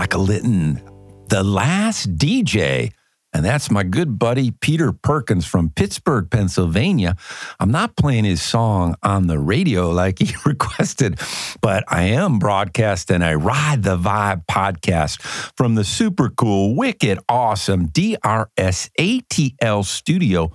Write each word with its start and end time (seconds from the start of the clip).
Michael 0.00 0.22
Litton, 0.22 0.80
the 1.28 1.44
last 1.44 2.16
DJ. 2.16 2.90
And 3.34 3.44
that's 3.44 3.70
my 3.70 3.82
good 3.82 4.18
buddy 4.18 4.50
Peter 4.50 4.92
Perkins 4.92 5.44
from 5.44 5.68
Pittsburgh, 5.68 6.30
Pennsylvania. 6.30 7.16
I'm 7.60 7.70
not 7.70 7.96
playing 7.96 8.24
his 8.24 8.40
song 8.40 8.94
on 9.02 9.26
the 9.26 9.38
radio 9.38 9.90
like 9.90 10.18
he 10.18 10.34
requested, 10.46 11.20
but 11.60 11.84
I 11.86 12.04
am 12.04 12.38
broadcasting 12.38 13.20
a 13.20 13.36
Ride 13.36 13.82
the 13.82 13.98
Vibe 13.98 14.46
podcast 14.50 15.20
from 15.54 15.74
the 15.74 15.84
super 15.84 16.30
cool, 16.30 16.74
wicked, 16.74 17.18
awesome 17.28 17.88
DRSATL 17.88 19.84
studio 19.84 20.50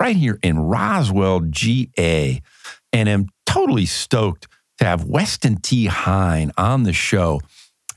right 0.00 0.16
here 0.16 0.38
in 0.42 0.58
Roswell, 0.58 1.40
GA. 1.40 2.40
And 2.94 3.08
I'm 3.10 3.28
totally 3.44 3.84
stoked 3.84 4.48
to 4.78 4.86
have 4.86 5.04
Weston 5.04 5.56
T. 5.56 5.84
Hine 5.84 6.50
on 6.56 6.84
the 6.84 6.94
show. 6.94 7.42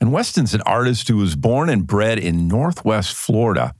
And 0.00 0.12
Weston's 0.12 0.54
an 0.54 0.62
artist 0.62 1.08
who 1.08 1.18
was 1.18 1.36
born 1.36 1.68
and 1.68 1.86
bred 1.86 2.18
in 2.18 2.48
Northwest 2.48 3.14
Florida, 3.14 3.74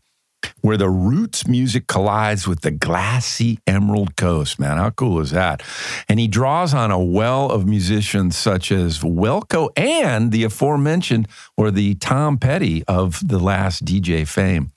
where 0.60 0.76
the 0.76 0.90
roots 0.90 1.46
music 1.46 1.86
collides 1.86 2.46
with 2.46 2.60
the 2.60 2.70
glassy 2.70 3.58
Emerald 3.66 4.16
Coast. 4.16 4.58
Man, 4.58 4.76
how 4.76 4.90
cool 4.90 5.20
is 5.20 5.30
that? 5.30 5.62
And 6.08 6.20
he 6.20 6.28
draws 6.28 6.74
on 6.74 6.90
a 6.90 7.02
well 7.02 7.50
of 7.50 7.66
musicians 7.66 8.36
such 8.36 8.70
as 8.70 8.98
Wilco 8.98 9.70
and 9.76 10.30
the 10.30 10.44
aforementioned, 10.44 11.26
or 11.56 11.70
the 11.70 11.94
Tom 11.94 12.36
Petty 12.36 12.84
of 12.84 13.26
the 13.26 13.38
last 13.38 13.86
DJ 13.86 14.28
fame. 14.28 14.72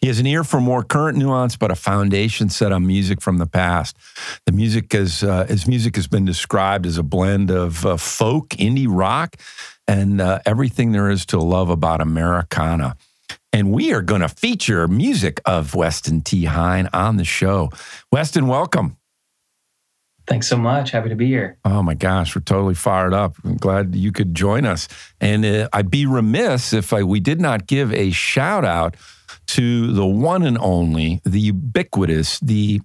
He 0.00 0.08
has 0.08 0.18
an 0.18 0.26
ear 0.26 0.44
for 0.44 0.60
more 0.60 0.82
current 0.82 1.18
nuance, 1.18 1.56
but 1.56 1.70
a 1.70 1.74
foundation 1.74 2.48
set 2.48 2.72
on 2.72 2.86
music 2.86 3.20
from 3.20 3.38
the 3.38 3.46
past. 3.46 3.96
The 4.46 4.52
music 4.52 4.94
is 4.94 5.22
uh, 5.22 5.46
his 5.46 5.66
music 5.66 5.96
has 5.96 6.06
been 6.06 6.24
described 6.24 6.86
as 6.86 6.98
a 6.98 7.02
blend 7.02 7.50
of 7.50 7.84
uh, 7.86 7.96
folk, 7.96 8.50
indie 8.50 8.86
rock, 8.88 9.36
and 9.88 10.20
uh, 10.20 10.40
everything 10.46 10.92
there 10.92 11.10
is 11.10 11.26
to 11.26 11.38
love 11.38 11.70
about 11.70 12.00
Americana. 12.00 12.96
And 13.52 13.72
we 13.72 13.92
are 13.92 14.02
going 14.02 14.20
to 14.20 14.28
feature 14.28 14.88
music 14.88 15.40
of 15.44 15.74
Weston 15.74 16.22
T. 16.22 16.44
Hine 16.44 16.88
on 16.92 17.16
the 17.16 17.24
show. 17.24 17.70
Weston, 18.10 18.48
welcome. 18.48 18.96
Thanks 20.26 20.48
so 20.48 20.56
much. 20.56 20.90
Happy 20.90 21.10
to 21.10 21.14
be 21.14 21.26
here. 21.26 21.58
Oh 21.64 21.82
my 21.82 21.94
gosh, 21.94 22.34
we're 22.34 22.42
totally 22.42 22.74
fired 22.74 23.12
up. 23.12 23.36
I'm 23.44 23.56
glad 23.56 23.94
you 23.94 24.10
could 24.10 24.34
join 24.34 24.64
us. 24.64 24.88
And 25.20 25.44
uh, 25.44 25.68
I'd 25.72 25.90
be 25.90 26.06
remiss 26.06 26.72
if 26.72 26.92
I, 26.92 27.02
we 27.02 27.20
did 27.20 27.40
not 27.40 27.66
give 27.66 27.92
a 27.92 28.10
shout 28.10 28.64
out 28.64 28.96
to 29.46 29.92
the 29.92 30.06
one 30.06 30.42
and 30.42 30.58
only, 30.58 31.20
the 31.24 31.40
ubiquitous, 31.40 32.38
the 32.40 32.80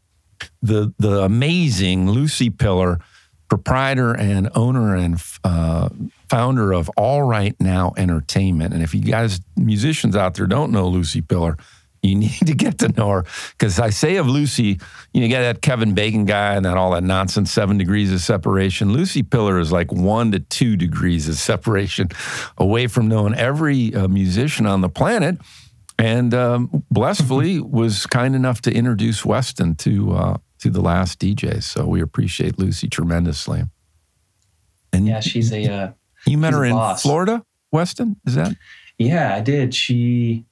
the 0.62 0.94
the 0.98 1.22
amazing 1.22 2.10
Lucy 2.10 2.50
Pillar, 2.50 3.00
proprietor 3.50 4.16
and 4.16 4.50
owner 4.56 4.96
and 4.96 5.22
uh, 5.44 5.90
founder 6.30 6.72
of 6.72 6.90
All 6.96 7.24
Right 7.24 7.56
Now 7.60 7.94
Entertainment. 7.98 8.74
And 8.74 8.84
if 8.84 8.94
you 8.94 9.02
guys 9.02 9.42
musicians 9.58 10.16
out 10.16 10.36
there 10.36 10.48
don't 10.48 10.72
know 10.72 10.88
Lucy 10.88 11.22
Pillar, 11.22 11.58
you 12.02 12.16
need 12.20 12.40
to 12.46 12.54
get 12.54 12.78
to 12.80 12.90
know 12.90 13.10
her 13.10 13.26
because 13.52 13.80
I 13.80 13.90
say 13.90 14.16
of 14.18 14.28
Lucy, 14.28 14.80
you, 15.14 15.22
know, 15.22 15.28
you 15.28 15.30
got 15.30 15.42
that 15.42 15.62
Kevin 15.62 15.94
Bacon 15.94 16.26
guy 16.26 16.56
and 16.56 16.66
that 16.66 16.78
all 16.78 16.92
that 16.92 17.04
nonsense, 17.04 17.52
seven 17.52 17.78
degrees 17.78 18.14
of 18.14 18.22
separation. 18.22 18.94
Lucy 18.94 19.24
Pillar 19.24 19.60
is 19.60 19.72
like 19.72 19.92
one 19.92 20.32
to 20.32 20.40
two 20.40 20.78
degrees 20.78 21.28
of 21.28 21.36
separation 21.36 22.10
away 22.58 22.88
from 22.88 23.08
knowing 23.08 23.34
every 23.36 23.94
uh, 23.94 24.08
musician 24.08 24.66
on 24.66 24.82
the 24.82 24.90
planet 24.90 25.38
and 26.00 26.34
um, 26.34 26.84
blissfully 26.90 27.60
was 27.60 28.06
kind 28.06 28.36
enough 28.36 28.62
to 28.62 28.74
introduce 28.74 29.24
Weston 29.26 29.76
to 29.78 30.12
uh, 30.14 30.38
to 30.60 30.70
the 30.70 30.82
last 30.82 31.20
DJ. 31.20 31.62
So 31.62 31.86
we 31.86 32.02
appreciate 32.02 32.58
Lucy 32.58 32.88
tremendously. 32.88 33.64
And 34.94 35.08
Yeah, 35.08 35.20
she's 35.20 35.52
a 35.52 35.66
uh, 35.72 35.92
you 36.26 36.38
met 36.38 36.54
her 36.54 36.66
in 36.66 36.74
boss. 36.74 37.02
Florida, 37.02 37.44
Weston. 37.72 38.16
Is 38.26 38.36
that? 38.36 38.56
yeah, 38.98 39.36
I 39.36 39.42
did. 39.42 39.74
She 39.74 40.46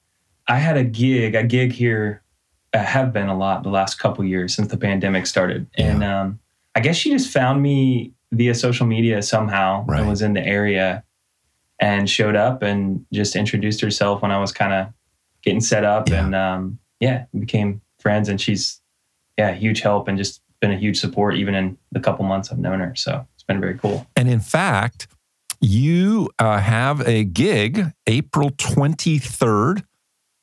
I 0.46 0.56
had 0.58 0.76
a 0.76 0.84
gig, 0.84 1.34
a 1.34 1.42
gig 1.44 1.72
here 1.72 2.22
I 2.74 2.78
have 2.78 3.12
been 3.12 3.28
a 3.28 3.36
lot 3.36 3.62
the 3.62 3.70
last 3.70 3.98
couple 3.98 4.24
years 4.24 4.54
since 4.54 4.68
the 4.68 4.76
pandemic 4.76 5.26
started. 5.26 5.66
And 5.76 6.04
um 6.04 6.38
I 6.74 6.80
guess 6.80 6.96
she 6.96 7.10
just 7.10 7.32
found 7.32 7.62
me 7.62 8.12
via 8.32 8.54
social 8.54 8.86
media 8.86 9.22
somehow 9.22 9.84
Right. 9.86 10.00
and 10.00 10.08
was 10.08 10.22
in 10.22 10.34
the 10.34 10.46
area 10.46 11.02
and 11.80 12.08
showed 12.08 12.36
up 12.36 12.62
and 12.62 13.04
just 13.12 13.36
introduced 13.36 13.80
herself 13.80 14.20
when 14.22 14.30
I 14.30 14.38
was 14.38 14.52
kind 14.52 14.72
of 14.72 14.86
getting 15.42 15.60
set 15.60 15.84
up 15.84 16.08
Yeah. 16.08 16.24
and 16.24 16.34
um 16.34 16.78
yeah, 17.00 17.26
we 17.32 17.40
became 17.40 17.80
friends 18.00 18.28
and 18.28 18.40
she's 18.40 18.80
yeah, 19.38 19.52
huge 19.54 19.80
help 19.80 20.08
and 20.08 20.18
just 20.18 20.42
been 20.60 20.72
a 20.72 20.76
huge 20.76 20.98
support 20.98 21.36
even 21.36 21.54
in 21.54 21.78
the 21.92 22.00
couple 22.00 22.24
months 22.24 22.50
I've 22.50 22.58
known 22.58 22.80
her. 22.80 22.92
So 22.96 23.24
it's 23.34 23.44
been 23.44 23.60
very 23.60 23.78
cool. 23.78 24.06
And 24.16 24.28
in 24.28 24.40
fact, 24.40 25.06
you 25.60 26.30
uh, 26.40 26.58
have 26.58 27.06
a 27.06 27.22
gig 27.24 27.92
April 28.08 28.50
23rd 28.50 29.84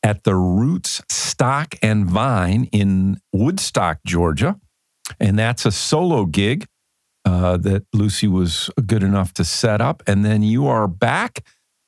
at 0.04 0.24
the 0.24 0.36
Roots 0.36 1.02
Stock 1.10 1.76
and 1.82 2.06
Vine 2.06 2.70
in 2.72 3.20
Woodstock, 3.34 4.00
Georgia. 4.06 4.58
And 5.20 5.38
that's 5.38 5.66
a 5.66 5.72
solo 5.72 6.26
gig 6.26 6.68
uh, 7.26 7.58
that 7.58 7.86
Lucy 7.94 8.28
was 8.28 8.70
good 8.86 9.04
enough 9.04 9.34
to 9.34 9.44
set 9.44 9.82
up. 9.82 10.04
And 10.08 10.24
then 10.24 10.42
you 10.44 10.68
are 10.68 10.88
back 10.88 11.44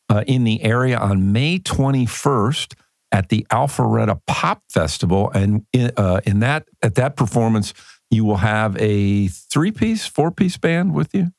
uh, 0.10 0.24
in 0.28 0.44
the 0.44 0.62
area 0.64 0.98
on 0.98 1.32
May 1.32 1.60
21st 1.60 2.74
at 3.12 3.30
the 3.30 3.46
Alpharetta 3.52 4.22
Pop 4.28 4.64
Festival. 4.70 5.32
And 5.34 5.66
in, 5.74 5.92
uh, 5.98 6.22
in 6.26 6.40
that 6.40 6.68
at 6.82 6.96
that 6.96 7.16
performance, 7.16 7.74
you 8.10 8.26
will 8.26 8.38
have 8.38 8.76
a 8.80 9.28
three 9.28 9.72
piece, 9.72 10.06
four 10.06 10.32
piece 10.32 10.58
band 10.58 10.94
with 10.94 11.14
you. 11.14 11.32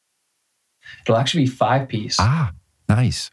It'll 1.04 1.16
actually 1.16 1.44
be 1.44 1.50
five 1.50 1.88
piece. 1.88 2.16
Ah, 2.18 2.52
nice. 2.88 3.30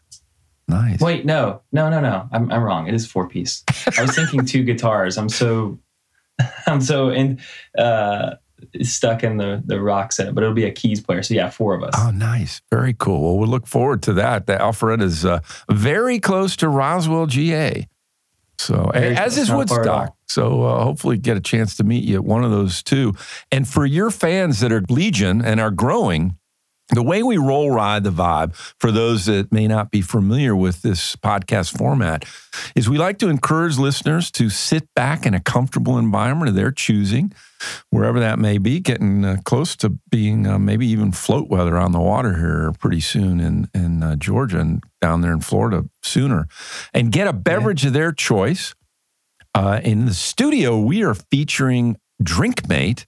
Nice. 0.68 1.00
Wait, 1.00 1.24
no, 1.24 1.62
no, 1.70 1.88
no, 1.88 2.00
no. 2.00 2.28
I'm, 2.32 2.50
I'm 2.50 2.62
wrong. 2.62 2.88
It 2.88 2.94
is 2.94 3.06
four 3.06 3.28
piece. 3.28 3.62
I 3.96 4.02
was 4.02 4.14
thinking 4.14 4.44
two 4.44 4.64
guitars. 4.64 5.16
I'm 5.16 5.28
so, 5.28 5.78
I'm 6.66 6.80
so 6.80 7.10
in, 7.10 7.40
uh, 7.78 8.34
stuck 8.82 9.22
in 9.22 9.36
the 9.36 9.62
the 9.64 9.80
rock 9.80 10.12
set, 10.12 10.34
but 10.34 10.42
it'll 10.42 10.54
be 10.54 10.64
a 10.64 10.72
keys 10.72 11.00
player. 11.00 11.22
So 11.22 11.34
yeah, 11.34 11.50
four 11.50 11.74
of 11.74 11.82
us. 11.82 11.94
Oh, 11.96 12.10
nice. 12.10 12.62
Very 12.70 12.94
cool. 12.94 13.22
Well, 13.22 13.38
we'll 13.38 13.48
look 13.48 13.66
forward 13.66 14.02
to 14.04 14.14
that. 14.14 14.46
The 14.46 14.54
Alpharetta 14.54 15.02
is 15.02 15.24
uh, 15.24 15.40
very 15.70 16.18
close 16.18 16.56
to 16.56 16.68
Roswell, 16.68 17.26
GA. 17.26 17.86
So, 18.58 18.90
Very 18.92 19.16
as 19.16 19.38
is 19.38 19.50
Woodstock. 19.50 20.14
So, 20.26 20.64
uh, 20.64 20.84
hopefully, 20.84 21.18
get 21.18 21.36
a 21.36 21.40
chance 21.40 21.76
to 21.76 21.84
meet 21.84 22.04
you 22.04 22.16
at 22.16 22.24
one 22.24 22.44
of 22.44 22.50
those 22.50 22.82
two. 22.82 23.14
And 23.52 23.66
for 23.66 23.86
your 23.86 24.10
fans 24.10 24.60
that 24.60 24.72
are 24.72 24.82
Legion 24.88 25.44
and 25.44 25.60
are 25.60 25.70
growing, 25.70 26.36
the 26.90 27.02
way 27.02 27.22
we 27.22 27.36
roll 27.36 27.70
ride 27.70 28.04
the 28.04 28.10
vibe, 28.10 28.54
for 28.78 28.92
those 28.92 29.26
that 29.26 29.50
may 29.50 29.66
not 29.66 29.90
be 29.90 30.00
familiar 30.00 30.54
with 30.54 30.82
this 30.82 31.16
podcast 31.16 31.76
format, 31.76 32.24
is 32.76 32.88
we 32.88 32.96
like 32.96 33.18
to 33.18 33.28
encourage 33.28 33.76
listeners 33.76 34.30
to 34.32 34.48
sit 34.48 34.88
back 34.94 35.26
in 35.26 35.34
a 35.34 35.40
comfortable 35.40 35.98
environment 35.98 36.48
of 36.48 36.54
their 36.54 36.70
choosing, 36.70 37.32
wherever 37.90 38.20
that 38.20 38.38
may 38.38 38.58
be, 38.58 38.78
getting 38.78 39.24
uh, 39.24 39.36
close 39.44 39.74
to 39.76 39.98
being 40.10 40.46
uh, 40.46 40.58
maybe 40.58 40.86
even 40.86 41.10
float 41.10 41.48
weather 41.48 41.76
on 41.76 41.90
the 41.90 42.00
water 42.00 42.36
here 42.36 42.72
pretty 42.78 43.00
soon 43.00 43.40
in, 43.40 43.68
in 43.74 44.02
uh, 44.02 44.14
Georgia 44.14 44.60
and 44.60 44.82
down 45.00 45.22
there 45.22 45.32
in 45.32 45.40
Florida 45.40 45.84
sooner, 46.02 46.46
and 46.94 47.10
get 47.10 47.26
a 47.26 47.32
beverage 47.32 47.84
of 47.84 47.94
their 47.94 48.12
choice. 48.12 48.74
Uh, 49.54 49.80
in 49.82 50.04
the 50.04 50.14
studio, 50.14 50.78
we 50.78 51.02
are 51.02 51.14
featuring 51.14 51.96
Drinkmate, 52.22 53.06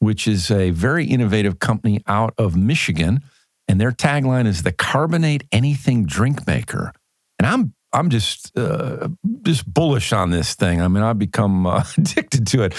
which 0.00 0.26
is 0.26 0.50
a 0.50 0.70
very 0.70 1.06
innovative 1.06 1.60
company 1.60 2.02
out 2.08 2.34
of 2.36 2.56
Michigan, 2.56 3.20
and 3.68 3.80
their 3.80 3.92
tagline 3.92 4.46
is 4.46 4.64
"the 4.64 4.72
carbonate 4.72 5.44
anything 5.52 6.04
drink 6.04 6.46
maker." 6.46 6.92
And 7.38 7.46
I'm 7.46 7.74
I'm 7.92 8.10
just 8.10 8.56
uh, 8.58 9.08
just 9.42 9.72
bullish 9.72 10.12
on 10.12 10.30
this 10.30 10.54
thing. 10.54 10.80
I 10.80 10.88
mean, 10.88 11.04
I've 11.04 11.18
become 11.18 11.66
uh, 11.66 11.84
addicted 11.96 12.46
to 12.48 12.64
it. 12.64 12.74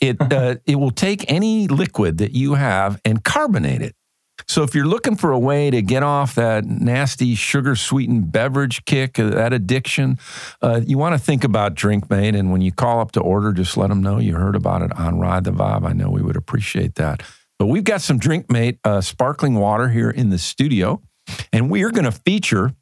It 0.00 0.16
uh, 0.32 0.56
it 0.64 0.76
will 0.76 0.92
take 0.92 1.30
any 1.30 1.66
liquid 1.66 2.18
that 2.18 2.32
you 2.32 2.54
have 2.54 3.00
and 3.04 3.24
carbonate 3.24 3.82
it. 3.82 3.95
So 4.48 4.62
if 4.62 4.74
you're 4.74 4.86
looking 4.86 5.16
for 5.16 5.32
a 5.32 5.38
way 5.38 5.70
to 5.70 5.82
get 5.82 6.02
off 6.02 6.34
that 6.34 6.64
nasty 6.64 7.34
sugar 7.34 7.74
sweetened 7.74 8.30
beverage 8.32 8.84
kick, 8.84 9.18
uh, 9.18 9.30
that 9.30 9.52
addiction, 9.52 10.18
uh, 10.62 10.80
you 10.84 10.98
want 10.98 11.14
to 11.14 11.18
think 11.18 11.42
about 11.44 11.74
DrinkMate. 11.74 12.38
And 12.38 12.52
when 12.52 12.60
you 12.60 12.72
call 12.72 13.00
up 13.00 13.12
to 13.12 13.20
order, 13.20 13.52
just 13.52 13.76
let 13.76 13.88
them 13.88 14.02
know 14.02 14.18
you 14.18 14.36
heard 14.36 14.56
about 14.56 14.82
it 14.82 14.92
on 14.96 15.18
Ride 15.18 15.44
the 15.44 15.52
Vibe. 15.52 15.86
I 15.86 15.92
know 15.92 16.10
we 16.10 16.22
would 16.22 16.36
appreciate 16.36 16.96
that. 16.96 17.22
But 17.58 17.66
we've 17.66 17.84
got 17.84 18.02
some 18.02 18.20
DrinkMate 18.20 18.78
uh, 18.84 19.00
sparkling 19.00 19.54
water 19.54 19.88
here 19.88 20.10
in 20.10 20.30
the 20.30 20.38
studio, 20.38 21.00
and 21.52 21.70
we 21.70 21.82
are 21.84 21.90
going 21.90 22.04
to 22.04 22.12
feature 22.12 22.74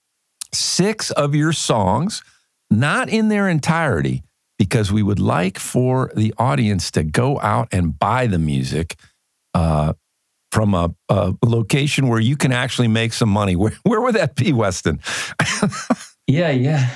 six 0.53 1.11
of 1.13 1.35
your 1.35 1.53
songs, 1.53 2.23
not 2.71 3.09
in 3.09 3.29
their 3.29 3.49
entirety, 3.49 4.23
because 4.59 4.93
we 4.93 5.03
would 5.03 5.21
like 5.21 5.59
for 5.59 6.11
the 6.17 6.35
audience 6.39 6.91
to 6.93 7.05
go 7.05 7.41
out 7.41 7.69
and 7.71 7.99
buy 7.99 8.27
the 8.27 8.39
music. 8.39 8.97
Uh, 9.53 9.93
from 10.55 10.73
a, 10.73 10.95
a, 11.09 11.35
location 11.43 12.07
where 12.07 12.21
you 12.21 12.37
can 12.37 12.53
actually 12.53 12.87
make 12.87 13.13
some 13.13 13.29
money. 13.29 13.57
Where, 13.65 13.73
where 13.83 14.01
would 14.01 14.15
that 14.15 14.37
be, 14.37 14.53
Weston? 14.53 15.01
yeah, 16.29 16.51
yeah. 16.51 16.91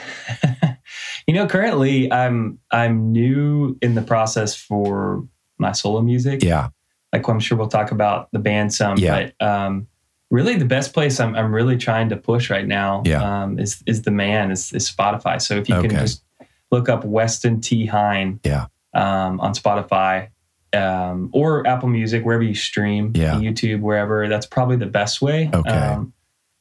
you 1.26 1.34
know, 1.34 1.49
currently 1.49 2.10
I'm 2.12 2.60
I'm 2.70 3.10
new 3.10 3.76
in 3.82 3.96
the 3.96 4.02
process 4.02 4.55
for 4.55 5.26
my 5.58 5.72
solo 5.72 6.02
music. 6.02 6.44
Yeah. 6.44 6.69
Like 7.12 7.26
I'm 7.26 7.40
sure 7.40 7.58
we'll 7.58 7.66
talk 7.66 7.90
about 7.90 8.28
the 8.31 8.38
band 8.38 8.72
some. 8.72 8.96
Yeah. 8.96 9.31
But 9.40 9.44
um, 9.44 9.88
really 10.31 10.55
the 10.55 10.64
best 10.64 10.93
place 10.93 11.19
I'm 11.19 11.34
I'm 11.34 11.52
really 11.52 11.76
trying 11.76 12.10
to 12.10 12.16
push 12.16 12.50
right 12.50 12.66
now 12.66 13.02
yeah. 13.05 13.43
um, 13.43 13.58
is 13.58 13.82
is 13.87 14.02
the 14.02 14.12
man, 14.12 14.52
is, 14.52 14.72
is 14.72 14.88
Spotify. 14.88 15.43
So 15.43 15.56
if 15.56 15.69
you 15.69 15.75
Okay. 15.75 15.88
can 15.88 15.99
just 15.99 16.22
look 16.70 16.88
up 16.88 17.05
Weston 17.05 17.60
T. 17.60 17.87
Hine 17.87 18.38
Yeah. 18.44 18.66
um, 18.94 19.40
on 19.40 19.52
Spotify 19.52 20.28
um, 20.75 21.31
or 21.32 21.67
Apple 21.67 21.88
Music, 21.88 22.25
wherever 22.25 22.43
you 22.43 22.55
stream, 22.55 23.12
Yeah. 23.15 23.35
YouTube, 23.37 23.81
wherever. 23.81 24.29
That's 24.29 24.47
probably 24.47 24.76
the 24.76 24.87
best 24.87 25.20
way. 25.23 25.50
Okay. 25.53 25.70
Um, 25.70 26.12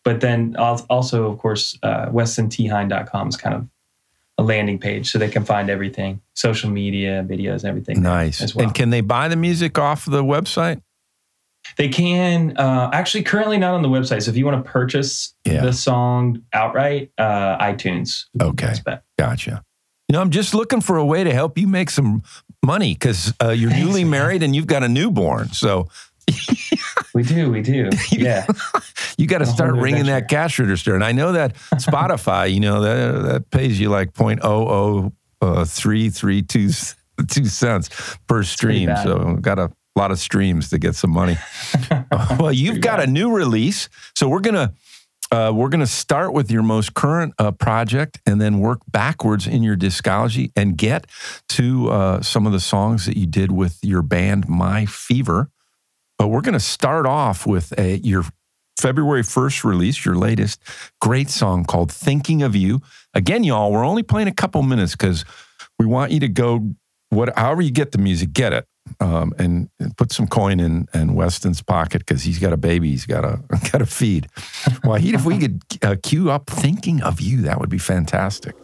but 0.03 0.21
then 0.21 0.55
also, 0.57 1.29
of 1.29 1.37
course, 1.39 1.77
uh, 1.83 2.05
WestonTHine.com 2.07 3.27
is 3.29 3.37
kind 3.37 3.55
of 3.55 3.67
a 4.37 4.43
landing 4.43 4.77
page 4.79 5.09
so 5.11 5.17
they 5.19 5.29
can 5.29 5.43
find 5.43 5.69
everything 5.69 6.21
social 6.35 6.69
media, 6.69 7.25
videos, 7.27 7.65
everything. 7.65 8.01
Nice. 8.01 8.39
As 8.41 8.55
well. 8.55 8.65
And 8.67 8.75
can 8.75 8.91
they 8.91 9.01
buy 9.01 9.27
the 9.27 9.35
music 9.35 9.77
off 9.79 10.05
the 10.05 10.23
website? 10.23 10.81
They 11.75 11.89
can 11.89 12.55
uh, 12.55 12.89
actually 12.93 13.23
currently 13.23 13.57
not 13.57 13.73
on 13.73 13.81
the 13.81 13.89
website. 13.89 14.21
So 14.23 14.31
if 14.31 14.37
you 14.37 14.45
want 14.45 14.63
to 14.63 14.71
purchase 14.71 15.33
Yeah. 15.43 15.61
the 15.63 15.73
song 15.73 16.43
outright, 16.53 17.11
uh, 17.17 17.57
iTunes. 17.57 18.25
would 18.35 18.55
be 18.55 18.63
the 18.65 18.71
Okay. 18.83 18.99
Gotcha. 19.19 19.63
You 20.07 20.13
know, 20.13 20.21
I'm 20.21 20.29
just 20.29 20.53
looking 20.53 20.79
for 20.79 20.95
a 20.95 21.05
way 21.05 21.25
to 21.25 21.33
help 21.33 21.57
you 21.57 21.67
make 21.67 21.89
some 21.89 22.23
money 22.63 22.93
because 22.93 23.33
uh, 23.41 23.49
you're 23.49 23.69
Thanks, 23.69 23.85
newly 23.85 24.03
man. 24.03 24.11
married 24.11 24.43
and 24.43 24.55
you've 24.55 24.67
got 24.67 24.83
a 24.83 24.89
newborn. 24.89 25.49
So 25.49 25.87
We 27.13 27.23
do, 27.23 27.49
we 27.51 27.61
do. 27.61 27.89
Yeah. 28.11 28.45
you 29.17 29.27
got 29.27 29.39
to 29.39 29.45
start 29.45 29.75
ringing 29.75 30.05
that 30.05 30.27
cash 30.29 30.59
register. 30.59 30.95
And 30.95 31.03
I 31.03 31.11
know 31.11 31.31
that 31.31 31.55
Spotify, 31.75 32.53
you 32.53 32.59
know, 32.59 32.81
that, 32.81 33.23
that 33.23 33.49
pays 33.51 33.79
you 33.79 33.89
like 33.89 34.09
uh, 34.09 34.11
0.00332 34.11 36.95
two 37.27 37.45
cents 37.45 37.89
per 38.27 38.43
stream. 38.43 38.91
So 39.03 39.37
got 39.41 39.57
a 39.57 39.71
lot 39.95 40.11
of 40.11 40.19
streams 40.19 40.69
to 40.69 40.77
get 40.77 40.93
some 40.93 41.09
money. 41.09 41.35
well, 42.37 42.53
you've 42.53 42.81
got 42.81 42.99
bad. 42.99 43.09
a 43.09 43.11
new 43.11 43.31
release. 43.31 43.89
So 44.13 44.29
we're 44.29 44.41
going 44.41 44.53
to 44.55 44.71
uh, 45.31 45.51
we're 45.53 45.69
going 45.69 45.81
to 45.81 45.87
start 45.87 46.33
with 46.33 46.49
your 46.49 46.63
most 46.63 46.93
current 46.93 47.33
uh, 47.37 47.51
project 47.51 48.21
and 48.25 48.39
then 48.39 48.59
work 48.59 48.79
backwards 48.87 49.45
in 49.45 49.61
your 49.63 49.75
discography 49.75 50.51
and 50.55 50.77
get 50.77 51.07
to 51.49 51.89
uh, 51.89 52.21
some 52.21 52.45
of 52.45 52.53
the 52.53 52.59
songs 52.59 53.05
that 53.05 53.17
you 53.17 53.25
did 53.25 53.51
with 53.51 53.79
your 53.83 54.01
band 54.01 54.47
My 54.47 54.85
Fever. 54.85 55.49
But 56.17 56.29
we're 56.29 56.41
going 56.41 56.53
to 56.53 56.59
start 56.59 57.05
off 57.05 57.45
with 57.45 57.77
a, 57.77 57.97
your 57.97 58.23
February 58.79 59.23
1st 59.23 59.63
release, 59.63 60.05
your 60.05 60.15
latest 60.15 60.61
great 61.01 61.29
song 61.29 61.65
called 61.65 61.91
Thinking 61.91 62.41
of 62.41 62.55
You. 62.55 62.81
Again, 63.13 63.43
y'all, 63.43 63.71
we're 63.71 63.85
only 63.85 64.03
playing 64.03 64.27
a 64.27 64.33
couple 64.33 64.61
minutes 64.63 64.93
because 64.93 65.25
we 65.77 65.85
want 65.85 66.11
you 66.11 66.19
to 66.21 66.27
go, 66.27 66.73
what, 67.09 67.37
however 67.37 67.61
you 67.61 67.71
get 67.71 67.91
the 67.91 67.97
music, 67.97 68.33
get 68.33 68.53
it. 68.53 68.65
Um, 68.99 69.33
and, 69.37 69.69
put 69.95 70.11
some 70.11 70.27
coin 70.27 70.59
in, 70.59 70.87
in 70.93 71.15
Weston's 71.15 71.61
pocket 71.61 71.99
because 71.99 72.23
he's 72.23 72.39
got 72.39 72.53
a 72.53 72.57
baby 72.57 72.91
he's 72.91 73.05
got 73.05 73.21
to 73.21 73.41
got 73.71 73.79
to 73.79 73.85
feed. 73.85 74.27
Well, 74.83 74.95
he, 74.95 75.13
if 75.13 75.25
we 75.25 75.37
could 75.37 75.61
uh, 75.81 75.95
cue 76.01 76.29
up 76.29 76.49
"Thinking 76.49 77.01
of 77.01 77.21
You," 77.21 77.41
that 77.43 77.59
would 77.59 77.69
be 77.69 77.77
fantastic. 77.79 78.55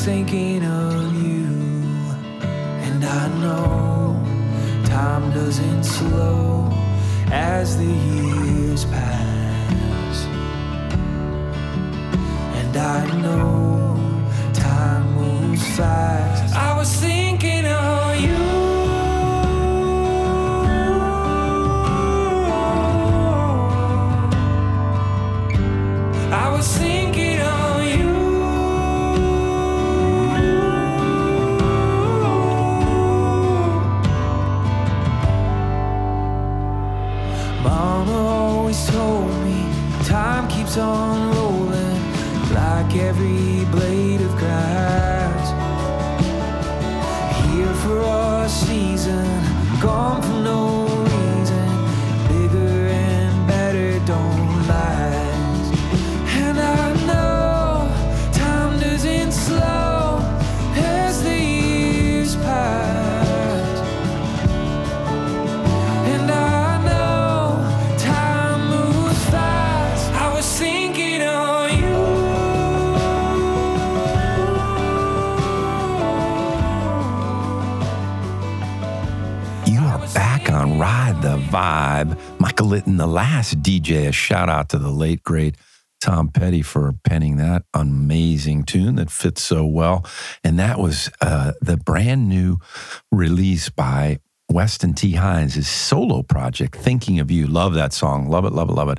Just 0.00 0.08
the 81.30 81.36
Vibe. 81.36 82.18
Michael 82.40 82.66
Litton, 82.66 82.96
the 82.96 83.06
last 83.06 83.62
DJ. 83.62 84.08
A 84.08 84.12
shout 84.12 84.48
out 84.48 84.68
to 84.70 84.78
the 84.78 84.90
late, 84.90 85.22
great 85.22 85.54
Tom 86.00 86.28
Petty 86.28 86.60
for 86.60 86.92
penning 87.04 87.36
that 87.36 87.62
amazing 87.72 88.64
tune 88.64 88.96
that 88.96 89.12
fits 89.12 89.40
so 89.40 89.64
well. 89.64 90.04
And 90.42 90.58
that 90.58 90.80
was 90.80 91.08
uh, 91.20 91.52
the 91.60 91.76
brand 91.76 92.28
new 92.28 92.58
release 93.12 93.68
by 93.68 94.18
Weston 94.50 94.92
T. 94.92 95.12
Hines, 95.12 95.54
his 95.54 95.68
solo 95.68 96.24
project, 96.24 96.74
Thinking 96.74 97.20
of 97.20 97.30
You. 97.30 97.46
Love 97.46 97.74
that 97.74 97.92
song. 97.92 98.28
Love 98.28 98.44
it, 98.44 98.52
love 98.52 98.68
it, 98.68 98.72
love 98.72 98.88
it. 98.88 98.98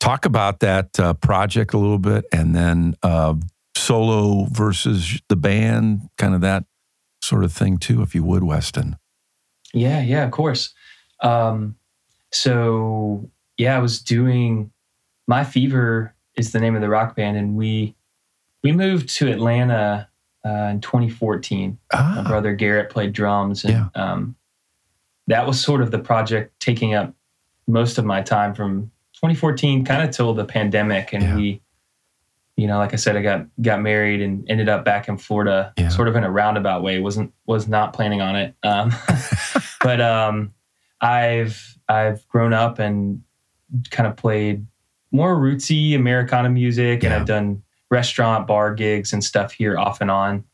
Talk 0.00 0.24
about 0.24 0.58
that 0.60 0.98
uh, 0.98 1.14
project 1.14 1.72
a 1.72 1.78
little 1.78 2.00
bit 2.00 2.24
and 2.32 2.52
then 2.52 2.96
uh, 3.04 3.34
solo 3.76 4.46
versus 4.50 5.20
the 5.28 5.36
band, 5.36 6.08
kind 6.18 6.34
of 6.34 6.40
that 6.40 6.64
sort 7.22 7.44
of 7.44 7.52
thing 7.52 7.78
too, 7.78 8.02
if 8.02 8.12
you 8.12 8.24
would, 8.24 8.42
Weston. 8.42 8.96
Yeah, 9.72 10.00
yeah, 10.00 10.24
of 10.24 10.32
course. 10.32 10.74
Um, 11.22 11.76
so 12.32 13.28
yeah, 13.58 13.76
I 13.76 13.80
was 13.80 14.00
doing 14.00 14.70
My 15.26 15.44
Fever 15.44 16.14
is 16.36 16.52
the 16.52 16.60
name 16.60 16.74
of 16.74 16.80
the 16.80 16.88
rock 16.88 17.16
band, 17.16 17.36
and 17.36 17.56
we 17.56 17.94
we 18.62 18.72
moved 18.72 19.08
to 19.16 19.30
Atlanta 19.30 20.08
uh, 20.44 20.48
in 20.70 20.80
2014. 20.80 21.78
My 21.92 21.98
Ah, 21.98 22.24
brother 22.26 22.54
Garrett 22.54 22.90
played 22.90 23.12
drums, 23.12 23.64
and 23.64 23.72
Yeah. 23.74 23.88
um, 23.94 24.36
that 25.26 25.46
was 25.46 25.60
sort 25.60 25.80
of 25.82 25.90
the 25.90 25.98
project 25.98 26.58
taking 26.60 26.94
up 26.94 27.12
most 27.66 27.98
of 27.98 28.04
my 28.04 28.20
time 28.22 28.54
from 28.54 28.90
2014 29.14 29.84
kind 29.84 30.02
of 30.02 30.10
till 30.14 30.32
the 30.34 30.44
pandemic. 30.44 31.12
And 31.12 31.22
Yeah. 31.22 31.36
we, 31.36 31.60
you 32.56 32.66
know, 32.66 32.78
like 32.78 32.92
I 32.92 32.96
said, 32.96 33.16
I 33.16 33.22
got 33.22 33.46
got 33.62 33.80
married 33.82 34.20
and 34.22 34.48
ended 34.50 34.68
up 34.68 34.84
back 34.84 35.08
in 35.08 35.18
Florida, 35.18 35.72
Yeah. 35.76 35.88
sort 35.88 36.08
of 36.08 36.16
in 36.16 36.24
a 36.24 36.30
roundabout 36.30 36.82
way. 36.82 36.98
wasn't 37.00 37.32
was 37.46 37.68
not 37.68 37.92
planning 37.92 38.20
on 38.22 38.36
it, 38.36 38.54
um, 38.62 38.92
but 39.82 40.00
um, 40.00 40.52
I've 41.00 41.78
I've 41.88 42.26
grown 42.28 42.52
up 42.52 42.78
and 42.78 43.22
kind 43.90 44.06
of 44.08 44.16
played 44.16 44.66
more 45.12 45.36
rootsy 45.36 45.94
Americana 45.94 46.48
music, 46.50 47.02
and 47.04 47.12
I've 47.12 47.26
done 47.26 47.62
restaurant 47.90 48.46
bar 48.46 48.74
gigs 48.74 49.12
and 49.12 49.22
stuff 49.24 49.52
here 49.52 49.76
off 49.78 50.00
and 50.00 50.10
on 50.10 50.44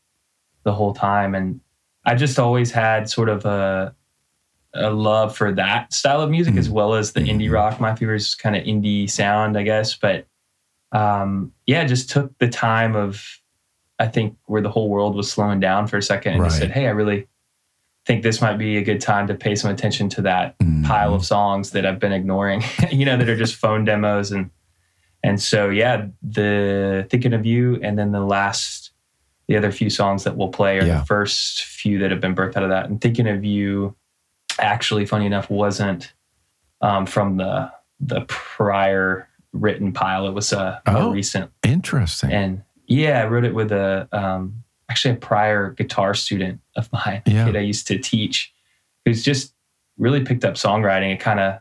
the 0.63 0.73
whole 0.73 0.93
time. 0.93 1.35
And 1.35 1.61
i 2.05 2.15
just 2.15 2.39
always 2.39 2.71
had 2.71 3.09
sort 3.09 3.29
of 3.29 3.45
a 3.45 3.93
a 4.73 4.89
love 4.91 5.35
for 5.35 5.51
that 5.51 5.91
style 5.93 6.21
of 6.21 6.29
music 6.29 6.53
Mhm. 6.55 6.59
as 6.59 6.69
well 6.69 6.93
as 6.93 7.13
the 7.13 7.19
indie 7.21 7.47
Mhm. 7.49 7.53
rock. 7.53 7.79
My 7.79 7.95
favorite 7.95 8.17
is 8.17 8.35
kind 8.35 8.55
of 8.55 8.63
indie 8.63 9.09
sound 9.09 9.57
i 9.57 9.63
guess. 9.63 9.95
But 9.95 10.25
um 10.93 11.51
yeah 11.65 11.83
just 11.83 12.09
took 12.09 12.37
the 12.39 12.47
time 12.47 12.95
of 12.95 13.21
i 13.99 14.07
think 14.07 14.37
where 14.45 14.61
the 14.61 14.69
whole 14.69 14.89
world 14.89 15.15
was 15.15 15.29
slowing 15.31 15.59
down 15.59 15.85
for 15.87 15.97
a 15.97 16.01
second 16.01 16.33
and 16.35 16.43
just 16.45 16.57
said 16.59 16.71
hey 16.71 16.87
i 16.87 16.91
really 16.91 17.27
think 18.07 18.23
this 18.23 18.41
might 18.41 18.57
be 18.57 18.77
a 18.77 18.81
good 18.81 19.01
time 19.01 19.27
to 19.27 19.35
pay 19.35 19.53
some 19.53 19.69
attention 19.69 20.07
to 20.09 20.21
that 20.21 20.57
mhm. 20.59 20.85
pile 20.85 21.13
of 21.13 21.25
songs 21.25 21.71
that 21.71 21.85
I've 21.85 21.99
been 21.99 22.13
ignoring, 22.13 22.63
you 22.91 23.05
know, 23.05 23.17
that 23.17 23.27
are 23.27 23.35
just 23.37 23.55
phone 23.55 23.83
demos 23.85 24.31
and 24.31 24.49
and 25.23 25.41
so 25.41 25.69
yeah, 25.69 26.07
the 26.21 27.05
thinking 27.09 27.33
of 27.33 27.45
you 27.45 27.79
and 27.83 27.99
then 27.99 28.11
the 28.13 28.21
last 28.21 28.91
the 29.47 29.57
other 29.57 29.71
few 29.71 29.89
songs 29.89 30.23
that 30.23 30.37
we'll 30.37 30.49
play 30.49 30.77
are 30.79 30.85
Yeah. 30.85 30.99
the 30.99 31.05
first 31.05 31.63
few 31.63 31.99
that 31.99 32.11
have 32.11 32.19
been 32.21 32.35
birthed 32.35 32.55
out 32.57 32.63
of 32.63 32.69
that. 32.69 32.89
And 32.89 32.99
thinking 32.99 33.27
of 33.27 33.43
you 33.45 33.95
actually 34.59 35.05
funny 35.05 35.25
enough 35.25 35.49
wasn't 35.49 36.13
um, 36.81 37.05
from 37.05 37.37
the 37.37 37.71
the 37.99 38.21
prior 38.27 39.27
written 39.53 39.91
pile. 39.91 40.27
It 40.27 40.33
was 40.33 40.53
uh, 40.53 40.79
more 40.87 40.97
Oh. 41.03 41.11
recent. 41.11 41.51
Interesting. 41.63 42.31
And 42.31 42.61
yeah, 42.85 43.21
I 43.21 43.27
wrote 43.27 43.43
it 43.43 43.53
with 43.55 43.71
a 43.71 44.07
um, 44.11 44.63
actually 44.97 45.13
a 45.13 45.17
prior 45.17 45.71
guitar 45.71 46.13
student 46.15 46.59
of 46.75 46.91
mine, 46.91 47.21
Yeah. 47.27 47.45
kid 47.45 47.55
I 47.55 47.59
used 47.59 47.85
to 47.87 47.99
teach, 47.99 48.51
who's 49.05 49.23
just 49.23 49.53
really 49.97 50.23
picked 50.23 50.43
up 50.43 50.55
songwriting. 50.55 51.13
It 51.13 51.19
kind 51.19 51.39
of 51.39 51.59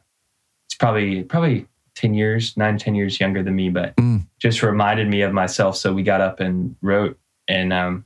it's 0.66 0.74
probably 0.74 1.22
probably 1.22 1.66
ten 1.94 2.14
years, 2.14 2.56
nine 2.56 2.78
ten 2.78 2.94
years 2.94 3.20
younger 3.20 3.42
than 3.42 3.54
me, 3.54 3.68
but 3.68 3.94
Mm. 3.96 4.26
just 4.38 4.62
reminded 4.62 5.08
me 5.08 5.20
of 5.22 5.32
myself. 5.34 5.76
So 5.76 5.92
we 5.92 6.02
got 6.02 6.20
up 6.22 6.40
and 6.40 6.76
wrote, 6.80 7.18
and 7.46 7.72
um, 7.74 8.04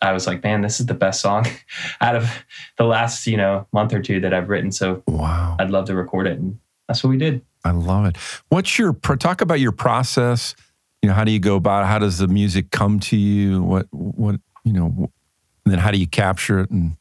I 0.00 0.12
was 0.12 0.26
like, 0.28 0.44
man, 0.44 0.60
this 0.60 0.78
is 0.78 0.86
the 0.86 0.94
best 0.94 1.20
song 1.20 1.44
out 2.00 2.14
of 2.14 2.30
the 2.78 2.84
last 2.84 3.26
you 3.26 3.36
know 3.36 3.66
month 3.72 3.92
or 3.92 4.00
two 4.00 4.20
that 4.20 4.32
I've 4.32 4.48
written. 4.48 4.70
So 4.70 5.02
wow. 5.08 5.56
I'd 5.58 5.70
love 5.70 5.86
to 5.86 5.94
record 5.96 6.28
it, 6.28 6.38
and 6.38 6.58
that's 6.86 7.02
what 7.02 7.10
we 7.10 7.18
did. 7.18 7.42
I 7.64 7.72
love 7.72 8.06
it. 8.06 8.16
What's 8.48 8.78
your 8.78 8.92
pro- 8.92 9.16
talk 9.16 9.40
about 9.40 9.58
your 9.58 9.72
process? 9.72 10.54
You 11.02 11.08
know, 11.08 11.14
how 11.14 11.24
do 11.24 11.30
you 11.30 11.38
go 11.38 11.56
about 11.56 11.84
it? 11.84 11.86
How 11.86 11.98
does 11.98 12.18
the 12.18 12.26
music 12.28 12.70
come 12.70 12.98
to 13.00 13.16
you? 13.16 13.62
What 13.62 13.86
what 13.90 14.40
you 14.64 14.72
know? 14.72 15.10
And 15.64 15.72
then 15.72 15.78
how 15.78 15.90
do 15.90 15.98
you 15.98 16.06
capture 16.06 16.60
it? 16.60 16.70
And 16.70 16.96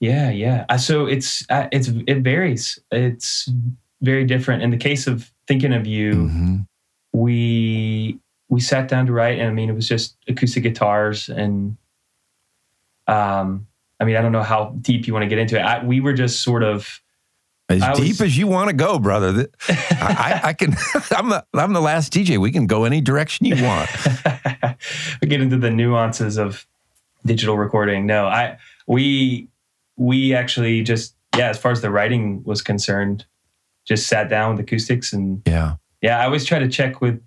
Yeah, 0.00 0.30
yeah. 0.30 0.64
Uh, 0.68 0.78
So 0.78 1.06
it's 1.06 1.44
uh, 1.50 1.68
it's 1.70 1.88
it 2.06 2.20
varies. 2.22 2.78
It's 2.90 3.48
very 4.00 4.24
different. 4.24 4.62
In 4.62 4.70
the 4.70 4.76
case 4.76 5.06
of 5.06 5.30
thinking 5.46 5.72
of 5.72 5.86
you, 5.86 6.12
Mhm. 6.14 6.66
we 7.12 8.18
we 8.48 8.60
sat 8.60 8.88
down 8.88 9.06
to 9.06 9.12
write, 9.12 9.38
and 9.38 9.48
I 9.48 9.52
mean 9.52 9.68
it 9.68 9.74
was 9.74 9.88
just 9.88 10.16
acoustic 10.28 10.62
guitars 10.62 11.28
and 11.28 11.76
um. 13.06 13.66
I 14.00 14.04
mean, 14.04 14.16
I 14.16 14.20
don't 14.22 14.32
know 14.32 14.42
how 14.42 14.74
deep 14.80 15.06
you 15.06 15.12
want 15.12 15.22
to 15.22 15.28
get 15.28 15.38
into 15.38 15.56
it. 15.56 15.62
I, 15.62 15.84
we 15.84 16.00
were 16.00 16.12
just 16.12 16.42
sort 16.42 16.64
of 16.64 17.00
as 17.68 17.82
I 17.82 17.94
deep 17.94 18.08
was- 18.10 18.20
as 18.22 18.36
you 18.38 18.46
want 18.46 18.68
to 18.70 18.74
go, 18.76 18.98
brother. 18.98 19.48
I, 19.68 20.40
I, 20.44 20.52
can. 20.52 20.74
I'm 21.10 21.28
the 21.30 21.44
I'm 21.54 21.72
the 21.72 21.80
last 21.80 22.12
DJ. 22.12 22.38
We 22.38 22.50
can 22.52 22.66
go 22.66 22.84
any 22.84 23.00
direction 23.00 23.46
you 23.46 23.62
want. 23.62 23.90
we 25.22 25.28
get 25.28 25.40
into 25.40 25.56
the 25.58 25.70
nuances 25.70 26.38
of 26.38 26.66
digital 27.24 27.56
recording. 27.56 28.06
No, 28.06 28.26
I 28.26 28.58
we 28.86 29.48
we 29.96 30.34
actually 30.34 30.82
just 30.82 31.14
yeah, 31.36 31.48
as 31.48 31.58
far 31.58 31.72
as 31.72 31.80
the 31.80 31.90
writing 31.90 32.42
was 32.44 32.60
concerned, 32.62 33.24
just 33.86 34.06
sat 34.06 34.28
down 34.28 34.52
with 34.56 34.60
acoustics 34.66 35.12
and 35.12 35.40
Yeah. 35.46 35.76
yeah, 36.02 36.20
I 36.20 36.24
always 36.26 36.44
try 36.44 36.58
to 36.58 36.68
check 36.68 37.00
with 37.00 37.22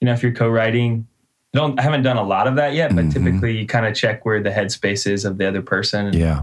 you 0.00 0.06
know 0.06 0.12
if 0.12 0.22
you're 0.22 0.32
co-writing. 0.32 1.06
I 1.54 1.58
don't 1.58 1.78
I 1.78 1.82
haven't 1.82 2.02
done 2.02 2.16
a 2.16 2.22
lot 2.22 2.46
of 2.46 2.56
that 2.56 2.74
yet, 2.74 2.94
but 2.94 3.06
Mhm. 3.06 3.12
typically 3.12 3.58
you 3.58 3.66
kind 3.66 3.86
of 3.86 3.94
check 3.94 4.24
where 4.24 4.42
the 4.42 4.50
headspace 4.50 5.06
is 5.10 5.24
of 5.24 5.38
the 5.38 5.46
other 5.48 5.62
person. 5.62 6.06
And, 6.06 6.14
Yeah. 6.14 6.42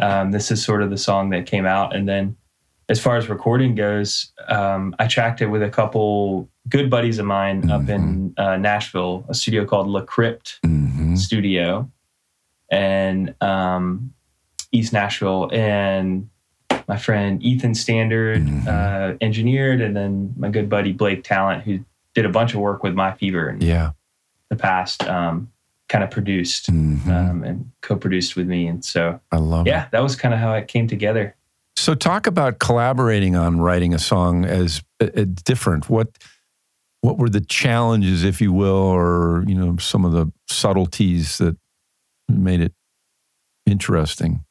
um, 0.00 0.30
this 0.32 0.50
is 0.50 0.64
sort 0.64 0.82
of 0.82 0.90
the 0.90 0.98
song 0.98 1.30
that 1.30 1.46
came 1.46 1.64
out, 1.66 1.94
and 1.94 2.08
then 2.08 2.36
as 2.88 3.00
far 3.00 3.16
as 3.16 3.28
recording 3.28 3.74
goes, 3.74 4.32
um, 4.48 4.94
I 4.98 5.06
tracked 5.06 5.40
it 5.40 5.46
with 5.46 5.62
a 5.62 5.70
couple 5.70 6.48
good 6.68 6.90
buddies 6.90 7.18
of 7.18 7.26
mine 7.26 7.70
up 7.70 7.88
in 7.88 8.34
uh, 8.36 8.56
Nashville, 8.56 9.24
a 9.28 9.34
studio 9.34 9.64
called 9.64 9.88
La 9.88 10.02
Crypt 10.02 10.58
hmm 10.64 11.14
Studio, 11.16 11.90
and 12.70 13.34
um, 13.42 14.12
East 14.72 14.92
Nashville, 14.92 15.50
and 15.52 16.28
my 16.88 16.96
friend 16.96 17.42
Ethan 17.42 17.74
Standard 17.74 18.42
Mhm. 18.42 18.66
uh, 18.66 19.16
engineered, 19.20 19.80
and 19.80 19.94
then 19.96 20.32
my 20.36 20.48
good 20.48 20.68
buddy 20.68 20.92
Blake 20.92 21.22
Talent, 21.22 21.62
who 21.64 21.80
did 22.14 22.24
a 22.24 22.30
bunch 22.30 22.54
of 22.54 22.60
work 22.60 22.82
with 22.82 22.94
My 22.94 23.12
Fever 23.12 23.50
in 23.50 23.60
Yeah. 23.60 23.90
the 24.48 24.56
past, 24.56 25.06
um, 25.06 25.48
kind 25.88 26.02
of 26.02 26.10
produced 26.10 26.70
Mhm. 26.72 27.06
um, 27.08 27.44
and 27.44 27.70
co-produced 27.82 28.36
with 28.36 28.46
me, 28.46 28.66
and 28.66 28.82
so 28.84 29.20
I 29.30 29.36
love 29.36 29.66
it. 29.66 29.70
yeah, 29.70 29.86
that 29.92 30.02
was 30.02 30.16
kind 30.16 30.32
of 30.34 30.40
how 30.40 30.54
it 30.54 30.66
came 30.68 30.86
together. 30.88 31.36
So 31.82 31.96
talk 31.96 32.28
about 32.28 32.60
collaborating 32.60 33.34
on 33.34 33.60
writing 33.60 33.92
a 33.92 33.98
song 33.98 34.44
as 34.44 34.84
uh, 35.00 35.24
different. 35.42 35.90
What 35.90 36.16
what 37.00 37.18
were 37.18 37.28
the 37.28 37.40
challenges, 37.40 38.22
if 38.22 38.40
you 38.40 38.52
will, 38.52 38.68
or 38.70 39.42
you 39.48 39.56
know 39.56 39.76
some 39.78 40.04
of 40.04 40.12
the 40.12 40.30
subtleties 40.48 41.38
that 41.38 41.56
made 42.28 42.60
it 42.60 42.72
interesting? 43.66 44.44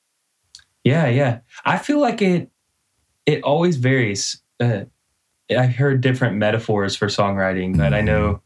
Yeah, 0.84 1.08
yeah. 1.08 1.40
I 1.64 1.78
feel 1.78 2.02
like 2.02 2.22
it 2.22 2.50
it 3.26 3.44
always 3.44 3.78
varies. 3.78 4.42
Uh, 4.60 4.82
I 5.50 5.68
heard 5.68 6.02
different 6.02 6.36
metaphors 6.36 6.98
for 6.98 7.08
songwriting, 7.08 7.78
but 7.78 7.94
I 7.94 8.02
know 8.02 8.42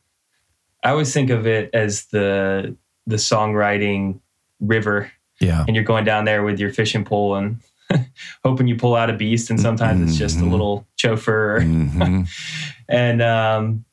I 0.83 0.91
always 0.91 1.11
think 1.11 1.31
of 1.31 1.47
it 1.47 1.71
as 1.73 2.05
the 2.11 2.77
the 3.07 3.15
songwriting 3.15 4.19
river, 4.59 5.11
Yeah, 5.41 5.65
and 5.65 5.75
you're 5.75 5.83
going 5.83 6.05
down 6.05 6.25
there 6.25 6.43
with 6.43 6.59
your 6.59 6.71
fishing 6.71 7.03
pole 7.03 7.33
and 7.33 7.61
hoping 8.43 8.67
you 8.67 8.75
pull 8.75 8.95
out 8.95 9.09
a 9.09 9.13
beast, 9.13 9.49
and 9.49 9.59
sometimes 9.59 10.09
it's 10.09 10.17
just 10.17 10.37
a 10.37 10.41
Mhm. 10.43 10.51
little 10.51 10.87
chauffeur. 10.97 11.59
Mhm. 11.61 12.27
And 12.87 13.19
um, 13.21 13.83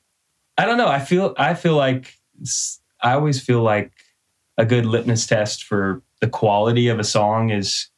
I 0.59 0.67
don't 0.67 0.77
know. 0.77 0.89
I 0.89 0.99
feel 0.99 1.35
I 1.39 1.55
feel 1.55 1.77
like 1.77 2.15
I 3.03 3.13
always 3.15 3.41
feel 3.43 3.63
like 3.63 3.91
a 4.59 4.67
good 4.67 4.85
litmus 4.85 5.27
test 5.27 5.65
for 5.65 6.03
the 6.21 6.29
quality 6.29 6.89
of 6.89 6.99
a 6.99 7.05
song 7.05 7.49
is 7.51 7.89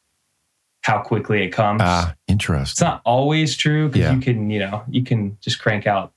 how 0.81 0.99
quickly 1.01 1.43
it 1.43 1.49
comes. 1.49 1.81
ah, 1.83 2.11
it's 2.11 2.31
interesting. 2.31 2.71
It's 2.73 2.81
not 2.81 3.01
always 3.03 3.57
true 3.57 3.87
because 3.89 4.01
Yeah. 4.01 4.13
you 4.13 4.21
can 4.21 4.49
you 4.49 4.59
know 4.59 4.83
you 4.89 5.03
can 5.03 5.37
just 5.41 5.59
crank 5.59 5.85
out 5.85 6.13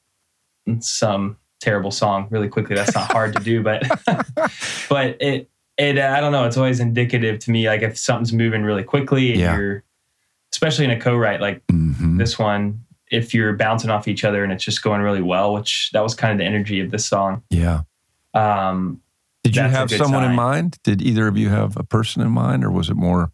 some 0.81 1.37
terrible 1.61 1.91
song 1.91 2.29
really 2.31 2.49
quickly. 2.49 2.77
That's 2.77 2.95
not 2.95 3.11
hard 3.11 3.35
to 3.35 3.43
do, 3.43 3.63
but 3.65 3.83
but 4.89 5.17
it 5.21 5.51
it 5.79 5.99
I 5.99 6.21
don't 6.21 6.33
know. 6.33 6.45
It's 6.45 6.57
always 6.57 6.81
indicative 6.81 7.39
to 7.41 7.51
me 7.51 7.69
like 7.69 7.83
if 7.83 7.97
something's 7.97 8.33
moving 8.33 8.63
really 8.63 8.83
quickly 8.85 9.31
and 9.33 9.41
Yeah. 9.41 9.57
you're 9.57 9.85
especially 10.53 10.85
in 10.87 10.91
a 10.91 10.99
co-write 11.01 11.41
like 11.41 11.63
Mhm. 11.69 12.19
this 12.19 12.39
one 12.39 12.81
if 13.11 13.33
you're 13.33 13.53
bouncing 13.55 13.91
off 13.91 14.07
each 14.09 14.25
other 14.25 14.43
and 14.45 14.53
it's 14.53 14.65
just 14.65 14.83
going 14.83 15.01
really 15.01 15.23
well 15.23 15.55
which 15.55 15.91
that 15.93 16.03
was 16.03 16.15
kind 16.15 16.33
of 16.33 16.39
the 16.39 16.45
energy 16.45 16.81
of 16.81 16.91
this 16.91 17.07
song 17.07 17.43
Yeah. 17.51 17.83
um 18.35 19.01
Did 19.45 19.57
you 19.57 19.63
have 19.63 19.91
someone 19.91 20.25
in 20.25 20.35
mind? 20.35 20.79
Did 20.83 21.01
either 21.03 21.27
of 21.29 21.37
you 21.39 21.49
have 21.49 21.77
a 21.77 21.85
person 21.85 22.21
in 22.23 22.31
mind, 22.31 22.65
or 22.65 22.71
was 22.71 22.91
it 22.91 22.97
more? 22.97 23.31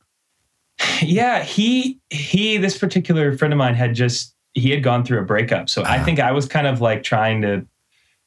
yeah 1.02 1.42
he 1.42 1.98
he 2.10 2.56
this 2.58 2.76
particular 2.78 3.36
friend 3.36 3.52
of 3.54 3.58
mine 3.58 3.74
had 3.74 3.94
just 3.94 4.34
he 4.52 4.70
had 4.70 4.82
gone 4.82 5.04
through 5.04 5.18
a 5.20 5.24
breakup 5.24 5.68
so 5.68 5.82
i 5.82 5.98
Ah. 5.98 6.04
think 6.04 6.18
i 6.20 6.30
was 6.32 6.46
kind 6.46 6.66
of 6.66 6.80
like 6.80 7.02
trying 7.02 7.42
to 7.42 7.64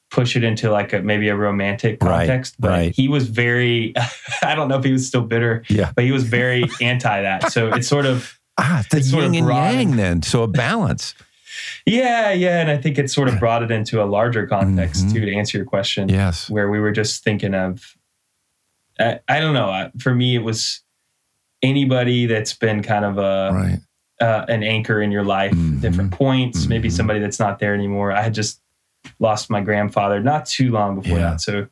push 0.09 0.35
it 0.37 0.43
into 0.43 0.71
like 0.71 0.93
a 0.93 1.01
maybe 1.01 1.27
a 1.29 1.35
romantic 1.35 2.01
Right, 2.01 2.27
context 2.27 2.55
but 2.59 2.69
right. 2.69 2.95
he 2.95 3.07
was 3.09 3.27
very 3.29 3.93
i 4.41 4.55
don't 4.55 4.67
know 4.69 4.77
if 4.77 4.83
he 4.85 4.91
was 4.93 5.05
still 5.05 5.21
bitter 5.21 5.63
Yeah. 5.69 5.91
but 5.95 6.05
he 6.05 6.11
was 6.11 6.23
very 6.23 6.63
anti 6.81 7.21
that 7.21 7.51
so 7.51 7.67
it's 7.73 7.87
sort 7.87 8.05
of 8.05 8.39
Ah, 8.59 8.83
the 8.89 8.99
yin 9.01 9.19
of 9.25 9.33
and 9.35 9.45
broad. 9.45 9.73
yang. 9.75 9.95
Then, 9.97 10.21
so 10.23 10.41
a 10.43 10.47
balance. 10.47 11.13
yeah 11.85 12.31
yeah 12.31 12.61
and 12.61 12.71
i 12.71 12.77
think 12.77 12.97
it 12.97 13.09
sort 13.11 13.27
of 13.27 13.37
brought 13.39 13.61
it 13.63 13.69
into 13.71 14.01
a 14.01 14.05
larger 14.05 14.47
context 14.47 15.05
Mhm. 15.07 15.13
too 15.13 15.25
to 15.25 15.35
answer 15.35 15.57
your 15.57 15.65
question 15.65 16.07
yes. 16.09 16.49
where 16.49 16.69
we 16.69 16.79
were 16.79 16.91
just 16.91 17.23
thinking 17.23 17.53
of 17.53 17.95
I, 18.99 19.19
I 19.27 19.39
don't 19.39 19.53
know 19.53 19.91
for 19.99 20.15
me 20.15 20.35
it 20.35 20.43
was 20.43 20.81
anybody 21.61 22.25
that's 22.27 22.53
been 22.53 22.81
kind 22.81 23.03
of 23.05 23.17
a 23.17 23.51
Right. 23.53 23.79
uh, 24.21 24.45
an 24.47 24.63
anchor 24.63 25.01
in 25.01 25.11
your 25.11 25.23
life, 25.23 25.53
Mhm. 25.53 25.81
different 25.81 26.11
points, 26.11 26.65
maybe 26.67 26.87
Mhm. 26.89 26.91
somebody 26.93 27.19
that's 27.19 27.39
not 27.39 27.59
there 27.59 27.73
anymore. 27.75 28.11
I 28.11 28.21
had 28.21 28.33
just 28.33 28.61
lost 29.19 29.49
my 29.49 29.61
grandfather 29.61 30.19
not 30.21 30.45
too 30.45 30.71
long 30.71 30.99
before 30.99 31.17
Yeah. 31.17 31.31
that. 31.31 31.41
So 31.41 31.67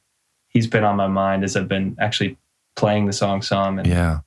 he's 0.47 0.67
been 0.67 0.83
on 0.83 0.95
my 0.95 1.07
mind 1.07 1.43
as 1.43 1.55
I've 1.55 1.67
been 1.67 1.95
actually 1.99 2.37
playing 2.75 3.05
the 3.05 3.13
song 3.13 3.41
some. 3.41 3.79
And, 3.79 3.87
Yeah. 3.87 4.19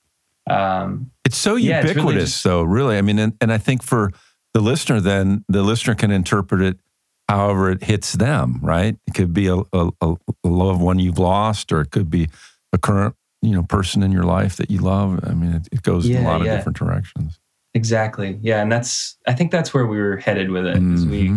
um, 0.49 1.11
It's 1.25 1.37
so 1.37 1.57
Yeah, 1.57 1.79
it's 1.81 1.89
really 1.89 2.01
ubiquitous, 2.01 2.31
just- 2.33 2.45
though, 2.45 2.63
really. 2.63 2.97
I 2.99 3.03
mean, 3.03 3.19
and, 3.19 3.35
and 3.41 3.53
I 3.53 3.59
think 3.59 3.83
for 3.83 4.11
the 4.55 4.61
listener, 4.61 5.01
then 5.01 5.45
the 5.49 5.63
listener 5.63 5.95
can 5.95 6.11
interpret 6.11 6.63
it 6.63 6.79
however 7.29 7.71
it 7.71 7.85
hits 7.85 8.15
them, 8.15 8.59
right? 8.63 8.97
It 9.07 9.13
could 9.15 9.35
be 9.35 9.49
a, 9.49 9.59
a, 9.75 9.91
a 10.01 10.17
loved 10.45 10.81
one 10.81 10.99
you've 10.99 11.19
lost, 11.19 11.71
or 11.73 11.83
it 11.83 11.91
could 11.91 12.09
be 12.09 12.29
a 12.73 12.79
current, 12.79 13.15
you 13.43 13.51
know, 13.53 13.63
person 13.63 14.03
in 14.03 14.11
your 14.13 14.23
life 14.25 14.57
that 14.57 14.71
you 14.71 14.79
love. 14.79 15.21
I 15.25 15.35
mean, 15.35 15.53
it, 15.53 15.69
it 15.71 15.83
goes 15.83 16.09
in 16.09 16.17
a 16.17 16.23
lot 16.27 16.43
yeah. 16.43 16.53
of 16.53 16.59
different 16.59 16.79
directions. 16.79 17.39
exactly. 17.75 18.39
Yeah. 18.43 18.63
And 18.63 18.73
that's, 18.73 19.19
I 19.27 19.35
think 19.35 19.51
that's 19.51 19.75
where 19.75 19.87
we 19.87 19.99
were 19.99 20.17
headed 20.17 20.51
with 20.51 20.65
it. 20.67 20.79
is 20.79 21.05
We 21.07 21.31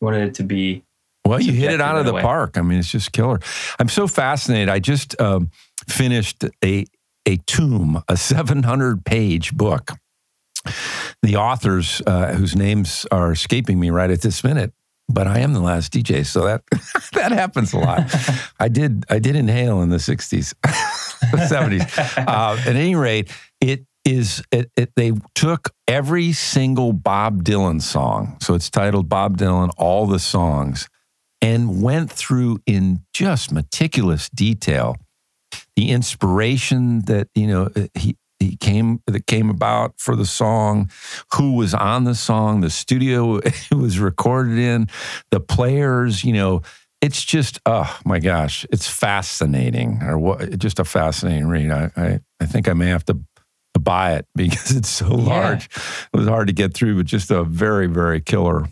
wanted 0.00 0.26
it 0.26 0.34
to 0.36 0.42
be 0.42 0.82
Well, 1.26 1.40
you 1.40 1.52
hit 1.52 1.72
it 1.72 1.80
out 1.80 1.96
of 1.96 2.06
the 2.06 2.12
way. 2.12 2.22
park. 2.22 2.56
I 2.56 2.62
mean, 2.62 2.78
it's 2.78 2.90
just 2.90 3.12
killer. 3.12 3.40
I'm 3.78 3.88
so 3.88 4.06
fascinated. 4.06 4.68
I 4.68 4.78
just 4.78 5.20
um, 5.20 5.50
finished 5.88 6.44
a 6.64 6.84
a 7.26 7.36
tomb, 7.38 8.02
a 8.08 8.16
700 8.16 9.04
page 9.04 9.54
book. 9.56 9.90
The 11.22 11.36
authors, 11.36 12.02
uh, 12.06 12.32
whose 12.34 12.56
names 12.56 13.06
are 13.10 13.32
escaping 13.32 13.78
me 13.78 13.90
right 13.90 14.10
at 14.10 14.20
this 14.20 14.42
minute, 14.44 14.72
but 15.08 15.26
I 15.26 15.40
am 15.40 15.52
the 15.52 15.60
last 15.60 15.92
DJ, 15.92 16.26
so 16.26 16.44
that 16.44 16.62
that 17.12 17.32
happens 17.32 17.72
a 17.72 17.78
lot. 17.78 18.14
I 18.60 18.68
did 18.68 19.04
I 19.08 19.18
did 19.18 19.36
inhale 19.36 19.82
in 19.82 19.90
the 19.90 19.96
60s, 19.96 20.54
70s. 20.64 21.86
Uh, 22.26 22.56
at 22.66 22.76
any 22.76 22.94
rate, 22.94 23.30
it 23.60 23.86
is 24.04 24.42
it, 24.50 24.70
it, 24.76 24.92
they 24.96 25.12
took 25.34 25.70
every 25.86 26.32
single 26.32 26.92
Bob 26.92 27.44
Dylan 27.44 27.80
song, 27.80 28.36
so 28.40 28.54
it's 28.54 28.70
titled 28.70 29.08
Bob 29.08 29.36
Dylan, 29.36 29.70
all 29.76 30.06
the 30.06 30.18
songs, 30.18 30.88
and 31.46 31.80
went 31.80 32.10
through 32.10 32.58
in 32.66 33.02
just 33.12 33.52
meticulous 33.52 34.28
detail 34.30 34.96
the 35.76 35.90
inspiration 35.90 37.02
that 37.02 37.28
you 37.36 37.46
know 37.46 37.70
uh, 37.76 37.86
he 37.94 38.16
he 38.40 38.56
came 38.56 39.00
that 39.06 39.28
came 39.28 39.48
about 39.48 39.94
for 39.96 40.16
the 40.16 40.26
song, 40.26 40.90
who 41.34 41.54
was 41.54 41.72
on 41.72 42.02
the 42.02 42.16
song, 42.16 42.62
the 42.62 42.70
studio 42.70 43.36
it 43.44 43.74
was 43.74 44.00
recorded 44.00 44.58
in, 44.58 44.88
the 45.30 45.40
players, 45.40 46.24
you 46.24 46.32
know. 46.32 46.62
It's 47.02 47.22
just, 47.22 47.60
oh 47.66 47.96
my 48.04 48.18
gosh, 48.18 48.66
it's 48.72 48.88
fascinating, 48.88 50.02
or 50.02 50.18
what? 50.18 50.58
Just 50.58 50.80
a 50.80 50.84
fascinating 50.84 51.46
read. 51.46 51.70
I, 51.70 51.90
I, 51.96 52.20
I 52.40 52.46
think 52.46 52.68
I 52.68 52.72
may 52.72 52.88
have 52.88 53.04
to, 53.04 53.14
to 53.74 53.80
buy 53.80 54.14
it 54.14 54.26
because 54.34 54.74
it's 54.74 54.88
so 54.88 55.14
large. 55.14 55.66
It 56.12 56.16
was 56.16 56.26
hard 56.26 56.48
to 56.48 56.54
get 56.54 56.74
through, 56.74 56.96
but 56.96 57.06
just 57.06 57.30
a 57.30 57.44
very, 57.44 57.86
very 57.86 58.20
killer 58.20 58.66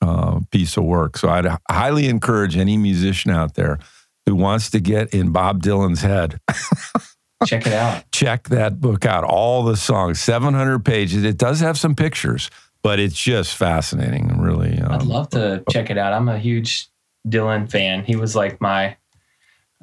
uh, 0.00 0.40
piece 0.50 0.76
of 0.76 0.84
work. 0.84 1.16
So 1.18 1.28
I'd 1.28 1.46
highly 1.70 2.06
encourage 2.08 2.56
any 2.56 2.76
musician 2.76 3.30
out 3.30 3.54
there 3.54 3.78
who 4.26 4.34
wants 4.36 4.70
to 4.70 4.80
get 4.80 5.12
in 5.14 5.30
Bob 5.32 5.62
Dylan's 5.62 6.02
head, 6.02 6.38
check 7.46 7.66
it 7.66 7.72
out. 7.72 8.04
check 8.12 8.48
that 8.48 8.80
book 8.80 9.06
out. 9.06 9.24
All 9.24 9.62
the 9.64 9.76
songs, 9.76 10.20
700 10.20 10.84
pages. 10.84 11.24
It 11.24 11.38
does 11.38 11.60
have 11.60 11.78
some 11.78 11.94
pictures, 11.94 12.50
but 12.82 12.98
it's 12.98 13.16
just 13.16 13.56
fascinating. 13.56 14.30
and 14.30 14.42
Really, 14.42 14.78
um, 14.80 14.92
I'd 14.92 15.02
love 15.02 15.30
to 15.30 15.62
check 15.70 15.90
it 15.90 15.98
out. 15.98 16.12
I'm 16.12 16.28
a 16.28 16.38
huge 16.38 16.88
Dylan 17.26 17.70
fan. 17.70 18.04
He 18.04 18.16
was 18.16 18.36
like 18.36 18.60
my, 18.60 18.96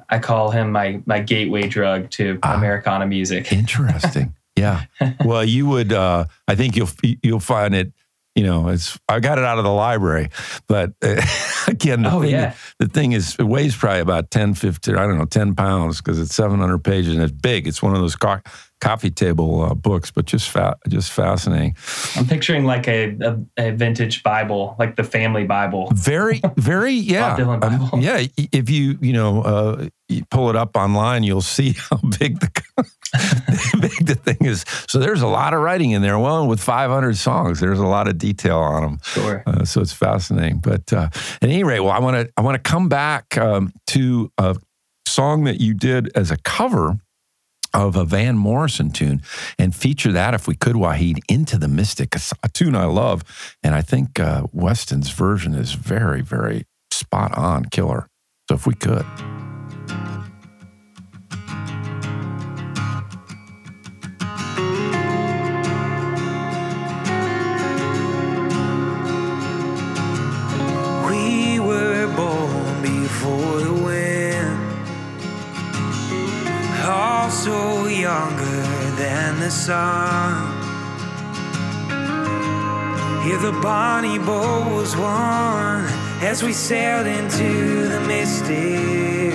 I 0.08 0.18
call 0.20 0.50
him 0.50 0.70
my 0.72 1.00
my 1.06 1.18
gateway 1.20 1.66
drug 1.68 2.10
to 2.12 2.38
Ah. 2.42 2.54
Americana 2.54 3.06
music. 3.06 3.52
Interesting. 3.52 4.34
yeah. 4.56 4.84
Well, 5.24 5.44
you 5.44 5.66
would. 5.66 5.92
Uh, 5.92 6.26
I 6.46 6.54
think 6.54 6.76
you'll 6.76 6.88
you'll 7.22 7.40
find 7.40 7.74
it. 7.74 7.92
You 8.36 8.42
know, 8.44 8.68
it's. 8.68 8.98
I 9.08 9.18
got 9.20 9.38
it 9.38 9.44
out 9.44 9.56
of 9.58 9.64
the 9.64 9.72
library, 9.72 10.28
but 10.68 10.92
uh, 11.02 11.20
again, 11.66 12.02
the 12.02 12.12
Oh, 12.12 12.20
thing, 12.20 12.30
yeah. 12.30 12.54
the 12.78 12.86
thing 12.86 13.12
is, 13.12 13.34
it 13.38 13.44
weighs 13.44 13.74
probably 13.74 14.00
about 14.00 14.30
10, 14.30 14.52
15, 14.54 14.94
I 14.94 15.06
don't 15.06 15.16
know, 15.18 15.24
10 15.24 15.54
pounds 15.54 16.02
because 16.02 16.20
it's 16.20 16.34
700 16.34 16.78
pages 16.84 17.14
and 17.14 17.22
it's 17.22 17.32
big. 17.32 17.66
It's 17.66 17.82
one 17.82 17.94
of 17.94 18.00
those 18.00 18.14
co- 18.14 18.40
coffee 18.80 19.10
table 19.10 19.62
uh, 19.62 19.74
books, 19.74 20.10
but 20.10 20.26
just 20.26 20.50
fa- 20.50 20.76
just 20.88 21.12
fascinating. 21.12 21.74
I'm 22.14 22.26
picturing 22.26 22.64
like 22.64 22.86
a, 22.88 23.16
a, 23.20 23.68
a 23.68 23.70
vintage 23.72 24.22
Bible, 24.22 24.76
like 24.78 24.96
the 24.96 25.04
family 25.04 25.44
Bible. 25.44 25.88
Very, 25.94 26.40
very, 26.56 26.92
yeah. 26.94 27.34
Um, 27.36 28.00
yeah. 28.00 28.26
If 28.36 28.70
you, 28.70 28.98
you 29.00 29.12
know, 29.12 29.42
uh, 29.42 29.88
you 30.08 30.24
pull 30.30 30.50
it 30.50 30.56
up 30.56 30.76
online, 30.76 31.22
you'll 31.22 31.40
see 31.40 31.72
how 31.90 31.96
big 32.18 32.40
the 32.40 32.50
big 33.80 34.06
the 34.06 34.14
thing 34.14 34.38
is. 34.40 34.64
So 34.88 34.98
there's 34.98 35.22
a 35.22 35.26
lot 35.26 35.54
of 35.54 35.60
writing 35.60 35.92
in 35.92 36.02
there. 36.02 36.18
Well, 36.18 36.46
with 36.46 36.60
500 36.60 37.16
songs, 37.16 37.60
there's 37.60 37.78
a 37.78 37.86
lot 37.86 38.08
of 38.08 38.18
detail 38.18 38.58
on 38.58 38.82
them. 38.82 38.98
Sure. 39.02 39.42
Uh, 39.46 39.64
so 39.64 39.80
it's 39.80 39.92
fascinating. 39.92 40.58
But 40.58 40.92
uh, 40.92 41.08
at 41.12 41.42
any 41.42 41.64
rate, 41.64 41.80
well, 41.80 41.92
I 41.92 41.98
want 41.98 42.16
to 42.16 42.32
I 42.36 42.42
want 42.42 42.62
to 42.62 42.70
come 42.70 42.88
back 42.88 43.36
um, 43.38 43.72
to 43.88 44.30
a 44.38 44.56
song 45.06 45.44
that 45.44 45.60
you 45.60 45.72
did 45.72 46.10
as 46.14 46.30
a 46.30 46.36
cover 46.38 46.98
of 47.76 47.94
a 47.94 48.04
Van 48.04 48.38
Morrison 48.38 48.90
tune 48.90 49.20
and 49.58 49.74
feature 49.74 50.10
that, 50.12 50.32
if 50.34 50.48
we 50.48 50.56
could, 50.56 50.76
Wahid, 50.76 51.18
into 51.28 51.58
the 51.58 51.68
Mystic, 51.68 52.16
a 52.42 52.48
tune 52.48 52.74
I 52.74 52.86
love, 52.86 53.22
and 53.62 53.74
I 53.74 53.82
think 53.82 54.18
uh, 54.18 54.44
Weston's 54.52 55.10
version 55.10 55.54
is 55.54 55.74
very, 55.74 56.22
very 56.22 56.64
spot 56.90 57.36
on, 57.36 57.66
killer. 57.66 58.08
So 58.48 58.54
if 58.54 58.66
we 58.66 58.74
could. 58.74 59.04
Also 77.48 77.86
younger 77.86 78.62
than 78.96 79.40
the 79.40 79.50
sun. 79.50 80.52
Here 83.22 83.38
the 83.38 83.52
bonnie 83.60 84.18
boat 84.18 84.72
was 84.72 84.96
won 84.96 85.84
as 86.22 86.42
we 86.42 86.52
sailed 86.52 87.06
into 87.06 87.88
the 87.88 88.00
mystic. 88.00 89.34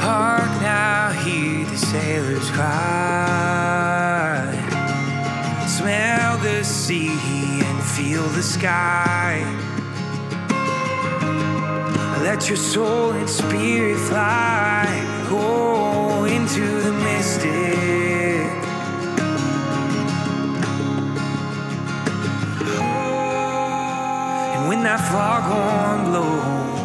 Hark 0.00 0.50
now, 0.62 1.12
hear 1.24 1.66
the 1.66 1.76
sailors 1.76 2.50
cry. 2.50 2.66
Smell 5.66 6.38
the 6.38 6.64
sea 6.64 7.62
and 7.62 7.82
feel 7.82 8.26
the 8.28 8.42
sky. 8.42 9.59
Let 12.22 12.48
your 12.48 12.58
soul 12.58 13.12
and 13.12 13.28
spirit 13.28 13.98
fly. 13.98 14.86
Go 15.30 16.24
into 16.24 16.80
the 16.82 16.92
mystic. 16.92 17.50
And 24.54 24.68
when 24.68 24.82
that 24.84 25.00
foghorn 25.10 26.04
blows, 26.10 26.80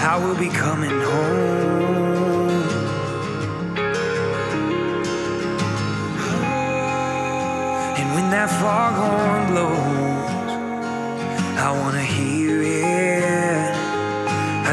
I 0.00 0.16
will 0.24 0.38
be 0.38 0.48
coming 0.48 0.98
home. 1.12 2.16
And 8.00 8.08
when 8.14 8.30
that 8.30 8.50
foghorn 8.60 9.46
blows, 9.52 10.30
I 11.58 11.70
wanna 11.80 12.02
hear 12.02 12.62
it. 12.62 12.65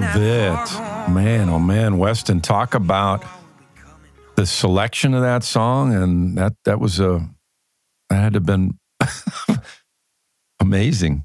love 0.00 0.16
it. 0.16 1.12
Man, 1.12 1.48
oh 1.48 1.58
man, 1.58 1.98
Weston, 1.98 2.40
talk 2.40 2.74
about 2.74 3.24
the 4.36 4.46
selection 4.46 5.14
of 5.14 5.22
that 5.22 5.42
song 5.42 5.94
and 5.94 6.38
that 6.38 6.54
that 6.64 6.78
was 6.78 7.00
a 7.00 7.28
that 8.08 8.16
had 8.16 8.32
to 8.34 8.36
have 8.36 8.46
been 8.46 8.78
amazing. 10.60 11.24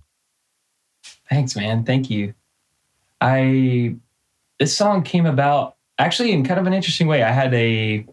Thanks, 1.29 1.55
man. 1.55 1.83
Thank 1.83 2.09
you. 2.09 2.33
I 3.21 3.95
this 4.59 4.75
song 4.75 5.03
came 5.03 5.25
about 5.25 5.75
actually 5.99 6.31
in 6.31 6.43
kind 6.43 6.59
of 6.59 6.67
an 6.67 6.73
interesting 6.73 7.07
way. 7.07 7.23
I 7.23 7.31
had 7.31 7.53
a 7.53 8.05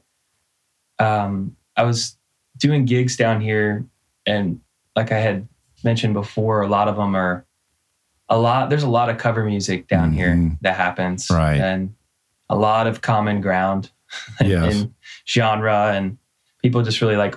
um 0.98 1.56
I 1.76 1.84
was 1.84 2.16
doing 2.58 2.84
gigs 2.84 3.16
down 3.16 3.40
here 3.40 3.86
and 4.26 4.60
like 4.96 5.12
I 5.12 5.18
had 5.18 5.48
mentioned 5.82 6.14
before, 6.14 6.62
a 6.62 6.68
lot 6.68 6.88
of 6.88 6.96
them 6.96 7.14
are 7.16 7.46
a 8.30 8.38
lot 8.38 8.70
there's 8.70 8.82
a 8.84 8.88
lot 8.88 9.10
of 9.10 9.18
cover 9.18 9.44
music 9.44 9.88
down 9.88 10.12
here 10.12 10.34
Mhm. 10.34 10.58
that 10.62 10.76
happens. 10.76 11.28
Right. 11.30 11.60
And 11.60 11.94
a 12.48 12.56
lot 12.56 12.86
of 12.86 13.02
common 13.02 13.40
ground 13.40 13.90
in, 14.40 14.46
Yes. 14.48 14.74
in 14.74 14.94
genre 15.28 15.92
and 15.94 16.16
people 16.62 16.82
just 16.82 17.00
really 17.00 17.16
like 17.16 17.36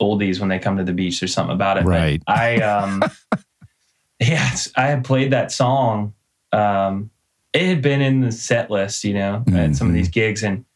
oldies 0.00 0.38
when 0.38 0.48
they 0.48 0.58
come 0.58 0.76
to 0.76 0.84
the 0.84 0.92
beach. 0.92 1.20
There's 1.20 1.32
something 1.32 1.54
about 1.54 1.78
it. 1.78 1.84
But 1.84 1.90
Right. 1.90 2.22
I 2.26 2.56
um 2.60 3.02
yeah, 4.20 4.50
I 4.76 4.86
had 4.86 5.04
played 5.04 5.32
that 5.32 5.50
song. 5.52 6.12
Um 6.52 7.10
it 7.52 7.66
had 7.66 7.80
been 7.82 8.02
in 8.02 8.20
the 8.20 8.32
set 8.32 8.70
list, 8.70 9.02
you 9.04 9.14
know, 9.14 9.42
at 9.54 9.74
some 9.76 9.88
of 9.88 9.94
these 9.94 10.08
gigs 10.08 10.42
and 10.42 10.66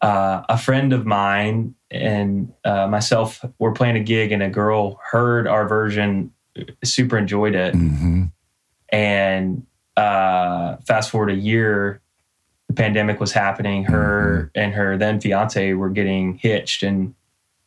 uh, 0.00 0.42
a 0.48 0.56
friend 0.56 0.92
of 0.94 1.04
mine 1.06 1.74
and 1.90 2.50
uh, 2.64 2.86
myself 2.86 3.44
were 3.58 3.72
playing 3.72 3.96
a 3.96 4.00
gig 4.00 4.32
and 4.32 4.42
a 4.42 4.48
girl 4.48 4.98
heard 5.10 5.46
our 5.46 5.68
version 5.68 6.30
super 6.82 7.16
enjoyed 7.18 7.54
it 7.54 7.74
hmm 7.74 8.24
and 8.94 9.66
uh, 9.96 10.76
fast 10.86 11.10
forward 11.10 11.30
a 11.30 11.34
year 11.34 12.00
the 12.68 12.74
pandemic 12.74 13.18
was 13.20 13.32
happening 13.32 13.84
her 13.84 14.50
and 14.54 14.72
her 14.74 14.96
then 14.96 15.20
fiance 15.20 15.72
were 15.74 15.90
getting 15.90 16.34
hitched 16.34 16.82
and 16.82 17.14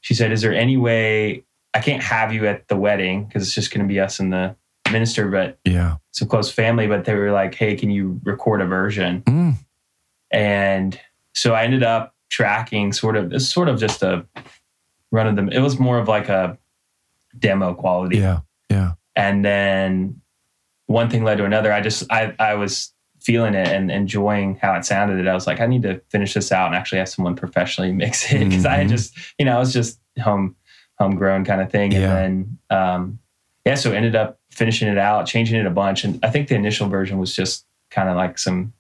she 0.02 0.14
said 0.14 0.32
is 0.32 0.42
there 0.42 0.54
any 0.54 0.76
way 0.78 1.44
i 1.74 1.80
can't 1.80 2.02
have 2.04 2.34
you 2.34 2.46
at 2.48 2.68
the 2.70 2.76
wedding 2.76 3.26
because 3.26 3.44
it's 3.44 3.54
just 3.54 3.72
going 3.74 3.86
to 3.86 3.94
be 3.94 4.00
us 4.00 4.20
and 4.20 4.32
the 4.34 4.56
minister 4.92 5.28
but 5.30 5.58
Yeah. 5.66 5.98
some 6.12 6.28
close 6.28 6.50
family 6.52 6.88
but 6.88 7.04
they 7.06 7.14
were 7.14 7.32
like 7.32 7.56
hey 7.56 7.76
can 7.76 7.92
you 7.92 8.20
record 8.24 8.62
a 8.62 8.66
version 8.66 9.22
Mm. 9.24 9.56
and 10.32 11.00
so 11.34 11.54
i 11.54 11.64
ended 11.64 11.84
up 11.84 12.16
tracking 12.30 12.92
sort 12.94 13.16
of 13.16 13.32
it's 13.34 13.48
sort 13.48 13.70
of 13.70 13.80
just 13.80 14.02
a 14.04 14.26
run 15.12 15.28
of 15.28 15.36
them 15.36 15.50
it 15.50 15.60
was 15.60 15.78
more 15.80 15.98
of 16.00 16.08
like 16.08 16.28
a 16.30 16.58
demo 17.38 17.74
quality 17.74 18.18
Yeah. 18.18 18.40
Yeah. 18.70 18.94
and 19.16 19.46
then 19.46 20.22
one 20.88 21.10
thing 21.10 21.24
led 21.24 21.38
to 21.38 21.46
another 21.46 21.72
i 21.72 21.80
just 21.82 22.04
i 22.12 22.34
i 22.40 22.54
was 22.56 22.94
feeling 23.20 23.54
it 23.54 23.68
and 23.68 23.92
enjoying 23.92 24.56
how 24.56 24.74
it 24.74 24.86
sounded 24.86 25.20
and 25.20 25.30
i 25.30 25.34
was 25.34 25.46
like 25.48 25.60
i 25.60 25.66
need 25.68 25.84
to 25.84 26.00
finish 26.10 26.34
this 26.34 26.52
out 26.52 26.68
and 26.68 26.76
actually 26.76 26.98
have 26.98 27.10
someone 27.10 27.36
professionally 27.36 27.92
mix 28.04 28.32
it 28.32 28.40
because 28.48 28.66
i 28.66 28.76
had 28.76 28.88
Mhm. 28.88 28.92
just 28.92 29.14
you 29.38 29.46
know 29.46 29.56
i 29.56 29.60
was 29.60 29.74
just 29.74 30.00
home 30.22 30.56
homegrown 31.00 31.46
kind 31.46 31.62
of 31.62 31.70
thing 31.72 31.92
Yeah. 31.92 32.18
and 32.18 32.58
then 32.70 32.78
um 32.80 33.20
yeah 33.66 33.76
so 33.76 33.92
ended 33.92 34.16
up 34.16 34.40
finishing 34.52 34.88
it 34.88 34.98
out 34.98 35.26
changing 35.28 35.60
it 35.60 35.66
a 35.66 35.70
bunch 35.72 36.04
and 36.04 36.20
i 36.24 36.30
think 36.30 36.48
the 36.48 36.56
initial 36.56 36.88
version 36.90 37.18
was 37.20 37.36
just 37.36 37.66
kind 37.92 38.10
of 38.10 38.16
like 38.16 38.38
some 38.38 38.74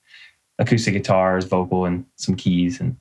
acoustic 0.60 0.94
guitars 0.94 1.46
vocal 1.46 1.86
and 1.86 2.06
some 2.16 2.36
keys 2.36 2.80
and 2.80 2.96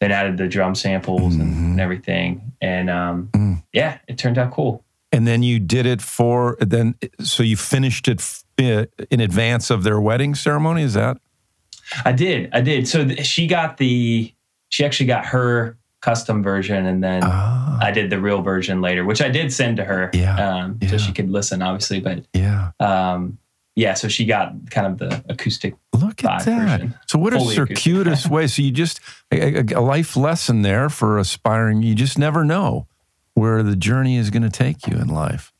then 0.00 0.10
added 0.12 0.36
the 0.36 0.46
drum 0.48 0.74
samples 0.74 1.34
and, 1.36 1.54
Mhm. 1.54 1.58
and 1.72 1.80
everything 1.80 2.52
and 2.60 2.88
um 2.90 3.28
Mm. 3.32 3.62
yeah 3.72 3.98
it 4.08 4.16
turned 4.18 4.38
out 4.38 4.52
cool 4.52 4.84
And 5.10 5.26
then 5.26 5.42
you 5.42 5.58
did 5.58 5.86
it 5.86 6.02
for 6.02 6.56
then 6.60 6.94
so 7.20 7.42
you 7.42 7.56
finished 7.56 8.08
it 8.08 8.42
in 9.10 9.20
advance 9.20 9.70
of 9.70 9.82
their 9.82 10.00
wedding 10.00 10.34
ceremony, 10.34 10.82
is 10.82 10.94
that? 10.94 11.16
I 12.04 12.12
did. 12.12 12.50
I 12.52 12.60
did. 12.60 12.86
So 12.86 13.08
she 13.22 13.46
got 13.46 13.78
the, 13.78 14.32
she 14.68 14.84
actually 14.84 15.06
got 15.06 15.24
her 15.26 15.78
custom 16.02 16.42
version 16.42 16.84
and 16.86 17.02
then 17.02 17.22
Ah. 17.24 17.78
I 17.80 17.90
did 17.90 18.10
the 18.10 18.20
real 18.20 18.42
version 18.42 18.80
later, 18.82 19.04
which 19.04 19.22
I 19.22 19.28
did 19.30 19.52
send 19.52 19.78
to 19.78 19.84
her. 19.84 20.10
Yeah, 20.12 20.36
Um, 20.36 20.78
yeah. 20.82 20.90
So 20.90 20.98
she 20.98 21.12
could 21.12 21.30
listen, 21.30 21.62
obviously. 21.62 22.00
But 22.00 22.24
yeah. 22.34 22.72
um, 22.78 23.38
yeah, 23.74 23.94
so 23.94 24.08
she 24.08 24.26
got 24.26 24.52
kind 24.70 24.86
of 24.86 24.98
the 24.98 25.24
acoustic. 25.30 25.74
Look 25.94 26.22
at 26.24 26.44
that. 26.44 26.72
version. 26.78 26.94
So 27.06 27.18
what 27.18 27.32
a 27.32 27.38
Fully 27.38 27.54
circuitous 27.54 28.26
way. 28.30 28.46
So 28.48 28.60
you 28.62 28.70
just 28.72 29.00
a- 29.32 29.60
a 29.74 29.80
life 29.80 30.16
lesson 30.16 30.62
there 30.62 30.88
for 30.90 31.16
aspiring. 31.18 31.82
You 31.82 31.94
just 31.94 32.18
never 32.18 32.44
know 32.44 32.86
where 33.38 33.62
the 33.62 33.76
journey 33.76 34.16
is 34.16 34.30
going 34.30 34.42
to 34.42 34.50
take 34.50 34.86
you 34.86 34.96
in 34.96 35.08
life, 35.08 35.52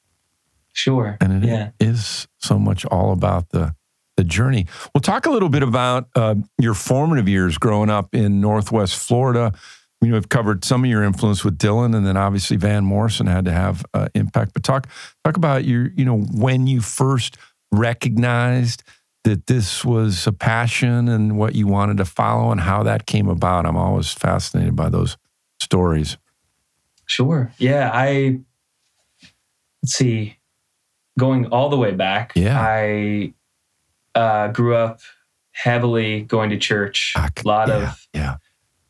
Sure. 0.73 1.17
and 1.21 1.45
it 1.45 1.49
yeah. 1.49 1.71
is 1.81 2.29
so 2.38 2.59
much 2.59 2.85
all 2.87 3.12
about 3.12 3.51
the 3.51 3.75
the 4.17 4.25
journey. 4.25 4.67
We'll 4.93 5.01
talk 5.01 5.27
a 5.27 5.31
little 5.31 5.49
bit 5.49 5.62
about 5.62 6.09
uh, 6.17 6.35
your 6.59 6.75
formative 6.75 7.29
years 7.29 7.57
growing 7.57 7.88
up 7.88 8.17
in 8.17 8.41
Northwest 8.41 8.97
Florida. 8.97 9.53
You 10.01 10.09
know, 10.09 10.14
we've 10.14 10.29
covered 10.29 10.64
some 10.64 10.83
of 10.83 10.91
your 10.91 11.05
influence 11.05 11.45
with 11.45 11.57
Dylan, 11.57 11.95
and 11.95 12.05
then 12.05 12.17
obviously 12.17 12.57
Van 12.57 12.85
Morrison 12.85 13.29
had 13.29 13.45
to 13.45 13.53
have 13.53 13.87
uh, 13.95 14.09
impact. 14.17 14.55
But 14.55 14.64
talk 14.64 14.88
talk 15.25 15.37
about 15.37 15.64
your, 15.64 15.93
you 15.95 16.05
know, 16.05 16.19
when 16.19 16.67
you 16.67 16.81
first 16.81 17.37
recognized 17.71 18.83
that 19.25 19.47
this 19.47 19.85
was 19.85 20.27
a 20.27 20.33
passion 20.33 21.09
and 21.09 21.38
what 21.38 21.55
you 21.55 21.67
wanted 21.67 21.97
to 21.99 22.05
follow, 22.05 22.51
and 22.51 22.61
how 22.61 22.83
that 22.83 23.07
came 23.07 23.29
about. 23.29 23.67
I'm 23.67 23.77
always 23.77 24.12
fascinated 24.12 24.75
by 24.75 24.88
those 24.88 25.17
stories. 25.61 26.17
Sure. 27.09 27.51
Yeah. 27.59 27.90
I, 27.92 28.38
let's 29.83 29.94
see, 29.94 30.37
going 31.18 31.47
all 31.47 31.68
the 31.68 31.77
way 31.77 31.90
back, 31.92 32.33
Yeah. 32.37 32.59
I 32.61 33.33
uh, 34.14 34.49
grew 34.49 34.77
up 34.77 35.01
heavily 35.53 36.21
going 36.23 36.51
to 36.51 36.57
church. 36.59 37.14
Ah, 37.16 37.29
A 37.44 37.49
lot 37.49 37.68
yeah, 37.68 37.75
of, 37.90 38.07
yeah. 38.14 38.37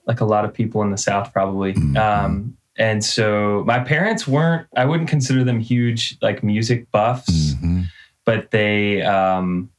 like 0.07 0.21
a 0.21 0.25
lot 0.27 0.45
of 0.45 0.53
people 0.53 0.83
in 0.83 0.91
the 0.91 0.99
South 0.99 1.33
probably. 1.33 1.73
Mhm. 1.75 1.97
Um, 1.97 2.57
and 2.77 3.03
so 3.05 3.65
my 3.67 3.79
parents 3.81 4.27
weren't, 4.29 4.67
I 4.77 4.85
wouldn't 4.85 5.09
consider 5.09 5.43
them 5.45 5.61
huge 5.61 6.17
like 6.21 6.43
music 6.43 6.91
buffs, 6.93 7.55
Mhm, 7.55 7.87
but 8.25 8.51
they, 8.51 9.01
um, 9.03 9.71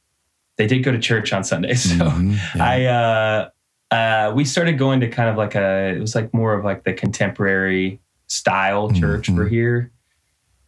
they 0.56 0.66
did 0.66 0.80
go 0.82 0.92
to 0.92 0.98
church 0.98 1.32
on 1.32 1.44
Sunday. 1.44 1.74
So 1.76 1.94
mhm, 1.94 2.38
yeah. 2.56 2.64
I, 2.64 2.84
uh, 2.86 3.48
uh, 3.94 4.32
we 4.34 4.44
started 4.44 4.78
going 4.78 5.00
to 5.00 5.08
kind 5.08 5.28
of 5.28 5.36
like 5.36 5.54
a, 5.54 5.94
it 5.96 6.00
was 6.00 6.14
like 6.14 6.32
more 6.34 6.54
of 6.54 6.64
like 6.64 6.84
the 6.84 6.92
contemporary 6.92 8.00
style 8.30 8.90
church 8.92 9.28
Mhm. 9.28 9.36
for 9.36 9.48
here 9.48 9.90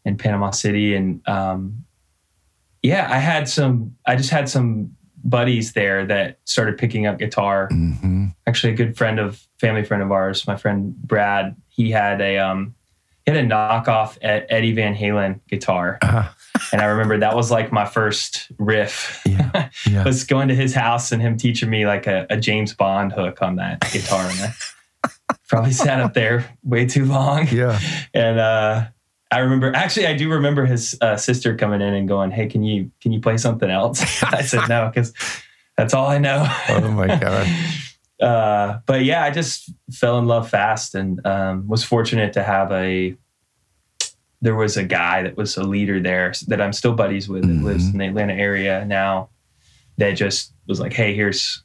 in 0.04 0.16
Panama 0.16 0.50
City. 0.50 0.94
And, 0.96 1.26
um, 1.28 1.84
yeah, 2.82 3.06
I 3.10 3.18
had 3.18 3.48
some, 3.48 3.94
I 4.04 4.16
just 4.16 4.30
had 4.30 4.48
some 4.48 4.92
buddies 5.24 5.72
there 5.72 6.04
that 6.06 6.38
started 6.44 6.76
picking 6.76 7.06
up 7.06 7.16
guitar 7.20 7.68
Mhm. 7.70 8.34
actually 8.48 8.72
a 8.72 8.76
good 8.76 8.96
friend 8.96 9.20
of 9.20 9.40
family 9.60 9.84
friend 9.84 10.02
of 10.02 10.10
ours, 10.10 10.44
my 10.48 10.56
friend 10.56 10.96
Brad. 10.96 11.54
He 11.68 11.92
had 11.92 12.20
a 12.20 12.38
um, 12.38 12.74
he 13.24 13.30
had 13.32 13.44
a 13.44 13.46
knockoff 13.46 14.18
Ed- 14.20 14.46
Eddie 14.50 14.72
Van 14.72 14.96
Halen 14.96 15.38
guitar, 15.48 15.98
Ah, 16.02 16.34
and 16.72 16.82
I 16.82 16.86
remember 16.86 17.18
that 17.20 17.36
was 17.36 17.52
like 17.52 17.70
my 17.70 17.84
first 17.84 18.50
riff. 18.58 19.22
yeah, 19.24 19.68
yeah. 19.88 20.02
was 20.02 20.24
going 20.24 20.48
to 20.48 20.56
his 20.56 20.74
house 20.74 21.12
and 21.12 21.22
him 21.22 21.36
teaching 21.36 21.70
me 21.70 21.86
like 21.86 22.08
a, 22.08 22.26
a 22.28 22.36
James 22.36 22.74
Bond 22.74 23.12
hook 23.12 23.40
on 23.42 23.54
that 23.56 23.80
guitar, 23.92 24.28
and 24.28 24.52
probably 25.52 25.70
sat 25.72 26.00
up 26.00 26.14
there 26.14 26.46
way 26.64 26.86
too 26.86 27.04
long. 27.04 27.46
Yeah. 27.48 27.78
And 28.14 28.38
uh, 28.40 28.86
I 29.30 29.38
remember, 29.38 29.70
actually, 29.74 30.06
I 30.06 30.14
do 30.16 30.30
remember 30.30 30.66
his 30.66 30.96
uh, 31.00 31.16
sister 31.16 31.56
coming 31.56 31.80
in 31.80 31.94
and 31.94 32.06
going, 32.08 32.30
"Hey, 32.30 32.46
can 32.46 32.62
you 32.62 32.90
can 33.00 33.12
you 33.12 33.20
play 33.20 33.36
something 33.38 33.70
else?" 33.70 34.02
I 34.22 34.42
said 34.42 34.68
no 34.68 34.88
because 34.88 35.12
that's 35.76 35.94
all 35.94 36.06
I 36.06 36.18
know. 36.18 36.44
Oh 36.68 36.90
my 36.90 37.06
God. 37.26 37.46
uh, 38.20 38.78
but 38.86 39.04
yeah, 39.04 39.22
I 39.24 39.30
just 39.30 39.70
fell 39.92 40.18
in 40.18 40.26
love 40.26 40.48
fast 40.50 40.94
and 40.94 41.24
um, 41.26 41.66
was 41.68 41.84
fortunate 41.84 42.32
to 42.34 42.42
have 42.42 42.70
a. 42.72 43.16
There 44.42 44.56
was 44.56 44.76
a 44.76 44.82
guy 44.84 45.22
that 45.22 45.36
was 45.36 45.56
a 45.56 45.62
leader 45.62 46.00
there 46.00 46.32
that 46.48 46.60
I'm 46.60 46.72
still 46.72 46.92
buddies 46.94 47.28
with 47.28 47.42
that 47.46 47.64
lives 47.64 47.84
Mhm. 47.88 47.92
in 47.92 47.98
the 47.98 48.06
Atlanta 48.06 48.34
area 48.34 48.84
now. 48.84 49.28
That 49.98 50.12
just 50.12 50.52
was 50.66 50.80
like, 50.80 50.92
hey, 50.92 51.14
here's, 51.14 51.62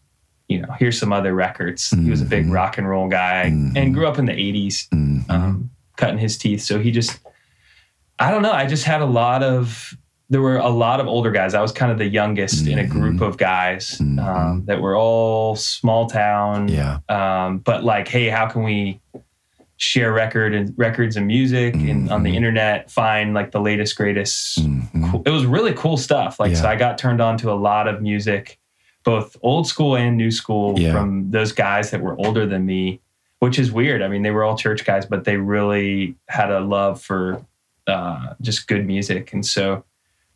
you 0.47 0.61
know, 0.61 0.73
here's 0.79 0.97
some 0.99 1.11
other 1.11 1.33
records. 1.33 1.89
He 1.91 2.09
was 2.09 2.21
a 2.21 2.25
big 2.25 2.45
Mhm. 2.47 2.53
rock 2.53 2.77
and 2.77 2.87
roll 2.87 3.07
guy 3.09 3.49
Mhm. 3.51 3.75
and 3.75 3.93
grew 3.93 4.07
up 4.07 4.17
in 4.17 4.25
the 4.25 4.33
'80s, 4.33 4.87
Mhm. 4.93 5.29
um, 5.29 5.69
cutting 5.97 6.17
his 6.19 6.37
teeth. 6.37 6.61
So 6.61 6.79
he 6.79 6.91
just, 6.91 7.19
I 8.19 8.31
don't 8.31 8.41
know. 8.41 8.51
I 8.53 8.65
just 8.65 8.85
had 8.85 9.01
a 9.01 9.05
lot 9.05 9.43
of. 9.43 9.93
There 10.29 10.41
were 10.41 10.57
a 10.57 10.67
lot 10.69 10.99
of 10.99 11.07
older 11.07 11.31
guys. 11.31 11.53
I 11.53 11.61
was 11.61 11.71
kind 11.71 11.89
of 11.89 11.97
the 11.97 12.07
youngest 12.07 12.67
in 12.67 12.77
a 12.79 12.85
group 12.85 13.21
of 13.21 13.37
guys 13.37 13.97
um, 14.01 14.17
Mhm. 14.17 14.65
that 14.65 14.81
were 14.81 14.95
all 14.95 15.55
small 15.55 16.07
town 16.07 16.67
yeah. 16.67 16.97
um, 17.07 17.59
but 17.59 17.85
like 17.85 18.09
hey 18.09 18.27
how 18.27 18.45
can 18.45 18.63
we 18.63 18.99
share 19.77 20.11
record 20.11 20.53
and 20.53 20.73
records 20.75 21.15
and 21.15 21.27
music 21.27 21.75
and 21.75 22.09
on 22.11 22.23
the 22.23 22.35
internet 22.35 22.91
find 22.91 23.33
like 23.35 23.51
the 23.51 23.61
latest 23.61 23.95
greatest 23.95 24.59
cool, 25.11 25.21
it 25.25 25.29
was 25.29 25.45
really 25.45 25.71
cool 25.73 25.95
stuff 25.97 26.39
like 26.41 26.55
so 26.57 26.67
i 26.67 26.75
got 26.75 26.97
turned 26.97 27.21
on 27.21 27.37
to 27.37 27.51
a 27.51 27.53
lot 27.53 27.87
of 27.87 28.01
music 28.01 28.57
both 29.07 29.37
old 29.41 29.65
school 29.65 29.95
and 29.95 30.17
new 30.17 30.29
school 30.29 30.77
Yeah. 30.77 30.91
from 30.91 31.31
those 31.31 31.53
guys 31.53 31.91
that 31.91 32.01
were 32.01 32.15
older 32.19 32.45
than 32.45 32.65
me 32.65 32.99
which 33.39 33.57
is 33.57 33.71
weird 33.71 34.01
i 34.01 34.07
mean 34.09 34.21
they 34.21 34.31
were 34.31 34.43
all 34.43 34.57
church 34.57 34.83
guys 34.83 35.05
but 35.05 35.23
they 35.23 35.37
really 35.37 36.15
had 36.27 36.51
a 36.51 36.59
love 36.59 37.01
for 37.01 37.21
uh, 37.87 38.33
just 38.41 38.67
good 38.67 38.85
music 38.85 39.31
and 39.31 39.45
so 39.45 39.85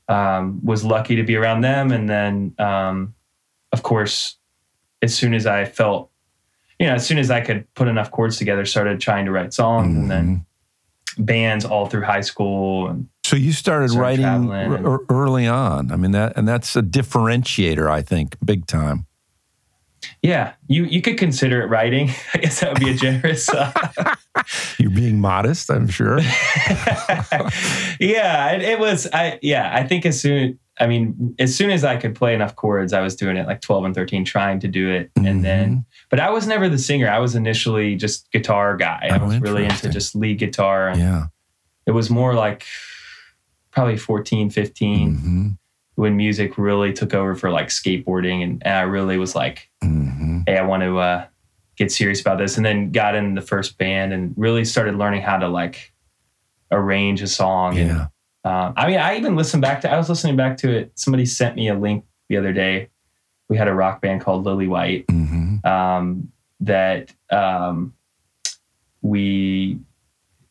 um, 0.08 0.62
was 0.64 0.86
lucky 0.86 1.16
to 1.18 1.24
be 1.24 1.36
around 1.36 1.60
them 1.62 1.92
and 1.92 2.10
then 2.10 2.54
um, 2.60 3.14
of 3.74 3.84
course, 3.84 4.36
as 5.02 5.16
soon 5.16 5.34
as 5.34 5.46
I 5.46 5.64
felt, 5.66 6.10
you 6.80 6.86
know, 6.88 6.94
as 6.96 7.06
soon 7.08 7.18
as 7.18 7.32
I 7.32 7.40
could 7.42 7.66
put 7.74 7.88
enough 7.88 8.12
chords 8.12 8.36
together, 8.38 8.66
started 8.66 9.00
trying 9.00 9.24
to 9.26 9.32
write 9.32 9.54
songs, 9.54 9.96
and 9.96 10.12
then 10.12 10.26
Mhm. 10.28 10.46
Bands 11.18 11.66
all 11.66 11.86
through 11.88 12.04
high 12.04 12.22
school. 12.22 12.88
And 12.90 13.08
So 13.24 13.36
you 13.36 13.52
started 13.54 13.92
writing 13.92 14.24
traveling 14.26 14.74
and- 14.74 14.86
r- 14.88 14.94
r- 14.94 15.00
early 15.10 15.48
on. 15.48 15.92
I 15.92 15.96
mean 15.98 16.12
that, 16.12 16.34
and 16.38 16.48
that's 16.48 16.76
a 16.76 16.82
differentiator, 16.82 17.90
I 17.90 18.02
think, 18.02 18.36
big 18.44 18.66
time. 18.68 19.06
yeah, 20.24 20.54
you 20.68 20.86
you 20.86 21.02
could 21.02 21.18
consider 21.18 21.62
it 21.62 21.68
writing. 21.68 22.10
I 22.34 22.38
guess 22.40 22.60
that 22.62 22.74
would 22.74 22.80
be 22.82 22.92
a 22.92 22.96
generous. 22.96 23.50
Uh, 23.50 23.72
You're 24.80 24.90
being 24.92 25.20
modest, 25.20 25.70
I'm 25.70 25.88
sure. 25.88 26.20
yeah, 28.00 28.52
it, 28.52 28.62
it 28.62 28.80
was. 28.80 29.08
I 29.14 29.40
yeah, 29.42 29.70
I 29.74 29.84
think 29.88 30.06
as 30.06 30.20
soon. 30.20 30.60
I 30.82 30.88
mean, 30.88 31.36
as 31.40 31.56
soon 31.56 31.70
as 31.70 31.84
I 31.84 31.96
could 31.96 32.16
play 32.16 32.34
enough 32.34 32.56
chords, 32.56 32.92
I 32.92 33.02
was 33.02 33.16
doing 33.16 33.38
it 33.38 33.46
like 33.46 33.62
12 33.62 33.86
and 33.86 33.96
13, 33.96 34.26
trying 34.26 34.60
to 34.62 34.68
do 34.68 34.90
it. 34.90 35.14
Mm-hmm. 35.14 35.28
And 35.28 35.46
then, 35.46 35.86
but 36.10 36.20
I 36.20 36.32
was 36.32 36.48
never 36.48 36.68
the 36.68 36.80
singer. 36.80 37.08
I 37.08 37.20
was 37.20 37.36
initially 37.36 37.96
just 37.96 38.30
guitar 38.32 38.76
guy. 38.76 39.10
I 39.12 39.18
Oh, 39.20 39.28
was 39.28 39.40
really 39.40 39.64
into 39.66 39.90
just 39.90 40.16
lead 40.16 40.40
guitar. 40.40 40.90
And 40.90 41.00
Yeah. 41.00 41.26
it 41.86 41.92
was 41.92 42.10
more 42.10 42.34
like 42.34 42.66
probably 43.72 43.96
14, 43.98 44.50
15 44.50 45.16
hmm 45.16 45.48
when 45.96 46.16
music 46.16 46.58
really 46.58 46.94
took 46.94 47.14
over 47.14 47.36
for 47.36 47.52
like 47.52 47.68
skateboarding. 47.68 48.42
And, 48.42 48.64
and 48.66 48.74
I 48.76 48.82
really 48.82 49.18
was 49.18 49.36
like, 49.36 49.70
hmm 49.84 50.40
hey, 50.48 50.58
I 50.58 50.64
want 50.64 50.82
to 50.82 50.98
uh, 50.98 51.26
get 51.76 51.92
serious 51.92 52.22
about 52.22 52.40
this. 52.40 52.58
And 52.58 52.66
then 52.66 52.92
got 52.92 53.14
in 53.14 53.36
the 53.36 53.42
first 53.42 53.78
band 53.78 54.12
and 54.14 54.34
really 54.36 54.66
started 54.66 54.96
learning 54.96 55.22
how 55.22 55.38
to 55.38 55.48
like 55.48 55.94
arrange 56.72 57.22
a 57.22 57.28
song. 57.28 57.78
And, 57.78 57.88
Yeah. 57.90 58.08
Um, 58.44 58.74
I 58.76 58.88
mean, 58.88 58.98
I 58.98 59.18
even 59.18 59.36
listened 59.36 59.62
back 59.62 59.82
to. 59.82 59.92
I 59.92 59.98
was 59.98 60.10
listening 60.10 60.36
back 60.36 60.58
to 60.58 60.72
it. 60.72 60.92
Somebody 60.96 61.26
sent 61.26 61.56
me 61.56 61.68
a 61.70 61.78
link 61.78 62.06
the 62.30 62.38
other 62.38 62.54
day. 62.54 62.90
We 63.50 63.58
had 63.58 63.68
a 63.68 63.74
rock 63.74 64.02
band 64.02 64.22
called 64.22 64.46
Lily 64.46 64.68
White 64.68 65.06
hmm 65.10 65.58
um, 65.64 66.32
that 66.62 67.14
um, 67.32 67.94
we 69.02 69.80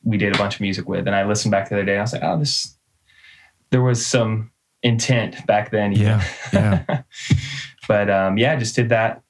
we 0.03 0.17
did 0.17 0.35
a 0.35 0.39
bunch 0.39 0.55
of 0.55 0.61
music 0.61 0.89
with, 0.89 1.07
and 1.07 1.15
I 1.15 1.25
listened 1.25 1.53
back 1.53 1.69
the 1.69 1.77
other 1.77 1.85
day. 1.85 1.93
And 1.93 2.01
I 2.01 2.03
was 2.03 2.13
like, 2.13 2.23
oh, 2.23 2.39
this. 2.39 2.77
There 3.71 3.83
was 3.83 4.05
some 4.05 4.51
intent 4.83 5.47
back 5.47 5.71
then. 5.71 5.93
Yeah. 5.93 6.25
Yeah. 6.53 7.03
but 7.89 8.11
um, 8.11 8.39
yeah, 8.39 8.53
I 8.53 8.57
just 8.57 8.75
did 8.75 8.89
that. 8.89 9.23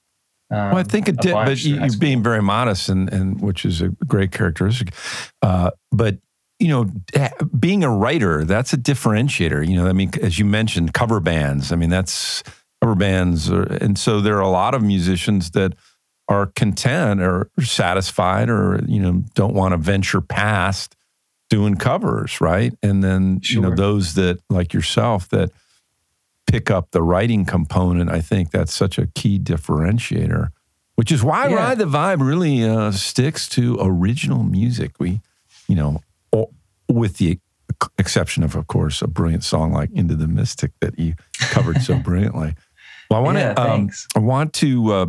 Um, 0.51 0.71
Well, 0.71 0.79
I 0.79 0.83
think 0.83 1.09
it 1.09 1.19
did, 1.19 1.33
but 1.33 1.63
you, 1.63 1.77
you're 1.77 1.99
being 1.99 2.23
very 2.23 2.41
modest, 2.43 2.89
and, 2.89 3.13
and 3.13 3.41
which 3.41 3.65
is 3.65 3.83
a 3.83 3.89
great 4.07 4.33
characteristic. 4.33 4.95
Uh, 5.43 5.71
but 5.93 6.19
you 6.61 6.69
know, 6.69 6.91
being 7.59 7.83
a 7.83 7.91
writer, 7.91 8.45
that's 8.45 8.73
a 8.73 8.77
differentiator. 8.77 9.67
You 9.67 9.77
know, 9.77 9.87
I 9.87 9.93
mean, 9.93 10.11
as 10.23 10.39
you 10.39 10.45
mentioned, 10.45 10.93
cover 10.93 11.19
bands. 11.19 11.73
I 11.73 11.77
mean, 11.77 11.91
that's 11.91 12.43
cover 12.81 12.95
bands, 12.95 13.51
are, 13.51 13.63
and 13.63 13.99
so 13.99 14.21
there 14.21 14.37
are 14.37 14.43
a 14.43 14.49
lot 14.51 14.75
of 14.75 14.83
musicians 14.83 15.51
that 15.53 15.75
are 16.29 16.47
content 16.47 17.21
or 17.21 17.51
satisfied, 17.61 18.51
or 18.51 18.81
you 18.87 19.01
know, 19.01 19.25
don't 19.35 19.55
want 19.55 19.73
to 19.73 19.79
venture 19.79 20.21
past 20.21 20.95
doing 21.49 21.75
covers, 21.77 22.41
right? 22.41 22.73
And 22.83 23.03
then 23.03 23.41
you 23.43 23.61
know, 23.61 23.75
those 23.75 24.15
that 24.15 24.39
like 24.51 24.73
yourself 24.73 25.29
that 25.31 25.51
pick 26.47 26.71
up 26.71 26.91
the 26.91 27.03
writing 27.03 27.45
component, 27.45 28.11
I 28.11 28.21
think 28.21 28.51
that's 28.51 28.75
such 28.75 28.99
a 28.99 29.07
key 29.09 29.39
differentiator, 29.39 30.49
which 30.97 31.11
is 31.11 31.25
why 31.25 31.49
Yeah. 31.49 31.57
Ride 31.57 31.79
the 31.79 31.85
Vibe 31.85 32.21
really 32.21 32.65
uh, 32.65 32.93
sticks 32.93 33.49
to 33.51 33.79
original 33.81 34.43
music. 34.43 34.93
We, 34.99 35.21
you 35.69 35.75
know, 35.75 36.03
with 36.91 37.19
the 37.19 37.39
exception 37.99 38.43
of, 38.43 38.55
of 38.57 38.67
course, 38.67 39.01
a 39.03 39.07
brilliant 39.09 39.45
song 39.45 39.73
like 39.73 39.91
Into 39.93 40.17
the 40.17 40.27
Mystic 40.29 40.73
that 40.81 40.99
you 40.99 41.15
covered 41.39 41.81
so 41.83 41.99
brilliantly. 42.05 42.55
Well, 43.11 43.21
I 43.21 43.23
want 43.23 43.39
Yeah, 43.39 43.55
to, 43.55 43.71
um. 43.71 43.91
I 44.17 44.19
want 44.19 44.53
to 44.55 44.93
uh, 44.93 45.07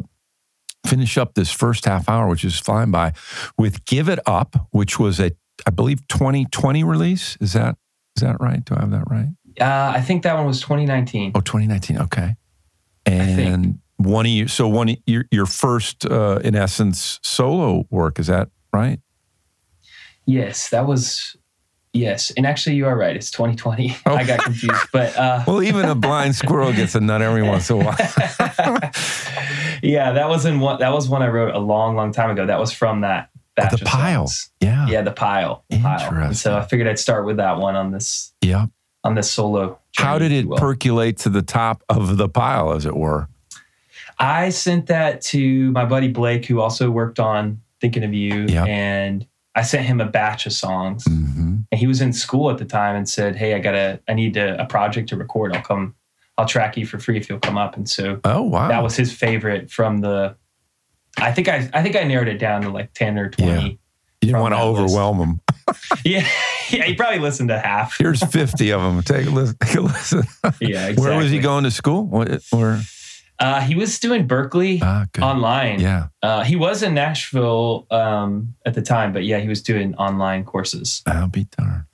finish 0.86 1.17
up 1.17 1.34
this 1.34 1.52
first 1.52 1.86
half 1.86 2.08
hour, 2.10 2.28
which 2.28 2.44
is 2.44 2.60
flying 2.60 2.91
by, 2.91 3.13
with 3.58 3.86
"Give 3.86 4.10
It 4.10 4.20
Up," 4.26 4.67
which 4.72 5.00
was 5.00 5.20
a, 5.20 5.32
I 5.65 5.72
believe, 5.72 6.08
2020 6.08 6.84
release. 6.84 7.38
Is 7.41 7.54
that 7.54 7.78
is 8.15 8.24
that 8.24 8.38
right? 8.39 8.63
Do 8.65 8.76
I 8.76 8.82
have 8.82 8.91
that 8.91 9.06
right? 9.10 9.28
Uh, 9.60 9.91
I 9.96 10.02
think 10.02 10.24
that 10.24 10.36
one 10.36 10.46
was 10.48 10.62
2019. 10.62 11.34
Oh, 11.36 11.41
2019. 11.41 11.98
Okay. 12.00 12.36
And 13.06 13.80
one 13.98 14.26
of 14.26 14.32
you, 14.32 14.48
so 14.48 14.67
one 14.67 14.89
of 14.89 14.98
your 15.06 15.26
your 15.32 15.46
first, 15.46 16.06
uh, 16.06 16.39
in 16.44 16.56
essence, 16.56 17.20
solo 17.24 17.86
work. 17.89 18.20
Is 18.20 18.28
that 18.28 18.50
right? 18.74 19.00
Yes, 20.26 20.70
that 20.70 20.88
was. 20.88 21.36
Yes, 21.93 22.32
and 22.38 22.45
actually, 22.47 22.77
you 22.77 22.86
are 22.86 22.97
right. 22.97 23.15
It's 23.15 23.32
2020. 23.32 23.97
Oh. 24.06 24.15
I 24.15 24.23
got 24.23 24.39
confused, 24.39 24.88
but 24.93 25.15
uh, 25.17 25.43
Well, 25.47 25.62
even 25.62 25.86
a 25.86 25.95
blind 25.95 26.36
squirrel 26.36 26.71
gets 26.71 26.95
a 26.95 27.01
nut 27.01 27.21
every 27.21 27.43
once 27.43 27.69
in 27.69 27.82
a 27.82 27.86
while. 27.86 27.97
yeah, 29.84 30.12
that 30.13 30.30
was 30.30 30.45
in 30.45 30.60
one. 30.60 30.80
That 30.80 30.93
was 30.93 31.10
one 31.10 31.21
I 31.21 31.27
wrote 31.27 31.54
a 31.54 31.60
long, 31.60 31.95
long 31.95 32.12
time 32.12 32.30
ago. 32.30 32.45
That 32.45 32.60
was 32.60 32.71
from 32.71 33.01
that 33.01 33.30
batch 33.56 33.71
the 33.71 33.82
of 33.82 33.88
pile. 33.88 34.27
songs. 34.27 34.51
Yeah. 34.62 34.88
Yeah, 34.88 35.01
the 35.01 35.12
pile. 35.12 35.65
The 35.69 35.80
pile. 35.80 35.99
Interesting. 36.08 36.34
so 36.36 36.58
I 36.58 36.62
figured 36.65 36.88
I'd 36.88 36.99
start 36.99 37.25
with 37.25 37.38
that 37.38 37.58
one 37.58 37.75
on 37.75 37.91
this 37.91 38.34
Yeah. 38.41 38.67
on 39.04 39.15
this 39.15 39.30
solo. 39.32 39.80
How 39.97 40.17
did 40.17 40.32
it 40.32 40.49
percolate 40.49 41.17
to 41.19 41.30
the 41.30 41.41
top 41.41 41.84
of 41.89 42.15
the 42.17 42.30
pile, 42.30 42.71
as 42.73 42.86
it 42.86 42.95
were? 42.95 43.27
I 44.17 44.49
sent 44.49 44.86
that 44.88 45.21
to 45.23 45.71
my 45.71 45.84
buddy 45.86 46.08
Blake, 46.08 46.45
who 46.45 46.62
also 46.62 46.89
worked 46.89 47.19
on 47.19 47.60
Thinking 47.82 48.04
of 48.04 48.13
You, 48.13 48.45
Yeah. 48.47 48.63
and 48.65 49.25
I 49.56 49.63
sent 49.63 49.86
him 49.86 49.99
a 49.99 50.06
batch 50.06 50.45
of 50.45 50.54
songs. 50.54 51.04
hmm 51.06 51.51
And 51.71 51.80
he 51.80 51.88
was 51.88 52.02
in 52.02 52.13
school 52.13 52.50
at 52.50 52.58
the 52.58 52.65
time 52.65 52.95
and 52.95 53.08
said, 53.10 53.36
"Hey, 53.36 53.54
I 53.54 53.60
got 53.60 53.76
a, 53.76 54.00
I 54.08 54.13
need 54.13 54.38
a, 54.38 54.62
a 54.62 54.65
project 54.65 55.10
to 55.10 55.15
record. 55.15 55.56
I'll 55.56 55.62
come, 55.62 55.95
I'll 56.38 56.45
track 56.45 56.78
you 56.78 56.86
for 56.86 56.97
free 57.00 57.17
if 57.17 57.30
you'll 57.30 57.39
come 57.39 57.58
up." 57.58 57.76
And 57.76 57.89
so 57.89 58.19
Oh 58.24 58.41
wow. 58.43 58.67
that 58.67 58.82
was 58.84 58.95
his 58.95 59.12
favorite 59.13 59.69
from 59.71 60.00
the. 60.00 60.36
I 61.17 61.32
think 61.32 61.47
I, 61.50 61.69
I 61.74 61.84
think 61.84 61.95
I 61.95 62.04
narrowed 62.04 62.28
it 62.30 62.38
down 62.38 62.62
to 62.62 62.69
like 62.69 62.93
ten 62.93 63.17
or 63.17 63.30
twenty. 63.30 63.80
you 64.21 64.28
didn't 64.28 64.39
want 64.41 64.54
to 64.54 64.58
that 64.58 64.65
list. 64.65 64.80
overwhelm 64.95 65.17
them. 65.19 65.41
Yeah, 66.04 66.28
yeah. 66.69 66.84
He 66.86 66.95
probably 66.95 67.19
listened 67.19 67.50
to 67.50 67.60
half. 67.60 67.97
Here's 67.97 68.21
50 68.24 68.71
of 68.74 68.82
them. 68.82 69.02
Take 69.04 69.28
a 69.28 69.30
listen. 69.30 69.56
Take 69.62 69.76
a 69.76 69.82
listen. 69.82 70.24
Yeah, 70.60 70.88
exactly. 70.88 70.95
Where 71.04 71.17
was 71.17 71.32
he 71.32 71.39
going 71.39 71.63
to 71.63 71.71
school? 71.71 72.10
Or 72.52 72.80
Uh, 73.41 73.60
he 73.60 73.75
was 73.75 73.99
doing 73.99 74.27
Berklee 74.27 74.80
ah, 74.82 75.06
online. 75.21 75.80
Yeah. 75.80 76.08
Uh, 76.21 76.43
he 76.43 76.56
was 76.56 76.84
in 76.84 76.93
Nashville 76.93 77.88
um, 77.89 78.56
at 78.65 78.75
the 78.75 78.82
time, 78.82 79.12
but 79.12 79.23
yeah, 79.25 79.39
he 79.39 79.47
was 79.47 79.62
doing 79.62 79.95
online 79.95 80.45
courses. 80.45 81.01
I'll 81.08 81.27
be 81.27 81.47
darned. 81.58 81.86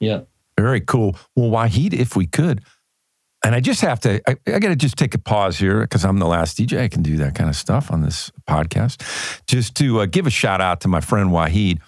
Yeah. 0.00 0.20
Very 0.58 0.80
cool. 0.80 1.16
Well, 1.34 1.50
Wahid, 1.50 1.94
if 1.94 2.14
we 2.14 2.26
could, 2.26 2.62
and 3.44 3.54
I 3.54 3.60
just 3.60 3.82
have 3.82 4.00
to, 4.00 4.22
I, 4.28 4.36
I 4.46 4.58
got 4.58 4.68
to 4.68 4.76
just 4.76 4.96
take 4.96 5.14
a 5.14 5.18
pause 5.18 5.58
here 5.58 5.80
because 5.80 6.04
I'm 6.04 6.18
the 6.18 6.26
last 6.26 6.56
DJ. 6.56 6.80
I 6.80 6.88
can 6.88 7.02
do 7.02 7.18
that 7.18 7.34
kind 7.34 7.50
of 7.50 7.56
stuff 7.56 7.90
on 7.90 8.00
this 8.00 8.30
podcast. 8.48 9.02
Just 9.46 9.74
to 9.76 10.00
uh, 10.00 10.06
give 10.06 10.26
a 10.26 10.30
shout 10.30 10.60
out 10.60 10.80
to 10.82 10.88
my 10.88 11.00
friend 11.00 11.30
Wahid 11.30 11.80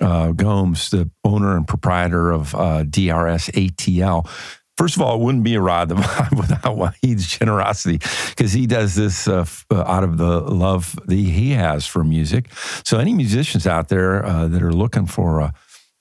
uh, 0.00 0.30
Gomes, 0.32 0.90
the 0.90 1.10
owner 1.24 1.56
and 1.56 1.66
proprietor 1.66 2.30
of 2.30 2.54
uh, 2.54 2.84
DRS 2.84 3.48
ATL. 3.48 4.28
First 4.76 4.96
of 4.96 5.02
all, 5.02 5.16
it 5.16 5.20
wouldn't 5.20 5.44
be 5.44 5.54
a 5.54 5.60
ride 5.60 5.90
without 5.90 6.30
Wahid's 6.64 7.26
generosity 7.26 7.98
because 8.30 8.52
he 8.52 8.66
does 8.66 8.94
this 8.94 9.28
uh, 9.28 9.44
uh, 9.70 9.82
out 9.82 10.02
of 10.02 10.16
the 10.16 10.40
love 10.40 10.98
that 11.04 11.14
he 11.14 11.50
has 11.50 11.86
for 11.86 12.02
music. 12.02 12.50
So, 12.84 12.98
any 12.98 13.12
musicians 13.12 13.66
out 13.66 13.88
there 13.88 14.24
uh, 14.24 14.48
that 14.48 14.62
are 14.62 14.72
looking 14.72 15.06
for 15.06 15.42
uh, 15.42 15.50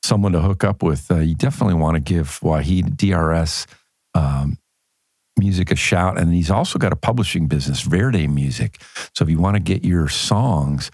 someone 0.04 0.32
to 0.32 0.40
hook 0.40 0.64
up 0.64 0.84
with, 0.84 1.12
uh, 1.12 1.20
you 1.20 1.36
definitely 1.36 1.76
want 1.76 1.96
to 1.96 2.00
give 2.00 2.40
Wahid 2.40 2.96
DRS 2.96 3.68
um, 4.16 4.58
music 5.38 5.70
a 5.72 5.76
shout. 5.76 6.18
And 6.18 6.34
he's 6.34 6.52
also 6.52 6.80
got 6.80 6.94
a 6.94 6.98
publishing 6.98 7.48
business, 7.48 7.82
Verde 7.82 8.26
Music. 8.28 8.82
So, 9.14 9.24
if 9.24 9.30
you 9.30 9.40
want 9.40 9.56
to 9.56 9.62
get 9.62 9.84
your 9.84 10.08
songs, 10.08 10.92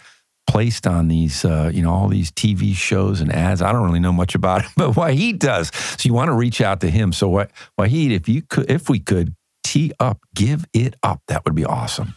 placed 0.47 0.88
on 0.88 1.07
these, 1.07 1.45
uh, 1.45 1.69
you 1.73 1.81
know, 1.81 1.91
all 1.91 2.07
these 2.07 2.31
TV 2.31 2.73
shows 2.73 3.21
and 3.21 3.31
ads. 3.31 3.62
I 3.62 3.71
don't 3.71 3.83
really 3.83 3.99
know 3.99 4.13
much 4.13 4.33
about 4.36 4.63
it, 4.63 4.71
but 4.77 4.91
Wahid 4.91 5.39
does. 5.39 5.71
So 5.75 6.07
you 6.07 6.13
want 6.13 6.29
to 6.29 6.33
reach 6.33 6.62
out 6.62 6.81
to 6.81 6.89
him. 6.89 7.13
So 7.13 7.29
Wah- 7.29 7.47
Wahid, 7.79 8.12
if 8.12 8.27
you 8.27 8.41
could, 8.41 8.69
if 8.71 8.89
we 8.89 8.99
could 8.99 9.36
tee 9.63 9.91
up, 9.99 10.19
give 10.33 10.65
it 10.73 10.95
up, 11.03 11.21
that 11.27 11.45
would 11.45 11.55
be 11.55 11.65
awesome. 11.65 12.15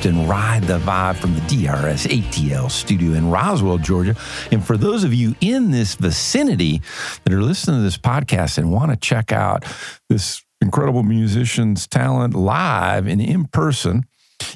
Hosting 0.00 0.26
Ride 0.26 0.62
the 0.62 0.78
Vibe 0.78 1.16
from 1.16 1.34
the 1.34 1.40
DRS 1.40 2.06
ATL 2.06 2.70
studio 2.70 3.12
in 3.12 3.30
Roswell, 3.30 3.76
Georgia. 3.76 4.16
And 4.50 4.64
for 4.64 4.78
those 4.78 5.04
of 5.04 5.12
you 5.12 5.34
in 5.42 5.72
this 5.72 5.94
vicinity 5.94 6.80
that 7.22 7.34
are 7.34 7.42
listening 7.42 7.80
to 7.80 7.82
this 7.82 7.98
podcast 7.98 8.56
and 8.56 8.72
want 8.72 8.92
to 8.92 8.96
check 8.96 9.30
out 9.30 9.66
this 10.08 10.42
incredible 10.62 11.02
musician's 11.02 11.86
talent 11.86 12.32
live 12.32 13.06
and 13.06 13.20
in 13.20 13.44
person, 13.48 14.06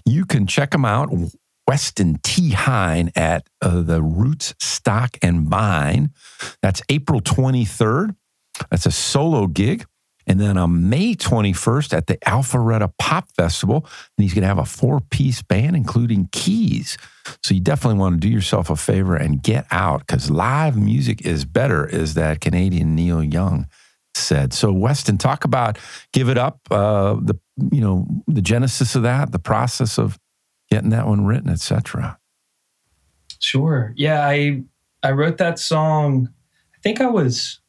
you 0.07 0.25
can 0.25 0.47
check 0.47 0.71
them 0.71 0.87
out. 0.87 1.11
Weston 1.69 2.21
T. 2.23 2.53
Hine 2.53 3.13
at 3.15 3.47
uh, 3.61 3.83
the 3.83 4.01
Rootstock 4.01 5.19
and 5.21 5.47
Vine. 5.47 6.11
That's 6.63 6.81
April 6.89 7.21
23rd. 7.21 8.17
That's 8.71 8.87
a 8.87 8.91
solo 8.91 9.47
gig. 9.47 9.85
And 10.27 10.41
then 10.41 10.57
on 10.57 10.89
May 10.89 11.15
21st 11.15 11.93
at 11.93 12.07
the 12.07 12.17
Alpharetta 12.19 12.93
Pop 12.99 13.29
Festival, 13.37 13.87
and 14.17 14.23
he's 14.23 14.33
going 14.33 14.43
to 14.43 14.49
have 14.49 14.59
a 14.59 14.65
four 14.65 15.01
piece 15.01 15.43
band, 15.43 15.77
including 15.77 16.29
keys. 16.33 16.97
So 17.43 17.55
you 17.55 17.61
definitely 17.61 17.99
want 17.99 18.21
to 18.21 18.27
do 18.27 18.33
yourself 18.33 18.71
a 18.71 18.77
favor 18.77 19.17
and 19.17 19.43
get 19.43 19.67
out 19.71 20.01
because 20.01 20.31
live 20.31 20.77
music 20.77 21.27
is 21.27 21.45
better, 21.45 21.87
is 21.87 22.15
that 22.15 22.41
Canadian 22.41 22.95
Neil 22.95 23.23
Young 23.23 23.67
said. 24.15 24.53
So 24.53 24.73
Weston, 24.73 25.19
talk 25.19 25.45
about 25.45 25.79
Give 26.13 26.29
It 26.29 26.39
Up, 26.39 26.61
uh, 26.71 27.15
the 27.15 27.39
you 27.71 27.81
know 27.81 28.07
the 28.27 28.43
genesis 28.43 28.95
of 28.95 29.03
that, 29.03 29.33
the 29.33 29.39
process 29.39 29.99
of 29.99 30.19
getting 30.71 30.91
that 30.91 31.07
one 31.07 31.25
written, 31.25 31.51
etc. 31.51 32.19
Sure. 33.41 33.93
Yeah, 33.97 34.27
I 34.27 34.63
I 35.03 35.13
wrote 35.13 35.39
that 35.39 35.59
song. 35.59 36.29
I 36.75 36.79
think 36.83 37.01
I 37.01 37.07
was 37.07 37.61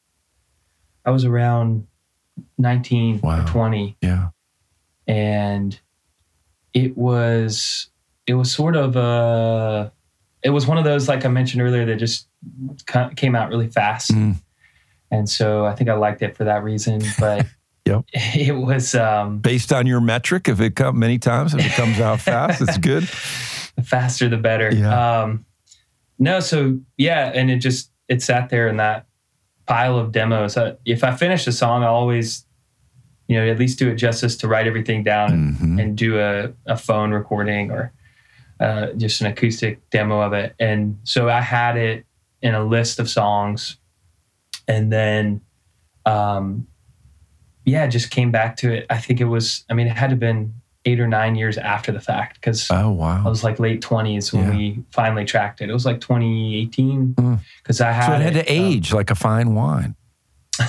I 1.06 1.12
was 1.12 1.26
around 1.26 1.88
19 2.58 3.20
Wow. 3.22 3.42
or 3.44 3.48
20 3.48 3.98
Yeah. 4.02 4.30
and 5.08 5.80
it 6.74 6.98
was 6.98 7.90
it 8.28 8.34
was 8.34 8.52
sort 8.52 8.76
of 8.76 8.96
a 8.96 9.92
it 10.44 10.50
was 10.52 10.66
one 10.68 10.78
of 10.78 10.84
those 10.84 11.08
like 11.08 11.26
I 11.26 11.28
mentioned 11.30 11.62
earlier 11.62 11.86
that 11.86 11.96
just 11.98 12.28
came 13.16 13.36
out 13.36 13.50
really 13.50 13.68
fast. 13.68 14.12
Mm. 14.12 14.36
And 15.12 15.30
so 15.30 15.66
I 15.66 15.74
think 15.76 15.90
I 15.90 15.94
liked 15.94 16.22
it 16.22 16.36
for 16.36 16.44
that 16.46 16.64
reason, 16.64 17.02
but 17.20 17.46
Yep. 17.86 18.06
it 18.14 18.56
was 18.56 18.96
um 18.96 19.38
Based 19.40 19.72
on 19.72 19.86
your 19.86 20.02
metric, 20.02 20.48
if 20.50 20.60
it 20.60 20.76
comes 20.76 20.98
many 20.98 21.20
times, 21.20 21.54
if 21.54 21.64
it 21.66 21.72
comes 21.74 22.00
out 22.00 22.20
fast, 22.32 22.62
it's 22.62 22.78
good. 22.80 23.04
the 23.76 23.84
faster 23.84 24.28
the 24.28 24.38
better. 24.38 24.74
Yeah. 24.74 25.22
Um, 25.22 25.46
no, 26.18 26.40
so 26.40 26.80
yeah, 26.98 27.32
and 27.34 27.52
it 27.52 27.58
just 27.58 27.92
it 28.08 28.22
sat 28.24 28.50
there 28.50 28.68
in 28.68 28.78
that 28.78 29.06
pile 29.68 29.98
of 29.98 30.12
demos. 30.12 30.58
Uh, 30.58 30.76
if 30.86 31.04
I 31.04 31.14
finish 31.16 31.46
a 31.48 31.52
song, 31.52 31.84
I 31.84 31.88
always, 31.88 32.45
you 33.28 33.38
know, 33.38 33.50
at 33.52 33.58
least 33.60 33.80
do 33.80 33.90
it 33.90 33.96
justice 33.96 34.38
to 34.38 34.48
write 34.48 34.68
everything 34.68 35.04
down 35.04 35.32
and, 35.34 35.56
Mhm. 35.56 35.82
and 35.82 35.98
do 35.98 36.20
a, 36.20 36.52
a 36.66 36.78
phone 36.78 37.12
recording 37.12 37.72
or 37.72 37.92
uh, 38.60 38.88
just 38.98 39.20
an 39.22 39.28
acoustic 39.28 39.90
demo 39.90 40.22
of 40.22 40.32
it. 40.34 40.56
And 40.60 40.98
so 41.04 41.28
I 41.30 41.42
had 41.42 41.76
it 41.76 42.06
in 42.42 42.54
a 42.56 42.64
list 42.64 43.00
of 43.00 43.10
songs, 43.10 43.78
and 44.68 44.92
then, 44.94 45.42
um, 46.06 46.68
yeah, 47.66 47.88
just 47.88 48.12
came 48.12 48.32
back 48.32 48.56
to 48.58 48.72
it. 48.74 48.86
I 48.90 48.98
think 48.98 49.20
it 49.20 49.26
was. 49.26 49.66
I 49.70 49.74
mean, 49.74 49.88
it 49.88 49.98
had 49.98 50.08
to 50.08 50.12
have 50.12 50.20
been 50.20 50.54
eight 50.86 51.00
or 51.00 51.08
nine 51.08 51.34
years 51.36 51.58
after 51.58 51.92
the 51.92 52.00
fact 52.00 52.36
because 52.40 52.70
Oh 52.70 52.76
I 52.76 52.86
wow. 52.86 53.24
was 53.30 53.44
like 53.44 53.60
late 53.60 53.82
twenties 53.82 54.32
when 54.32 54.44
Yeah. 54.46 54.56
we 54.56 54.84
finally 54.92 55.26
tracked 55.26 55.60
it. 55.62 55.70
It 55.70 55.74
was 55.74 55.84
like 55.86 56.00
2018 56.00 57.16
Mm. 57.16 57.40
because 57.64 57.82
I 57.82 57.92
had 57.92 58.06
So 58.06 58.14
it 58.14 58.22
had 58.22 58.34
to 58.36 58.40
um, 58.42 58.46
age 58.48 58.94
like 58.94 59.10
a 59.10 59.16
fine 59.16 59.56
wine. 59.56 59.96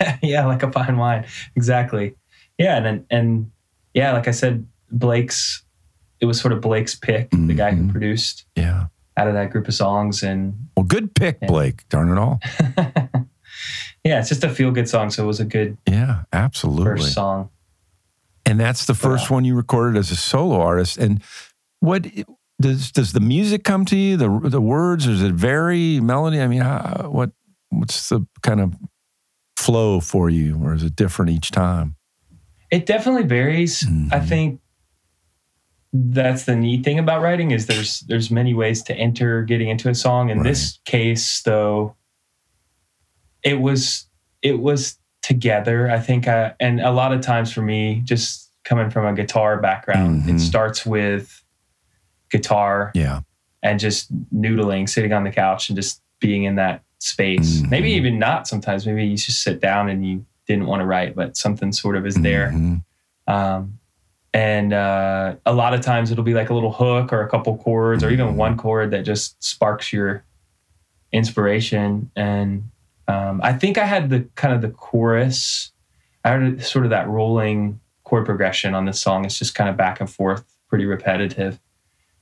yeah, 0.22 0.46
like 0.46 0.62
a 0.62 0.70
fine 0.72 0.96
wine, 0.96 1.26
exactly. 1.56 2.14
Yeah, 2.58 2.76
and 2.76 2.86
then 2.86 3.06
and 3.10 3.50
yeah, 3.94 4.12
like 4.12 4.28
I 4.28 4.32
said, 4.32 4.66
Blake's. 4.90 5.62
It 6.20 6.26
was 6.26 6.38
sort 6.38 6.52
of 6.52 6.60
Blake's 6.60 6.94
pick, 6.94 7.30
the 7.30 7.54
guy 7.54 7.70
who 7.70 7.84
Mhm. 7.84 7.92
produced 7.92 8.44
Yeah. 8.54 8.88
out 9.16 9.26
of 9.26 9.32
that 9.32 9.50
group 9.50 9.68
of 9.68 9.74
songs, 9.74 10.22
and 10.22 10.68
Well, 10.76 10.84
good 10.84 11.14
pick, 11.14 11.38
Yeah. 11.40 11.48
Blake. 11.48 11.88
Darn 11.88 12.10
it 12.10 12.18
all. 12.18 12.40
yeah, 14.04 14.18
it's 14.20 14.28
just 14.28 14.44
a 14.44 14.50
feel 14.50 14.70
good 14.70 14.88
song. 14.88 15.10
So 15.10 15.24
it 15.24 15.26
was 15.26 15.40
a 15.40 15.44
good 15.44 15.76
Yeah, 15.86 16.22
absolutely. 16.32 16.84
first 17.00 17.14
song. 17.14 17.48
And 18.46 18.58
that's 18.58 18.86
the 18.86 18.94
first 18.94 19.30
one 19.30 19.44
you 19.44 19.54
recorded 19.54 19.98
as 19.98 20.10
a 20.10 20.16
solo 20.16 20.60
artist. 20.60 20.98
And 20.98 21.22
what 21.80 22.06
does 22.60 22.90
does 22.92 23.12
the 23.12 23.20
music 23.20 23.64
come 23.64 23.84
to 23.86 23.96
you? 23.96 24.16
The 24.16 24.40
the 24.48 24.60
words? 24.60 25.06
Does 25.06 25.22
it 25.22 25.32
vary? 25.32 26.00
Melody? 26.00 26.40
I 26.40 26.48
mean, 26.48 26.60
how, 26.62 27.08
what 27.10 27.30
what's 27.70 28.08
the 28.08 28.26
kind 28.42 28.60
of 28.60 28.74
flow 29.60 30.00
for 30.00 30.30
you, 30.30 30.58
or 30.62 30.74
is 30.74 30.82
it 30.82 30.96
different 30.96 31.30
each 31.30 31.50
time? 31.50 31.96
It 32.70 32.86
definitely 32.86 33.24
varies. 33.24 33.84
I 34.12 34.18
Mhm. 34.20 34.24
think 34.28 34.60
that's 35.92 36.44
the 36.44 36.54
neat 36.56 36.84
thing 36.84 36.98
about 37.00 37.20
writing 37.20 37.50
is 37.50 37.66
there's 37.66 38.00
there's 38.08 38.30
many 38.30 38.54
ways 38.54 38.82
to 38.84 38.94
enter 38.94 39.42
getting 39.42 39.68
into 39.68 39.88
a 39.88 39.94
song. 39.94 40.30
In 40.30 40.42
this 40.44 40.78
case, 40.84 41.42
though, 41.42 41.96
it 43.42 43.60
was 43.60 44.06
it 44.42 44.60
was 44.60 44.98
together. 45.22 45.90
I 45.90 45.98
think, 46.00 46.26
I, 46.26 46.54
and 46.60 46.80
a 46.80 46.90
lot 46.90 47.12
of 47.12 47.20
times 47.20 47.52
for 47.52 47.60
me, 47.60 48.00
just 48.04 48.48
coming 48.64 48.88
from 48.88 49.04
a 49.04 49.12
guitar 49.12 49.60
background, 49.60 50.22
Mhm. 50.22 50.36
it 50.36 50.38
starts 50.40 50.86
with 50.86 51.44
guitar 52.30 52.90
Yeah, 52.94 53.20
and 53.62 53.78
just 53.78 54.10
noodling, 54.32 54.88
sitting 54.88 55.12
on 55.12 55.24
the 55.24 55.30
couch 55.30 55.68
and 55.68 55.76
just 55.76 56.00
being 56.20 56.44
in 56.44 56.54
that 56.54 56.82
space. 57.02 57.60
Mhm. 57.62 57.70
Maybe 57.70 57.90
even 57.92 58.18
not. 58.18 58.46
Sometimes 58.46 58.86
maybe 58.86 59.04
you 59.06 59.16
just 59.16 59.42
sit 59.42 59.60
down 59.60 59.88
and 59.88 60.06
you 60.06 60.24
didn't 60.46 60.66
want 60.66 60.80
to 60.80 60.86
write, 60.86 61.14
but 61.14 61.36
something 61.36 61.72
sort 61.72 61.96
of 61.96 62.06
is 62.06 62.14
there. 62.16 62.50
Mhm. 62.54 62.82
Um, 63.26 63.78
and 64.34 64.72
uh, 64.72 65.36
a 65.46 65.52
lot 65.52 65.74
of 65.74 65.80
times 65.80 66.10
it'll 66.10 66.24
be 66.24 66.34
like 66.34 66.50
a 66.50 66.54
little 66.54 66.72
hook 66.72 67.12
or 67.12 67.22
a 67.22 67.28
couple 67.28 67.56
chords 67.58 68.02
or 68.04 68.06
Mm-hmm. 68.08 68.12
even 68.14 68.36
one 68.36 68.56
chord 68.56 68.90
that 68.92 69.02
just 69.02 69.42
sparks 69.42 69.92
your 69.92 70.24
inspiration. 71.12 72.10
And 72.14 72.70
um, 73.08 73.40
I 73.42 73.52
think 73.52 73.78
I 73.78 73.84
had 73.84 74.10
the 74.10 74.20
kind 74.36 74.54
of 74.54 74.60
the 74.62 74.70
chorus, 74.70 75.72
I 76.24 76.30
had 76.30 76.62
sort 76.62 76.84
of 76.84 76.90
that 76.90 77.08
rolling 77.08 77.80
chord 78.04 78.24
progression 78.26 78.74
on 78.74 78.84
this 78.84 79.00
song. 79.00 79.24
It's 79.24 79.38
just 79.38 79.54
kind 79.54 79.68
of 79.70 79.76
back 79.76 80.00
and 80.00 80.08
forth, 80.10 80.44
pretty 80.68 80.84
repetitive. 80.84 81.58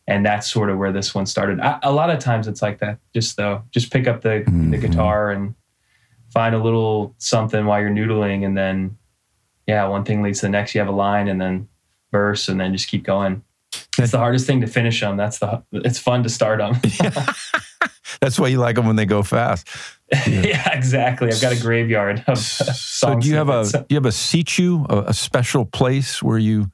And 0.09 0.25
that's 0.25 0.51
sort 0.51 0.71
of 0.71 0.79
where 0.79 0.91
this 0.91 1.15
one 1.15 1.27
started. 1.27 1.61
I, 1.61 1.79
a 1.83 1.93
lot 1.93 2.09
of 2.09 2.19
times 2.19 2.49
it's 2.49 2.63
like 2.63 2.79
that, 2.79 2.99
just 3.15 3.37
though, 3.37 3.63
just 3.71 3.93
pick 3.93 4.09
up 4.09 4.23
the, 4.23 4.43
the 4.47 4.51
Mhm. 4.51 4.81
guitar 4.81 5.31
and 5.31 5.55
find 6.33 6.55
a 6.55 6.59
little 6.59 7.15
something 7.19 7.67
while 7.67 7.79
you're 7.81 7.91
noodling. 7.91 8.45
And 8.45 8.57
then, 8.57 8.97
yeah, 9.67 9.87
one 9.87 10.05
thing 10.05 10.23
leads 10.23 10.41
to 10.41 10.47
the 10.47 10.51
next. 10.51 10.75
You 10.75 10.81
have 10.81 10.89
a 10.89 10.93
line 10.97 11.29
and 11.29 11.39
then 11.39 11.69
verse 12.11 12.49
and 12.49 12.59
then 12.59 12.73
just 12.73 12.89
keep 12.89 13.05
going. 13.05 13.43
It's 13.99 14.13
the 14.13 14.19
hardest 14.19 14.47
thing 14.47 14.63
to 14.63 14.67
finish 14.67 14.99
them. 15.01 15.19
That's 15.19 15.41
the, 15.41 15.63
it's 15.73 15.99
fun 15.99 16.23
to 16.23 16.31
start 16.31 16.59
them. 16.61 16.77
That's 18.23 18.39
why 18.41 18.49
you 18.49 18.59
like 18.59 18.77
them 18.77 18.87
when 18.87 18.97
they 18.97 19.05
go 19.07 19.23
fast. 19.23 19.69
yeah, 20.27 20.75
exactly. 20.77 21.29
I've 21.31 21.41
got 21.43 21.53
a 21.53 21.61
graveyard 21.61 22.25
of 22.27 22.39
So 22.39 22.65
songs. 22.73 23.25
do 23.25 23.31
you 23.31 23.37
have 23.37 23.51
a 23.51 23.65
do 23.71 23.85
you 23.91 23.97
have 23.97 24.07
a 24.07 24.13
situ 24.13 24.87
a, 24.89 24.99
a 25.09 25.13
special 25.15 25.67
place 25.67 26.23
where 26.23 26.39
you 26.39 26.71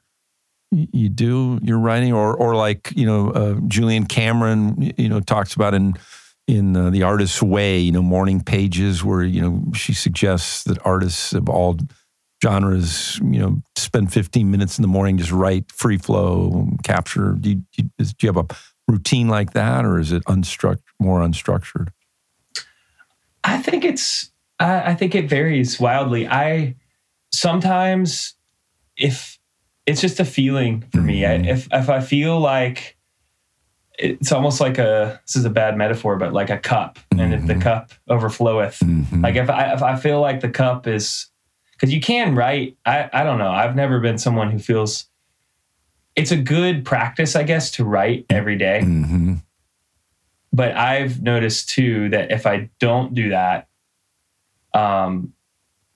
you 0.71 1.09
do 1.09 1.59
your 1.61 1.79
writing 1.79 2.13
or 2.13 2.35
or 2.35 2.55
like 2.55 2.91
you 2.95 3.05
know 3.05 3.29
uh, 3.31 3.55
Julia 3.67 4.03
Cameron 4.05 4.93
you 4.97 5.09
know 5.09 5.19
talks 5.19 5.55
about 5.55 5.73
in 5.73 5.93
in 6.47 6.75
uh, 6.75 6.89
the 6.89 7.03
artist's 7.03 7.41
way 7.41 7.79
you 7.79 7.91
know 7.91 8.01
morning 8.01 8.41
pages 8.41 9.03
where 9.03 9.23
you 9.23 9.41
know 9.41 9.63
she 9.73 9.93
suggests 9.93 10.63
that 10.63 10.77
artists 10.85 11.33
of 11.33 11.49
all 11.49 11.77
genres 12.43 13.17
you 13.23 13.39
know 13.39 13.61
spend 13.77 14.11
15 14.11 14.51
minutes 14.51 14.77
in 14.77 14.81
the 14.81 14.87
morning 14.87 15.17
just 15.17 15.31
write 15.31 15.71
free 15.71 15.97
flow 15.97 16.67
capture 16.83 17.31
do 17.39 17.51
you, 17.51 17.61
do 17.77 18.05
you, 18.21 18.27
have 18.27 18.37
a 18.37 18.45
routine 18.87 19.29
like 19.29 19.53
that 19.53 19.85
or 19.85 19.97
is 19.97 20.11
it 20.11 20.23
unstructured 20.25 20.79
more 20.99 21.21
unstructured 21.21 21.89
I 23.45 23.59
think 23.59 23.85
it's 23.85 24.31
I, 24.59 24.91
I 24.91 24.95
think 24.95 25.15
it 25.15 25.29
varies 25.29 25.79
wildly. 25.79 26.27
I 26.27 26.75
sometimes 27.31 28.33
if 28.97 29.34
it's 29.85 30.01
just 30.01 30.19
a 30.19 30.25
feeling 30.25 30.83
for 30.91 31.01
me. 31.01 31.25
I, 31.25 31.37
Mhm. 31.37 31.47
if 31.47 31.67
if 31.71 31.89
I 31.89 31.99
feel 32.01 32.39
like 32.39 32.97
it's 33.97 34.31
almost 34.31 34.59
like 34.59 34.77
a 34.77 35.21
this 35.25 35.35
is 35.35 35.45
a 35.45 35.49
bad 35.49 35.77
metaphor, 35.77 36.17
but 36.17 36.33
like 36.33 36.49
a 36.49 36.57
cup, 36.57 36.99
and 37.17 37.33
if 37.33 37.45
the 37.45 37.53
Mhm. 37.55 37.61
cup 37.61 37.91
overfloweth, 38.09 38.79
Mhm. 38.83 39.23
like 39.23 39.35
if 39.35 39.49
I 39.49 39.73
if 39.73 39.81
I 39.83 39.95
feel 39.95 40.19
like 40.21 40.41
the 40.41 40.49
cup 40.49 40.87
is 40.87 41.27
because 41.73 41.93
you 41.93 42.01
can 42.01 42.35
write. 42.35 42.77
I 42.85 43.09
I 43.13 43.23
don't 43.23 43.37
know. 43.37 43.51
I've 43.51 43.75
never 43.75 43.99
been 43.99 44.17
someone 44.17 44.51
who 44.51 44.59
feels 44.59 45.07
it's 46.15 46.31
a 46.31 46.37
good 46.37 46.85
practice, 46.85 47.35
I 47.35 47.43
guess, 47.43 47.69
to 47.71 47.83
write 47.83 48.25
every 48.29 48.57
day 48.57 48.81
Mhm. 48.85 49.41
but 50.53 50.71
I've 50.77 51.21
noticed 51.21 51.67
too 51.69 52.07
that 52.09 52.31
if 52.31 52.45
I 52.45 52.69
don't 52.79 53.13
do 53.13 53.29
that, 53.31 53.67
um, 54.73 55.33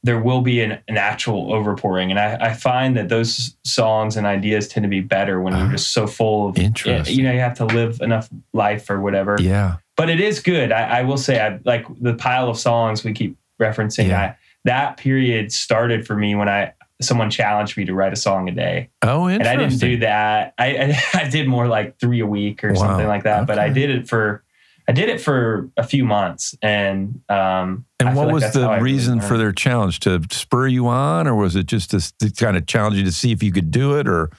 there 0.04 0.20
will 0.20 0.42
be 0.42 0.62
an, 0.62 0.80
an 0.88 0.98
actual 0.98 1.48
overpouring, 1.52 2.10
and 2.10 2.20
I, 2.20 2.36
I 2.50 2.54
find 2.54 2.96
that 2.96 3.10
those 3.10 3.56
songs 3.66 4.16
and 4.16 4.26
ideas 4.26 4.68
tend 4.70 4.84
to 4.86 4.90
be 4.90 5.02
better 5.02 5.42
when 5.42 5.54
Ah. 5.54 5.64
you're 5.64 5.72
just 5.72 5.92
so 5.92 6.08
full 6.08 6.48
of. 6.50 6.58
Interesting. 6.58 7.18
You 7.18 7.24
know, 7.24 7.32
you 7.34 7.40
have 7.40 7.56
to 7.58 7.66
live 7.66 8.00
enough 8.02 8.30
life 8.54 8.90
or 8.90 9.02
whatever. 9.02 9.36
yeah 9.40 9.76
But 9.98 10.10
it 10.10 10.22
is 10.22 10.40
good. 10.40 10.72
I, 10.72 11.00
I 11.00 11.04
will 11.04 11.18
say, 11.18 11.40
I 11.46 11.60
like 11.66 11.86
the 12.00 12.14
pile 12.14 12.50
of 12.50 12.58
songs 12.58 13.04
we 13.04 13.12
keep 13.14 13.38
referencing. 13.60 14.08
Yeah. 14.08 14.22
I, 14.22 14.36
that 14.66 14.98
period 14.98 15.52
started 15.52 16.08
for 16.08 16.16
me 16.16 16.34
when 16.36 16.48
I 16.50 16.74
someone 17.02 17.30
challenged 17.30 17.78
me 17.78 17.86
to 17.86 17.94
write 17.94 18.12
a 18.12 18.18
song 18.18 18.50
a 18.50 18.52
day, 18.52 18.90
Oh, 19.02 19.28
and. 19.28 19.42
I 19.48 19.56
didn't 19.56 19.80
do 19.80 19.98
that. 20.00 20.54
I, 20.58 20.68
I 20.78 21.04
I 21.26 21.30
did 21.30 21.48
more 21.48 21.68
like 21.68 21.98
three 22.00 22.20
a 22.22 22.26
week 22.26 22.64
or 22.64 22.70
Wow. 22.74 22.76
something 22.88 23.08
like 23.08 23.24
that. 23.24 23.48
But 23.48 23.58
I 23.60 23.70
did 23.70 23.90
it 23.90 24.08
for 24.08 24.44
I 24.90 24.92
did 24.92 25.08
it 25.08 25.22
for 25.22 25.70
a 25.78 25.84
few 25.84 26.04
months, 26.04 26.58
and 26.64 27.22
um. 27.30 27.86
And 28.00 28.10
feel 28.10 28.16
what 28.18 28.26
like 28.28 28.34
was 28.34 28.54
the 28.54 28.62
I 28.62 28.78
really 28.78 28.94
reason 28.94 29.22
for 29.22 29.38
their 29.38 29.52
challenge? 29.52 30.00
To 30.02 30.20
spur 30.32 30.66
you 30.68 30.88
on, 30.88 31.28
or 31.28 31.36
was 31.36 31.56
it 31.56 31.68
just 31.68 31.92
to, 31.92 32.00
to 32.18 32.32
kind 32.32 32.58
of 32.58 32.66
challenge 32.66 32.96
you 32.96 33.04
to 33.04 33.12
see 33.12 33.32
if 33.32 33.44
you 33.44 33.52
could 33.52 33.70
do 33.70 33.98
it? 34.00 34.08
Or 34.08 34.32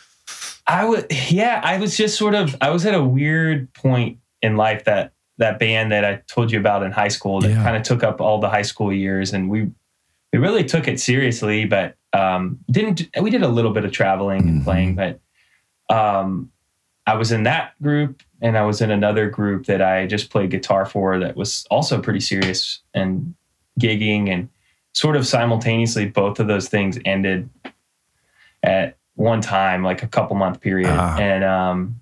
I 0.66 0.84
was 0.86 1.04
yeah, 1.30 1.60
I 1.62 1.78
was 1.78 1.96
just 1.96 2.18
sort 2.18 2.34
of 2.34 2.56
I 2.60 2.70
was 2.70 2.84
at 2.84 2.94
a 2.94 3.04
weird 3.04 3.72
point 3.74 4.18
in 4.42 4.56
life 4.56 4.84
that 4.86 5.12
that 5.38 5.60
band 5.60 5.92
that 5.92 6.04
I 6.04 6.20
told 6.26 6.50
you 6.50 6.58
about 6.58 6.82
in 6.82 6.90
high 6.90 7.08
school 7.08 7.40
that 7.42 7.50
Yeah. 7.50 7.62
kind 7.62 7.76
of 7.76 7.84
took 7.84 8.02
up 8.02 8.20
all 8.20 8.40
the 8.40 8.48
high 8.50 8.62
school 8.62 8.92
years 8.92 9.32
and 9.32 9.48
we 9.48 9.70
we 10.32 10.38
really 10.40 10.64
took 10.64 10.88
it 10.88 10.98
seriously 11.00 11.64
but 11.64 11.94
um 12.12 12.58
didn't 12.70 13.08
we 13.22 13.30
did 13.30 13.42
a 13.42 13.48
little 13.48 13.72
bit 13.72 13.84
of 13.84 13.92
traveling 13.92 14.42
Mhm. 14.42 14.48
and 14.48 14.64
playing 14.64 14.94
but 14.96 15.20
um 15.94 16.50
I 17.10 17.14
was 17.16 17.32
in 17.32 17.42
that 17.44 17.80
group 17.82 18.22
and 18.40 18.56
I 18.56 18.62
was 18.62 18.80
in 18.80 18.90
another 18.90 19.28
group 19.28 19.66
that 19.66 19.82
I 19.82 20.06
just 20.06 20.30
played 20.30 20.50
guitar 20.50 20.86
for 20.86 21.18
that 21.18 21.36
was 21.36 21.66
also 21.70 22.00
pretty 22.00 22.20
serious 22.20 22.80
and 22.94 23.34
gigging 23.80 24.28
and 24.28 24.48
sort 24.92 25.16
of 25.16 25.26
simultaneously 25.26 26.06
both 26.06 26.38
of 26.40 26.46
those 26.46 26.68
things 26.68 26.98
ended 27.04 27.48
at 28.62 28.96
one 29.16 29.40
time, 29.40 29.82
like 29.82 30.02
a 30.02 30.06
couple 30.06 30.36
month 30.36 30.60
period. 30.60 30.90
Ah. 30.90 31.18
And 31.18 31.44
um 31.44 32.00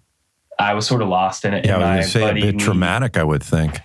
I 0.60 0.74
was 0.74 0.86
sort 0.86 1.02
of 1.02 1.08
lost 1.08 1.44
in 1.44 1.54
it. 1.54 1.64
yeah, 1.64 1.76
I 1.76 1.78
my 1.80 1.96
was 1.98 2.12
going 2.12 2.26
to 2.26 2.32
say 2.34 2.40
a 2.40 2.46
bit 2.46 2.54
me- 2.56 2.60
traumatic. 2.64 3.16
I 3.16 3.22
would 3.24 3.42
think. 3.44 3.78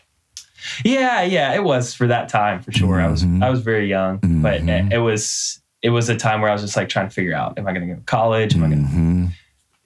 Yeah, 0.83 1.21
yeah, 1.23 1.53
it 1.53 1.63
was 1.63 1.93
for 1.93 2.07
that 2.07 2.29
time 2.29 2.61
for 2.63 2.71
sure. 2.71 2.99
I 2.99 3.07
was 3.07 3.23
Mhm. 3.23 3.43
I 3.43 3.49
was 3.49 3.61
very 3.61 3.87
young, 3.87 4.17
but 4.41 4.61
Mhm. 4.61 4.87
it, 4.87 4.93
it 4.93 4.97
was 4.99 5.61
it 5.83 5.91
was 5.91 6.09
a 6.09 6.15
time 6.15 6.41
where 6.41 6.49
I 6.49 6.53
was 6.53 6.61
just 6.63 6.75
like 6.75 6.89
trying 6.89 7.07
to 7.07 7.13
figure 7.13 7.35
out: 7.35 7.59
Am 7.59 7.67
I 7.67 7.73
going 7.73 7.87
to 7.87 7.93
go 7.93 7.99
to 7.99 8.05
college? 8.05 8.55
Am 8.55 8.63
I 8.63 8.69
going 8.69 8.87
to, 8.87 9.33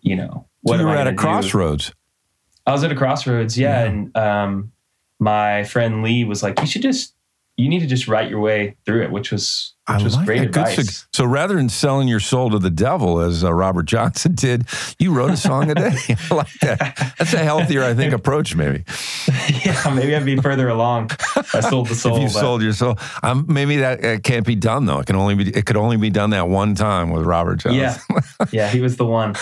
you 0.02 0.16
know, 0.16 0.46
So 0.66 0.72
what 0.74 0.80
you 0.80 0.86
were 0.86 0.91
at 0.91 1.01
a 1.08 1.12
gonna 1.12 1.12
do? 1.12 1.18
crossroads. 1.22 1.91
I 2.66 2.72
was 2.72 2.84
at 2.84 2.91
a 2.91 2.95
crossroads, 2.95 3.58
yeah, 3.58 3.84
Yeah. 3.84 3.89
and 3.89 4.18
um, 4.18 4.72
my 5.20 5.64
friend 5.64 6.03
Lee 6.03 6.24
was 6.26 6.43
like, 6.43 6.60
"You 6.60 6.68
should 6.68 6.82
just, 6.82 7.14
you 7.55 7.70
need 7.70 7.80
to 7.80 7.88
just 7.88 8.08
write 8.08 8.30
your 8.30 8.39
way 8.41 8.76
through 8.86 9.03
it," 9.03 9.12
which 9.12 9.32
was 9.32 9.74
which 9.96 10.04
was 10.04 10.18
great 10.18 10.40
that. 10.40 10.52
Good 10.52 10.68
advice. 10.80 11.08
so 11.14 11.26
rather 11.26 11.56
than 11.56 11.70
selling 11.70 12.08
your 12.08 12.20
soul 12.20 12.50
to 12.52 12.60
the 12.60 12.70
devil, 12.70 13.20
as 13.20 13.44
uh, 13.44 13.54
Robert 13.54 13.86
Johnson 13.86 14.36
did, 14.36 14.66
you 15.00 15.14
wrote 15.14 15.32
a 15.32 15.38
song 15.38 15.72
a 15.72 15.76
day. 15.76 15.96
I 16.32 16.36
like 16.36 16.54
that. 16.62 17.14
That's 17.18 17.34
a 17.34 17.40
healthier, 17.40 17.84
I 17.84 17.94
think, 17.94 18.14
approach. 18.14 18.56
Maybe 18.56 18.84
yeah, 19.66 19.94
maybe 19.94 20.16
I'd 20.16 20.26
be 20.26 20.38
further 20.38 20.70
along. 20.70 21.12
if 21.36 21.56
I 21.56 21.60
sold 21.62 21.88
the 21.88 21.96
soul. 21.96 22.18
if 22.18 22.22
you 22.24 22.30
sold 22.30 22.62
your 22.62 22.74
soul, 22.74 22.98
um, 23.24 23.46
maybe 23.48 23.78
that 23.78 24.04
uh, 24.04 24.20
can't 24.20 24.46
be 24.46 24.56
done 24.56 24.86
though. 24.86 25.00
It 25.00 25.06
can 25.08 25.16
only 25.16 25.36
be. 25.36 25.50
It 25.50 25.66
could 25.66 25.78
only 25.78 25.98
be 25.98 26.10
done 26.10 26.32
that 26.32 26.50
one 26.50 26.76
time 26.76 27.12
with 27.12 27.24
Robert 27.24 27.58
Johnson. 27.58 28.02
yeah, 28.10 28.22
yeah, 28.52 28.70
he 28.70 28.82
was 28.82 28.98
the 28.98 29.06
one. 29.06 29.36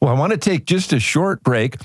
Well, 0.00 0.14
I 0.14 0.18
want 0.18 0.32
to 0.32 0.38
take 0.38 0.64
just 0.64 0.92
a 0.92 1.00
short 1.00 1.42
break 1.42 1.76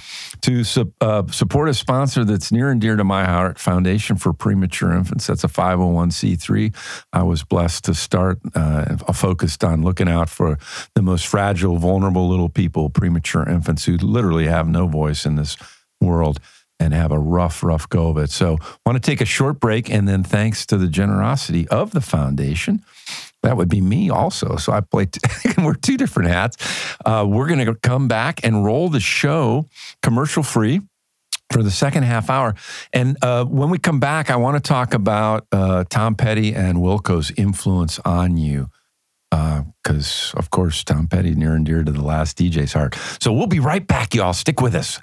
to 0.41 0.63
su- 0.63 0.93
uh, 1.01 1.24
support 1.28 1.70
a 1.70 1.74
sponsor 1.74 2.24
that's 2.24 2.51
near 2.51 2.70
and 2.70 2.80
dear 2.80 2.95
to 2.95 3.03
my 3.03 3.26
heart 3.26 3.59
Foundation 3.59 4.16
for 4.16 4.34
Premature 4.34 4.93
Infants. 4.93 5.28
That's 5.28 5.43
a 5.43 5.47
501c3. 5.47 6.76
I 7.13 7.24
was 7.24 7.43
blessed 7.43 7.86
to 7.86 7.93
start 8.06 8.39
uh, 8.53 8.95
focused 9.12 9.64
on 9.64 9.84
looking 9.84 10.08
out 10.08 10.30
for 10.30 10.58
the 10.93 11.01
most 11.01 11.28
fragile, 11.28 11.78
vulnerable 11.78 12.30
little 12.30 12.49
people, 12.49 12.89
premature 12.89 13.47
infants 13.47 13.86
who 13.86 13.97
literally 13.97 14.47
have 14.47 14.68
no 14.68 14.88
voice 14.88 15.26
in 15.26 15.36
this 15.36 15.58
world 15.99 16.39
and 16.80 16.93
have 16.93 17.12
a 17.12 17.20
rough, 17.20 17.64
rough 17.64 17.89
go 17.89 18.10
of 18.10 18.18
it. 18.18 18.30
So, 18.30 18.58
want 18.86 18.95
to 18.95 18.99
take 18.99 19.22
a 19.22 19.26
short 19.26 19.60
break, 19.60 19.89
and 19.89 20.08
then 20.08 20.24
thanks 20.24 20.66
to 20.68 20.78
the 20.78 20.88
generosity 20.88 21.68
of 21.70 21.91
the 21.91 22.01
foundation, 22.01 22.84
that 23.43 23.58
would 23.58 23.70
be 23.70 23.82
me 23.82 24.10
also. 24.10 24.58
So 24.58 24.74
I 24.74 24.82
play, 24.82 25.06
t- 25.06 25.22
we're 25.60 25.76
two 25.76 25.97
different 25.97 26.30
hats. 26.30 26.58
Uh, 27.06 27.26
we're 27.28 27.47
going 27.47 27.64
to 27.66 27.76
come 27.76 28.08
back 28.08 28.43
and 28.43 28.66
roll 28.66 28.89
the 28.89 28.99
show 28.99 29.68
commercial 30.01 30.43
free 30.43 30.82
for 31.51 31.63
the 31.63 31.71
second 31.71 32.03
half 32.03 32.29
hour. 32.29 32.55
And 32.93 33.17
uh, 33.21 33.45
when 33.45 33.69
we 33.69 33.77
come 33.77 33.99
back, 33.99 34.29
I 34.29 34.35
want 34.35 34.61
to 34.61 34.67
talk 34.67 34.93
about 34.93 35.47
uh, 35.51 35.83
Tom 35.89 36.15
Petty 36.15 36.53
and 36.53 36.79
Wilco's 36.79 37.31
influence 37.37 37.99
on 38.05 38.37
you. 38.37 38.69
Because, 39.31 40.33
of 40.37 40.49
course, 40.49 40.83
Tom 40.85 41.07
Petty 41.07 41.35
near 41.35 41.55
and 41.55 41.65
dear 41.65 41.83
to 41.83 41.91
the 41.91 42.01
last 42.01 42.37
DJ's 42.37 42.71
heart. 42.71 42.95
So 43.19 43.33
we'll 43.33 43.47
be 43.47 43.59
right 43.59 43.85
back, 43.85 44.15
y'all. 44.15 44.31
Stick 44.31 44.61
with 44.61 44.75
us. 44.75 45.01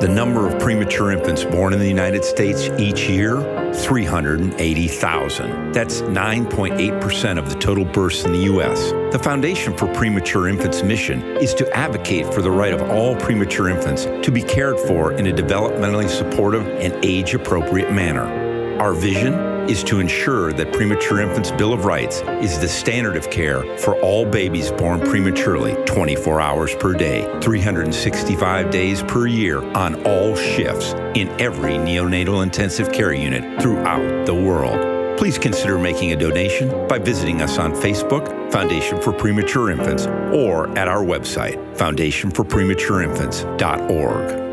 The 0.00 0.08
number 0.08 0.48
of 0.48 0.58
premature 0.58 1.12
infants 1.12 1.44
born 1.44 1.74
in 1.74 1.78
the 1.78 1.86
United 1.86 2.24
States 2.24 2.70
each 2.78 3.06
year 3.06 3.36
380,000. 3.74 5.72
That's 5.72 6.00
9.8% 6.00 7.38
of 7.38 7.50
the 7.50 7.54
total 7.56 7.84
births 7.84 8.24
in 8.24 8.32
the 8.32 8.44
U.S. 8.44 8.92
The 9.12 9.20
Foundation 9.22 9.76
for 9.76 9.92
Premature 9.92 10.48
Infants' 10.48 10.82
mission 10.82 11.20
is 11.36 11.52
to 11.52 11.70
advocate 11.76 12.32
for 12.32 12.40
the 12.40 12.50
right 12.50 12.72
of 12.72 12.80
all 12.88 13.14
premature 13.16 13.68
infants 13.68 14.06
to 14.06 14.30
be 14.32 14.40
cared 14.40 14.78
for 14.80 15.12
in 15.12 15.26
a 15.26 15.32
developmentally 15.34 16.08
supportive 16.08 16.66
and 16.66 16.94
age 17.04 17.34
appropriate 17.34 17.92
manner. 17.92 18.78
Our 18.80 18.94
vision 18.94 19.34
is 19.68 19.82
to 19.84 20.00
ensure 20.00 20.52
that 20.52 20.72
Premature 20.72 21.20
Infants' 21.20 21.50
Bill 21.50 21.72
of 21.72 21.84
Rights 21.84 22.22
is 22.42 22.58
the 22.58 22.68
standard 22.68 23.16
of 23.16 23.30
care 23.30 23.62
for 23.78 24.00
all 24.00 24.24
babies 24.24 24.70
born 24.72 25.00
prematurely 25.00 25.74
24 25.84 26.40
hours 26.40 26.74
per 26.74 26.94
day, 26.94 27.22
365 27.40 28.70
days 28.70 29.02
per 29.02 29.26
year 29.26 29.62
on 29.74 30.02
all 30.06 30.34
shifts 30.36 30.94
in 31.14 31.28
every 31.40 31.72
neonatal 31.72 32.42
intensive 32.42 32.92
care 32.92 33.12
unit 33.12 33.60
throughout 33.60 34.26
the 34.26 34.34
world. 34.34 35.18
Please 35.18 35.38
consider 35.38 35.78
making 35.78 36.12
a 36.12 36.16
donation 36.16 36.88
by 36.88 36.98
visiting 36.98 37.42
us 37.42 37.58
on 37.58 37.74
Facebook, 37.74 38.50
Foundation 38.50 38.98
for 39.02 39.12
Premature 39.12 39.70
Infants, 39.70 40.06
or 40.34 40.66
at 40.78 40.88
our 40.88 41.04
website, 41.04 41.58
foundationforprematureinfants.org. 41.76 44.49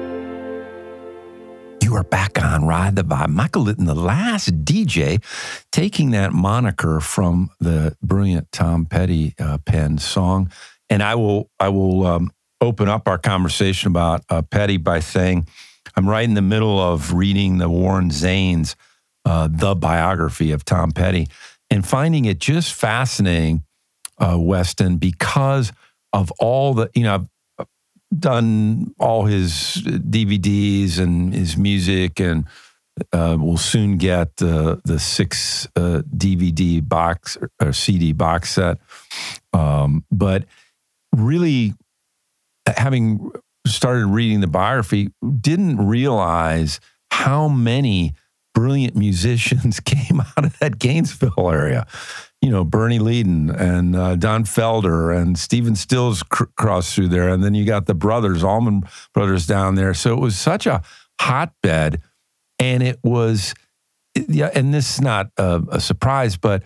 You 1.87 1.95
are 1.95 2.03
back 2.03 2.43
on 2.43 2.65
Ride 2.65 2.97
the 2.97 3.03
Vibe. 3.03 3.29
Michael 3.29 3.61
Litton, 3.61 3.85
the 3.85 3.95
last 3.95 4.65
DJ, 4.65 5.23
taking 5.71 6.11
that 6.11 6.33
moniker 6.33 6.99
from 6.99 7.49
the 7.61 7.95
brilliant 8.03 8.51
Tom 8.51 8.85
Petty 8.85 9.33
uh, 9.39 9.57
pen 9.59 9.97
song. 9.97 10.51
And 10.89 11.01
I 11.01 11.15
will, 11.15 11.49
I 11.61 11.69
will 11.69 12.05
um, 12.05 12.33
open 12.59 12.89
up 12.89 13.07
our 13.07 13.17
conversation 13.17 13.87
about 13.87 14.25
uh, 14.29 14.41
Petty 14.41 14.75
by 14.75 14.99
saying, 14.99 15.47
I'm 15.95 16.09
right 16.09 16.25
in 16.25 16.33
the 16.33 16.41
middle 16.41 16.77
of 16.77 17.13
reading 17.13 17.57
the 17.57 17.69
Warren 17.69 18.09
Zanes, 18.09 18.75
uh, 19.23 19.47
the 19.49 19.73
biography 19.73 20.51
of 20.51 20.65
Tom 20.65 20.91
Petty, 20.91 21.29
and 21.69 21.87
finding 21.87 22.25
it 22.25 22.39
just 22.39 22.73
fascinating, 22.73 23.63
uh, 24.17 24.35
Weston, 24.37 24.97
because 24.97 25.71
of 26.11 26.33
all 26.37 26.73
the, 26.73 26.89
you 26.93 27.03
know, 27.03 27.15
I've 27.15 27.29
done 28.17 28.93
all 28.99 29.25
his 29.25 29.81
DVDs 29.83 30.99
and 30.99 31.33
his 31.33 31.57
music, 31.57 32.19
and 32.19 32.45
uh, 33.13 33.37
we'll 33.39 33.57
soon 33.57 33.97
get 33.97 34.41
uh, 34.41 34.77
the 34.85 34.99
six 34.99 35.67
uh, 35.75 36.01
DVD 36.15 36.87
box 36.87 37.37
or 37.61 37.73
CD 37.73 38.13
box 38.13 38.51
set. 38.53 38.77
Um, 39.53 40.03
but 40.11 40.45
really, 41.15 41.73
having 42.65 43.31
started 43.65 44.07
reading 44.07 44.41
the 44.41 44.47
biography, 44.47 45.09
didn't 45.41 45.85
realize 45.85 46.79
how 47.11 47.47
many 47.47 48.13
brilliant 48.53 48.95
musicians 49.05 49.79
came 49.85 50.21
out 50.21 50.45
of 50.45 50.57
that 50.59 50.79
Gainesville 50.79 51.51
area. 51.51 51.85
You 52.41 52.51
know, 52.51 52.63
Bernie 52.63 52.99
Leadon 52.99 53.49
and 53.49 53.95
uh, 53.95 54.15
Don 54.15 54.43
Felder 54.43 55.15
and 55.15 55.37
Stephen 55.37 55.75
Stills 55.75 56.23
cr- 56.23 56.45
crossed 56.55 56.93
through 56.93 57.09
there. 57.09 57.29
And 57.29 57.43
then 57.43 57.55
you 57.55 57.65
got 57.65 57.87
the 57.87 57.95
brothers, 57.95 58.43
Allman 58.43 58.83
Brothers 59.13 59.47
down 59.47 59.75
there. 59.75 59.93
So 59.93 60.13
it 60.13 60.19
was 60.19 60.37
such 60.37 60.67
a 60.67 60.83
hotbed. 61.19 62.01
And 62.59 62.83
it 62.83 62.99
was, 63.03 63.53
yeah, 64.15 64.51
and 64.53 64.73
this 64.73 64.95
is 64.95 65.01
not 65.01 65.31
a, 65.37 65.61
a 65.71 65.79
surprise, 65.79 66.37
but 66.37 66.63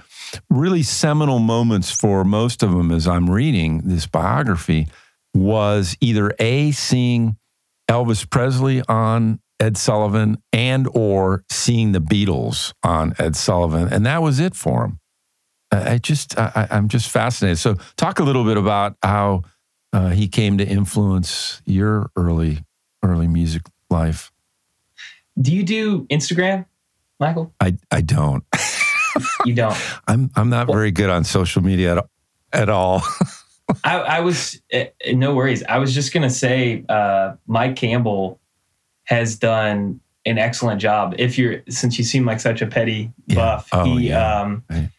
really 0.50 0.84
seminal 0.84 1.40
moments 1.40 1.92
for 1.92 2.24
most 2.24 2.64
of 2.64 2.72
them 2.72 2.92
as 2.92 3.08
I'm 3.08 3.30
reading 3.30 3.82
this 3.86 4.08
biography 4.08 4.88
was 5.34 5.96
either 6.02 6.34
A, 6.40 6.72
seeing 6.72 7.38
Elvis 7.90 8.30
Presley 8.30 8.82
on 8.88 9.40
Ed 9.60 9.78
Sullivan 9.78 10.42
and 10.52 10.88
or 10.94 11.44
seeing 11.50 11.92
the 11.92 12.00
Beatles 12.00 12.74
on 12.84 13.14
Ed 13.20 13.36
Sullivan. 13.36 13.88
And 13.92 14.06
that 14.06 14.22
was 14.22 14.40
it 14.40 14.56
for 14.56 14.86
him. 14.86 15.00
I 15.72 15.98
just, 16.00 16.38
I, 16.38 16.68
I'm 16.70 16.88
just 16.90 17.10
fascinated. 17.10 17.58
So 17.58 17.76
talk 17.96 18.20
a 18.20 18.24
little 18.24 18.44
bit 18.44 18.58
about 18.58 18.98
how 19.02 19.44
uh, 19.94 20.10
he 20.10 20.28
came 20.28 20.58
to 20.58 20.66
influence 20.68 21.62
your 21.66 22.12
early, 22.16 22.66
early 23.04 23.28
music 23.28 23.62
life. 23.90 24.32
Do 25.40 25.54
you 25.54 25.64
do 25.64 26.02
Instagram, 26.08 26.66
Michael? 27.20 27.54
I, 27.60 27.78
I 27.90 28.02
don't. 28.02 28.44
You 29.46 29.54
don't. 29.54 29.76
I'm, 30.08 30.32
I'm 30.38 30.50
not 30.50 30.68
very 30.68 30.90
good 30.92 31.10
on 31.10 31.26
social 31.26 31.62
media 31.62 31.98
at, 31.98 32.06
at 32.54 32.70
all. 32.70 33.04
I, 33.84 33.98
I 34.00 34.20
was 34.22 34.62
eh, 34.72 34.88
eh, 35.02 35.12
no 35.14 35.36
worries. 35.36 35.64
I 35.68 35.80
was 35.80 35.94
just 35.94 36.14
gonna 36.14 36.30
say, 36.30 36.86
uh, 36.88 37.34
Mike 37.46 37.76
Campbell 37.76 38.40
has 39.04 39.36
done 39.36 40.00
an 40.26 40.38
excellent 40.38 40.80
job. 40.80 41.16
If 41.20 41.38
you're 41.38 41.62
since 41.70 41.98
you 41.98 42.06
seem 42.06 42.26
like 42.26 42.40
such 42.40 42.62
a 42.62 42.68
petty 42.68 43.12
Yeah. 43.28 43.36
buff, 43.36 43.68
Oh, 43.74 43.84
he 43.98 44.08
yeah. 44.10 44.42
um, 44.42 44.64
Right. 44.70 44.90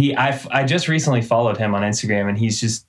He 0.00 0.16
I 0.16 0.40
I 0.50 0.64
just 0.64 0.88
recently 0.88 1.22
followed 1.22 1.56
him 1.58 1.74
on 1.74 1.82
Instagram, 1.82 2.28
and 2.28 2.38
he's 2.38 2.60
just 2.60 2.86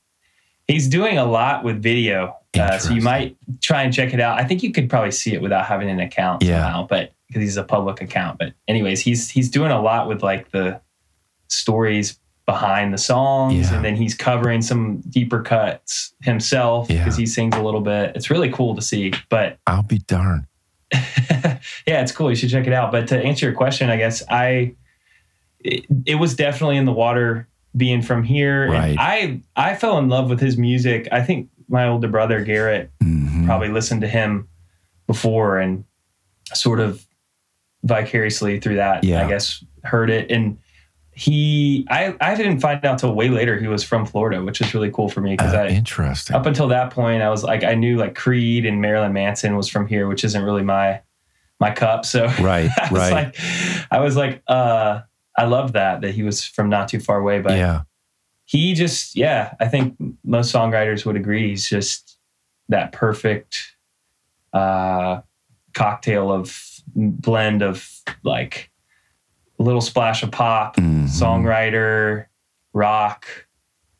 he's 0.67 0.87
doing 0.87 1.17
a 1.17 1.25
lot 1.25 1.63
with 1.63 1.81
video. 1.81 2.37
Uh, 2.57 2.77
so 2.77 2.93
you 2.93 3.01
might 3.01 3.37
try 3.61 3.81
and 3.83 3.93
check 3.93 4.13
it 4.13 4.19
out. 4.19 4.37
I 4.39 4.43
think 4.43 4.61
you 4.61 4.71
could 4.73 4.89
probably 4.89 5.11
see 5.11 5.33
it 5.33 5.41
without 5.41 5.65
having 5.65 5.89
an 5.89 5.99
account 6.01 6.43
Yeah. 6.43 6.61
somehow, 6.63 6.87
but 6.87 7.13
because 7.27 7.41
he's 7.43 7.55
a 7.57 7.63
public 7.63 8.01
account. 8.01 8.39
But 8.39 8.53
anyways, 8.67 8.99
he's 9.01 9.29
he's 9.29 9.49
doing 9.49 9.71
a 9.71 9.81
lot 9.81 10.07
with 10.07 10.21
like 10.21 10.51
the 10.51 10.81
stories 11.47 12.17
behind 12.45 12.93
the 12.93 12.97
songs, 12.97 13.69
Yeah. 13.69 13.75
and 13.77 13.85
then 13.85 13.95
he's 13.95 14.15
covering 14.15 14.61
some 14.61 14.99
deeper 15.09 15.41
cuts 15.41 16.13
himself 16.21 16.89
Yeah. 16.89 16.97
because 16.99 17.15
he 17.17 17.25
sings 17.25 17.55
a 17.55 17.61
little 17.61 17.81
bit. 17.81 18.13
It's 18.15 18.29
really 18.29 18.49
cool 18.51 18.75
to 18.75 18.81
see. 18.81 19.13
But 19.29 19.59
I'll 19.67 19.83
be 19.83 19.99
darned. 19.99 20.45
yeah, 20.93 22.01
it's 22.01 22.11
cool. 22.11 22.29
You 22.29 22.35
should 22.35 22.49
check 22.49 22.67
it 22.67 22.73
out. 22.73 22.91
But 22.91 23.07
to 23.09 23.17
answer 23.23 23.45
your 23.45 23.55
question, 23.55 23.89
I 23.89 23.95
guess 23.97 24.23
I 24.29 24.73
it, 25.63 25.85
it 26.05 26.15
was 26.15 26.35
definitely 26.35 26.77
in 26.77 26.85
the 26.85 26.91
water 26.93 27.47
being 27.77 28.01
from 28.01 28.23
here. 28.23 28.63
And 28.63 28.73
Right. 28.73 28.95
I 28.99 29.41
I 29.55 29.75
fell 29.75 29.97
in 29.97 30.09
love 30.09 30.29
with 30.29 30.39
his 30.39 30.57
music. 30.57 31.07
I 31.11 31.21
think 31.21 31.49
my 31.69 31.87
older 31.87 32.07
brother 32.07 32.41
Garrett 32.43 32.91
Mhm. 33.03 33.45
probably 33.45 33.69
listened 33.69 34.01
to 34.01 34.07
him 34.07 34.47
before 35.07 35.57
and 35.59 35.83
sort 36.53 36.79
of 36.79 37.05
vicariously 37.83 38.59
through 38.59 38.75
that, 38.75 39.03
Yeah. 39.03 39.25
I 39.25 39.29
guess, 39.29 39.63
heard 39.83 40.09
it. 40.09 40.29
And 40.31 40.57
he 41.13 41.85
I 41.89 42.15
I 42.21 42.35
didn't 42.35 42.59
find 42.59 42.83
out 42.85 42.99
till 42.99 43.13
way 43.13 43.29
later 43.29 43.59
he 43.59 43.67
was 43.67 43.83
from 43.83 44.05
Florida, 44.05 44.43
which 44.43 44.61
is 44.61 44.73
really 44.73 44.89
cool 44.91 45.09
for 45.09 45.21
me 45.21 45.31
because 45.31 45.53
Uh, 45.53 45.59
I 45.59 45.67
interesting. 45.67 46.35
up 46.35 46.45
until 46.45 46.67
that 46.69 46.89
point, 46.91 47.21
I 47.21 47.29
was 47.29 47.43
like, 47.43 47.63
I 47.63 47.73
knew 47.75 47.97
like 47.97 48.15
Creed 48.15 48.65
and 48.65 48.81
Marilyn 48.81 49.13
Manson 49.13 49.55
was 49.55 49.67
from 49.69 49.87
here, 49.87 50.07
which 50.07 50.23
isn't 50.23 50.43
really 50.43 50.63
my 50.63 51.01
my 51.59 51.71
cup. 51.71 52.05
So 52.05 52.25
Right, 52.39 52.69
I 52.77 52.89
was 52.91 52.99
right. 53.01 53.13
like, 53.13 53.35
I 53.91 53.99
was 53.99 54.15
like, 54.17 54.41
uh, 54.47 55.01
I 55.37 55.45
love 55.45 55.73
that 55.73 56.01
that 56.01 56.11
he 56.13 56.23
was 56.23 56.43
from 56.45 56.69
not 56.69 56.87
too 56.89 56.99
far 56.99 57.17
away, 57.19 57.39
but 57.41 57.57
yeah. 57.57 57.81
he 58.45 58.73
just, 58.73 59.15
yeah, 59.15 59.53
I 59.59 59.67
think 59.67 59.95
most 60.23 60.53
songwriters 60.53 61.05
would 61.05 61.15
agree. 61.15 61.49
He's 61.49 61.67
just 61.69 62.17
that 62.69 62.91
perfect 62.91 63.75
uh, 64.53 65.21
cocktail 65.73 66.31
of 66.31 66.57
blend 66.95 67.61
of 67.61 67.87
like 68.23 68.69
a 69.59 69.63
little 69.63 69.81
splash 69.81 70.23
of 70.23 70.31
pop, 70.31 70.75
Mhm. 70.75 71.05
songwriter, 71.07 72.25
rock, 72.73 73.25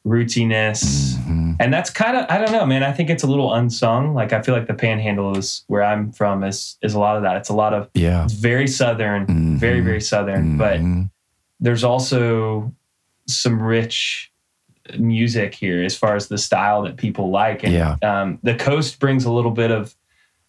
rootsiness 0.05 1.13
Mhm. 1.27 1.55
and 1.59 1.71
that's 1.71 1.91
kind 1.91 2.17
of 2.17 2.25
i 2.27 2.39
don't 2.39 2.51
know 2.51 2.65
man 2.65 2.82
i 2.82 2.91
think 2.91 3.07
it's 3.11 3.21
a 3.21 3.27
little 3.27 3.53
unsung 3.53 4.15
like 4.15 4.34
i 4.34 4.41
feel 4.41 4.55
like 4.55 4.65
the 4.65 4.73
panhandle 4.73 5.38
is 5.38 5.63
where 5.67 5.84
i'm 5.84 6.11
from 6.11 6.43
is 6.43 6.75
is 6.82 6.95
a 6.95 6.99
lot 6.99 7.15
of 7.17 7.21
that 7.21 7.38
it's 7.38 7.49
a 7.49 7.53
lot 7.53 7.71
of 7.71 7.88
Yeah. 7.93 8.23
it's 8.23 8.34
very 8.34 8.67
southern 8.67 9.27
Mhm. 9.27 9.57
very 9.59 9.79
very 9.79 10.01
southern 10.01 10.57
but 10.57 10.79
Mhm. 10.79 11.11
There's 11.62 11.84
also 11.84 12.74
some 13.28 13.62
rich 13.62 14.32
music 14.97 15.53
here 15.53 15.84
as 15.84 15.95
far 15.95 16.16
as 16.16 16.28
the 16.28 16.38
style 16.38 16.82
that 16.82 16.97
people 16.97 17.30
like 17.30 17.64
and 17.64 17.72
Yeah. 17.74 17.95
um, 18.01 18.39
the 18.43 18.55
coast 18.55 18.99
brings 18.99 19.24
a 19.26 19.32
little 19.32 19.51
bit 19.51 19.72
of 19.72 19.95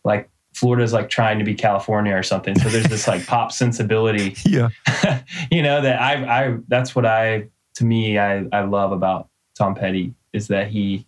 like 0.04 0.28
florida's 0.54 0.92
like 0.92 1.08
trying 1.10 1.38
to 1.38 1.44
be 1.44 1.54
california 1.54 2.14
or 2.16 2.22
something 2.22 2.58
so 2.58 2.68
there's 2.68 2.86
this 2.88 3.06
like 3.06 3.24
pop 3.26 3.52
sensibility 3.52 4.34
yeah. 4.44 4.68
you 5.50 5.62
know 5.62 5.80
that 5.82 6.00
I 6.00 6.14
I 6.48 6.56
that's 6.68 6.94
what 6.96 7.06
I 7.06 7.48
to 7.74 7.84
me 7.84 8.18
I 8.18 8.44
I 8.52 8.62
love 8.62 8.92
about 8.92 9.28
Tom 9.56 9.74
Petty 9.74 10.14
is 10.32 10.48
that 10.48 10.68
he 10.68 11.06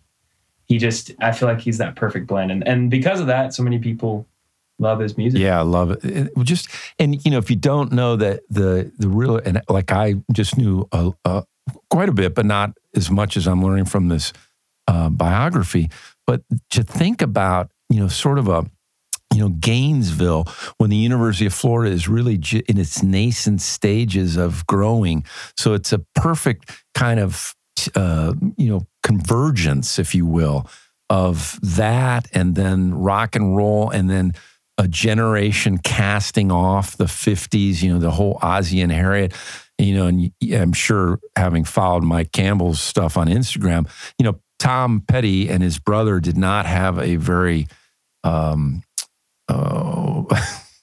he 0.65 0.77
just 0.77 1.11
I 1.19 1.31
feel 1.31 1.47
like 1.49 1.59
he's 1.59 1.77
that 1.79 1.95
perfect 1.95 2.27
blend 2.27 2.51
and 2.51 2.65
and 2.67 2.89
because 2.89 3.19
of 3.19 3.27
that 3.27 3.53
so 3.53 3.63
many 3.63 3.79
people 3.79 4.27
love 4.79 4.99
his 4.99 5.17
music. 5.17 5.39
Yeah, 5.39 5.59
I 5.59 5.63
love 5.63 5.91
it. 6.03 6.31
Just 6.43 6.69
and 6.99 7.23
you 7.23 7.31
know, 7.31 7.37
if 7.37 7.49
you 7.49 7.55
don't 7.55 7.91
know 7.91 8.15
that 8.15 8.41
the 8.49 8.91
the 8.97 9.07
real 9.07 9.37
and 9.37 9.61
like 9.69 9.91
I 9.91 10.15
just 10.31 10.57
knew 10.57 10.87
a, 10.91 11.11
a, 11.23 11.43
quite 11.89 12.09
a 12.09 12.13
bit, 12.13 12.35
but 12.35 12.45
not 12.45 12.71
as 12.95 13.09
much 13.09 13.37
as 13.37 13.47
I'm 13.47 13.63
learning 13.63 13.85
from 13.85 14.09
this 14.09 14.33
uh, 14.87 15.09
biography. 15.09 15.89
But 16.27 16.41
to 16.71 16.83
think 16.83 17.21
about 17.21 17.71
you 17.89 17.99
know, 17.99 18.07
sort 18.07 18.39
of 18.39 18.47
a 18.47 18.65
you 19.33 19.41
know 19.41 19.49
Gainesville 19.49 20.47
when 20.77 20.89
the 20.89 20.95
University 20.95 21.45
of 21.45 21.53
Florida 21.53 21.93
is 21.93 22.07
really 22.07 22.35
in 22.67 22.77
its 22.77 23.03
nascent 23.03 23.61
stages 23.61 24.37
of 24.37 24.65
growing, 24.67 25.25
so 25.57 25.73
it's 25.73 25.93
a 25.93 25.99
perfect 26.15 26.83
kind 26.93 27.19
of 27.19 27.55
uh, 27.95 28.33
you 28.57 28.69
know 28.69 28.87
convergence, 29.03 29.99
if 29.99 30.15
you 30.15 30.25
will, 30.25 30.67
of 31.09 31.59
that 31.61 32.27
and 32.33 32.55
then 32.55 32.93
rock 32.93 33.35
and 33.35 33.55
roll 33.55 33.89
and 33.89 34.09
then 34.09 34.33
a 34.77 34.87
generation 34.87 35.77
casting 35.77 36.51
off 36.51 36.97
the 36.97 37.05
50s, 37.05 37.81
you 37.81 37.93
know, 37.93 37.99
the 37.99 38.11
whole 38.11 38.37
Ozzie 38.41 38.81
and 38.81 38.91
Harriet, 38.91 39.33
you 39.77 39.95
know, 39.95 40.07
and 40.07 40.31
I'm 40.51 40.73
sure 40.73 41.19
having 41.35 41.63
followed 41.63 42.03
Mike 42.03 42.31
Campbell's 42.31 42.81
stuff 42.81 43.17
on 43.17 43.27
Instagram, 43.27 43.89
you 44.17 44.25
know, 44.25 44.39
Tom 44.59 45.03
Petty 45.05 45.49
and 45.49 45.61
his 45.61 45.79
brother 45.79 46.19
did 46.19 46.37
not 46.37 46.65
have 46.65 46.99
a 46.99 47.15
very 47.15 47.67
um, 48.23 48.83
oh, 49.49 50.27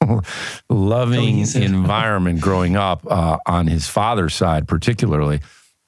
loving 0.71 1.41
environment 1.55 2.41
growing 2.41 2.77
up 2.77 3.07
uh, 3.11 3.39
on 3.47 3.67
his 3.67 3.89
father's 3.89 4.35
side, 4.35 4.69
particularly. 4.69 5.41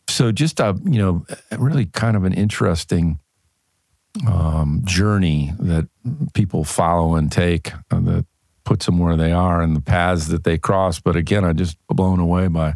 So 0.08 0.32
just 0.32 0.60
a, 0.60 0.78
you 0.84 0.98
know, 0.98 1.26
really 1.56 1.86
kind 1.86 2.16
of 2.16 2.24
an 2.24 2.32
interesting 2.34 3.18
um, 4.26 4.82
journey 4.84 5.52
that 5.58 5.88
people 6.34 6.64
follow 6.64 7.14
and 7.16 7.30
take 7.32 7.72
uh, 7.90 8.00
that 8.00 8.26
puts 8.64 8.86
them 8.86 8.98
where 8.98 9.16
they 9.16 9.32
are 9.32 9.60
and 9.60 9.76
the 9.76 9.80
paths 9.80 10.28
that 10.28 10.44
they 10.44 10.56
cross. 10.56 11.00
But 11.00 11.16
again, 11.16 11.44
I'm 11.44 11.56
just 11.56 11.76
blown 11.88 12.18
away 12.20 12.48
by, 12.48 12.74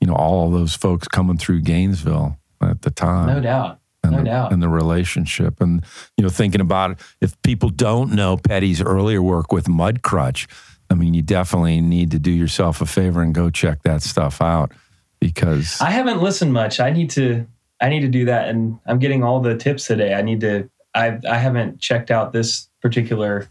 you 0.00 0.06
know, 0.06 0.14
all 0.14 0.46
of 0.46 0.52
those 0.52 0.74
folks 0.74 1.08
coming 1.08 1.38
through 1.38 1.62
Gainesville 1.62 2.38
at 2.62 2.82
the 2.82 2.90
time 2.90 3.26
No 3.26 3.40
doubt. 3.40 3.80
and, 4.02 4.12
No 4.12 4.18
the, 4.18 4.24
doubt. 4.24 4.52
and 4.52 4.62
the 4.62 4.68
relationship. 4.68 5.60
And, 5.60 5.84
you 6.16 6.22
know, 6.22 6.28
thinking 6.30 6.60
about 6.60 6.92
it, 6.92 6.98
if 7.20 7.40
people 7.42 7.70
don't 7.70 8.12
know 8.12 8.36
Petty's 8.36 8.80
earlier 8.80 9.22
work 9.22 9.50
with 9.52 9.64
Mudcrutch, 9.66 10.46
I 10.90 10.94
mean, 10.94 11.14
you 11.14 11.22
definitely 11.22 11.80
need 11.80 12.10
to 12.12 12.18
do 12.18 12.30
yourself 12.30 12.80
a 12.80 12.86
favor 12.86 13.22
and 13.22 13.34
go 13.34 13.50
check 13.50 13.82
that 13.84 14.02
stuff 14.02 14.40
out 14.40 14.70
because 15.18 15.80
I 15.80 15.90
haven't 15.90 16.20
listened 16.22 16.52
much. 16.52 16.78
I 16.78 16.90
need 16.90 17.10
to 17.10 17.46
I 17.80 17.88
need 17.88 18.00
to 18.00 18.08
do 18.08 18.26
that 18.26 18.48
and 18.50 18.78
I'm 18.86 18.98
getting 18.98 19.24
all 19.24 19.40
the 19.40 19.56
tips 19.56 19.86
today. 19.86 20.14
I 20.14 20.22
need 20.22 20.40
to 20.42 20.70
I 20.94 21.18
I 21.28 21.38
haven't 21.38 21.80
checked 21.80 22.10
out 22.10 22.32
this 22.32 22.68
particular 22.80 23.48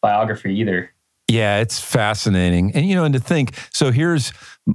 biography 0.00 0.54
either. 0.60 0.90
Yeah, 1.28 1.60
it's 1.60 1.80
fascinating, 1.80 2.72
and 2.74 2.86
you 2.86 2.94
know, 2.94 3.04
and 3.04 3.14
to 3.14 3.20
think. 3.20 3.54
So 3.72 3.90
here's 3.90 4.32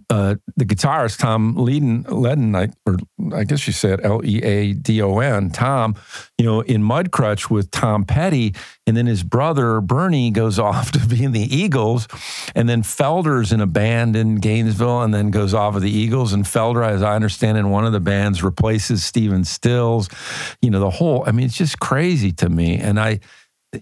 uh, 0.09 0.35
the 0.57 0.65
guitarist 0.65 1.19
Tom 1.19 1.55
Leadon, 1.55 2.05
Ledon, 2.09 2.55
I, 2.55 2.69
or 2.85 2.97
I 3.33 3.45
guess 3.45 3.67
you 3.67 3.73
said 3.73 4.03
L 4.03 4.21
E 4.25 4.41
A 4.43 4.73
D 4.73 5.01
O 5.01 5.19
N. 5.19 5.49
Tom, 5.49 5.95
you 6.37 6.45
know, 6.45 6.61
in 6.61 6.83
Mudcrutch 6.83 7.49
with 7.49 7.71
Tom 7.71 8.03
Petty, 8.03 8.53
and 8.85 8.97
then 8.97 9.05
his 9.05 9.23
brother 9.23 9.79
Bernie 9.79 10.31
goes 10.31 10.59
off 10.67 10.91
to 10.91 10.99
be 10.99 11.23
in 11.23 11.31
the 11.31 11.55
Eagles, 11.55 12.07
and 12.53 12.67
then 12.67 12.83
Felder's 12.83 13.53
in 13.53 13.61
a 13.61 13.67
band 13.67 14.15
in 14.15 14.35
Gainesville, 14.35 15.03
and 15.03 15.13
then 15.13 15.31
goes 15.31 15.53
off 15.53 15.75
of 15.75 15.81
the 15.81 15.91
Eagles, 15.91 16.33
and 16.33 16.43
Felder, 16.43 16.85
as 16.85 17.01
I 17.01 17.15
understand, 17.15 17.57
in 17.57 17.69
one 17.69 17.85
of 17.85 17.93
the 17.93 18.01
bands 18.01 18.43
replaces 18.43 19.03
Stephen 19.03 19.45
Stills. 19.45 20.09
You 20.61 20.69
know, 20.69 20.79
the 20.79 20.89
whole. 20.89 21.23
I 21.25 21.31
mean, 21.31 21.45
it's 21.45 21.57
just 21.57 21.79
crazy 21.79 22.33
to 22.33 22.49
me, 22.49 22.77
and 22.77 22.99
I 22.99 23.19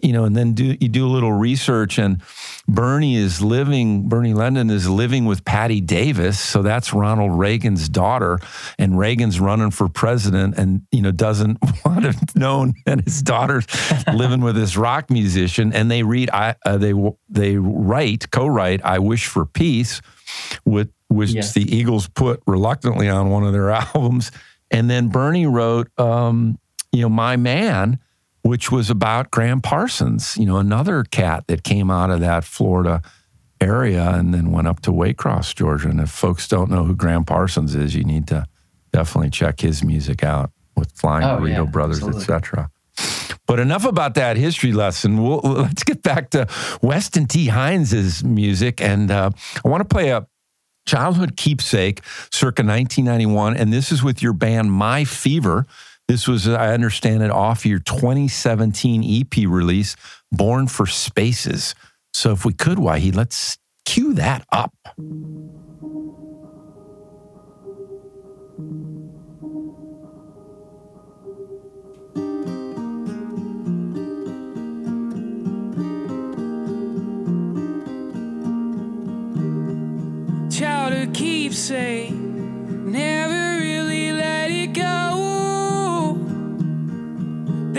you 0.02 0.12
know, 0.14 0.24
and 0.26 0.36
then 0.36 0.54
do 0.54 0.76
you 0.80 0.90
do 0.90 1.06
a 1.06 1.10
little 1.10 1.32
research 1.32 2.00
and 2.00 2.22
Bernie 2.68 3.16
is 3.16 3.42
living, 3.42 4.10
Bernie 4.10 4.34
Leadon 4.34 4.72
is 4.72 4.90
living 4.90 5.26
with 5.26 5.46
Patti 5.46 5.80
Davis. 5.80 6.40
So 6.40 6.64
that's 6.64 6.92
Ronald 6.92 7.38
Reagan's 7.38 7.88
daughter. 7.88 8.40
And 8.80 8.98
Reagan's 8.98 9.40
running 9.40 9.70
for 9.70 9.88
president 9.88 10.58
and, 10.58 10.82
you 10.92 11.04
know, 11.04 11.12
doesn't 11.12 11.60
want 11.86 12.04
to 12.04 12.16
known 12.36 12.74
that 12.88 13.02
his 13.06 13.22
daughter's 13.22 13.68
living 14.14 14.42
with 14.42 14.56
this 14.56 14.76
rock 14.76 15.12
musician. 15.12 15.72
And 15.72 15.92
they 15.92 16.02
read, 16.02 16.32
I, 16.32 16.56
uh, 16.66 16.78
they, 16.78 16.94
they 17.30 17.58
write, 17.58 18.32
co-write, 18.32 18.84
I 18.84 18.98
Wish 19.00 19.28
for 19.28 19.46
Peace, 19.46 20.02
with, 20.66 20.92
which 21.10 21.32
Yeah. 21.34 21.44
the 21.54 21.76
Eagles 21.76 22.08
put 22.08 22.42
reluctantly 22.48 23.08
on 23.08 23.30
one 23.30 23.44
of 23.44 23.54
their 23.54 23.70
albums. 23.72 24.32
And 24.72 24.90
then 24.90 25.10
Bernie 25.10 25.46
wrote, 25.46 25.88
um, 26.00 26.58
you 26.92 27.04
know, 27.04 27.10
My 27.10 27.36
Man, 27.36 28.00
which 28.46 28.72
was 28.72 28.92
about 28.92 29.32
Gram 29.32 29.60
Parsons, 29.60 30.38
you 30.38 30.46
know, 30.46 30.58
another 30.58 31.04
cat 31.04 31.46
that 31.48 31.64
came 31.64 31.90
out 31.90 32.12
of 32.12 32.20
that 32.20 32.44
Florida 32.44 33.02
area 33.60 34.12
and 34.12 34.36
then 34.36 34.52
went 34.52 34.68
up 34.68 34.82
to 34.82 34.92
Waycross, 34.92 35.56
Georgia. 35.56 35.90
And 35.90 36.00
if 36.00 36.12
folks 36.12 36.48
don't 36.48 36.70
know 36.70 36.84
who 36.84 36.96
Gram 36.96 37.26
Parsons 37.26 37.74
is, 37.74 37.96
you 37.96 38.04
need 38.04 38.28
to 38.28 38.46
definitely 38.94 39.32
check 39.32 39.62
his 39.62 39.84
music 39.84 40.24
out 40.24 40.52
with 40.76 40.92
Flying 40.92 41.24
Oh, 41.24 41.42
Burrito 41.42 41.66
yeah, 41.66 41.72
Brothers, 41.72 42.04
etc. 42.04 42.70
But 43.48 43.60
enough 43.60 43.84
about 43.84 44.14
that 44.14 44.38
history 44.38 44.74
lesson. 44.74 45.24
We'll, 45.24 45.40
let's 45.44 45.84
get 45.84 46.04
back 46.04 46.30
to 46.30 46.48
Weston 46.84 47.26
T. 47.26 47.48
Hines' 47.48 48.24
music. 48.24 48.80
And 48.80 49.10
uh, 49.10 49.32
I 49.64 49.68
want 49.68 49.82
to 49.82 49.92
play 49.92 50.10
a 50.10 50.28
childhood 50.86 51.36
keepsake 51.36 52.02
circa 52.32 52.62
1991. 52.62 53.58
And 53.58 53.74
this 53.74 53.92
is 53.92 54.04
with 54.04 54.22
your 54.22 54.34
band 54.34 54.72
My 54.72 55.04
Fever. 55.04 55.66
This 56.08 56.28
was, 56.28 56.48
I 56.48 56.72
understand 56.74 57.24
it, 57.24 57.32
off 57.32 57.66
your 57.66 57.80
2017 57.80 59.04
EP 59.04 59.50
release, 59.50 59.96
Born 60.32 60.68
for 60.68 60.86
Spaces. 60.86 61.74
So 62.14 62.32
if 62.32 62.46
we 62.46 62.54
could, 62.54 62.78
Wahid, 62.78 63.16
let's 63.16 63.58
cue 63.86 64.14
that 64.14 64.46
up. 64.52 64.74
Childhood 80.52 81.14
keepsake, 81.16 82.12
never 82.12 83.60
really 83.60 84.12
let 84.12 84.52
it 84.52 84.74
go. 84.74 85.55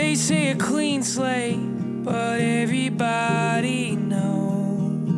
They 0.07 0.15
say 0.15 0.51
a 0.53 0.55
clean 0.55 1.03
slate, 1.03 1.59
but 2.05 2.41
everybody 2.41 3.97
knows. 3.97 5.11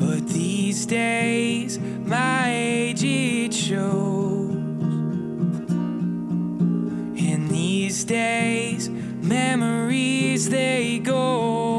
But 0.00 0.26
these 0.26 0.84
days, 0.84 1.78
my 1.78 2.52
age 2.52 3.04
it 3.04 3.54
shows. 3.54 4.56
In 7.30 7.46
these 7.48 8.02
days, 8.02 8.88
memories 9.22 10.50
they 10.50 10.98
go 10.98 11.77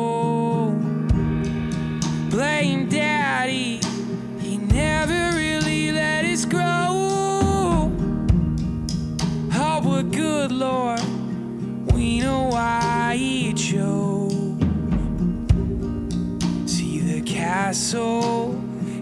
the 17.70 17.76
castle 17.76 18.52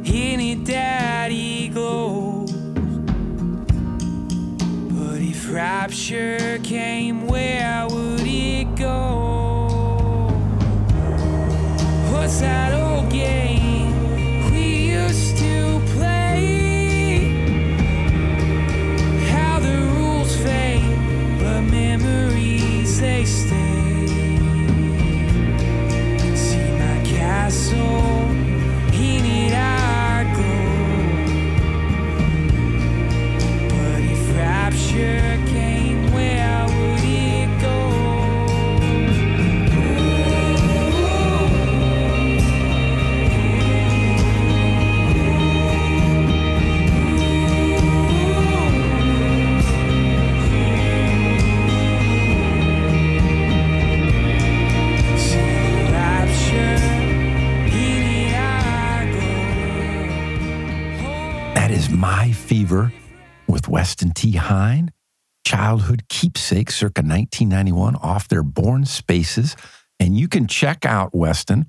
in 0.03 0.39
it, 0.41 0.65
daddy 0.65 1.69
glows. 1.69 2.51
But 4.91 5.21
if 5.21 5.53
rapture 5.53 6.59
came, 6.63 7.27
where 7.27 7.87
would 7.87 8.21
it 8.21 8.75
go? 8.75 9.67
What's 12.11 12.41
that 12.41 12.66
Childhood 65.67 66.07
Keepsake, 66.07 66.71
circa 66.71 67.01
1991, 67.01 67.97
off 67.97 68.29
their 68.29 68.41
Born 68.41 68.85
Spaces. 68.85 69.57
And 69.99 70.17
you 70.17 70.29
can 70.29 70.47
check 70.47 70.85
out 70.85 71.13
Weston 71.13 71.65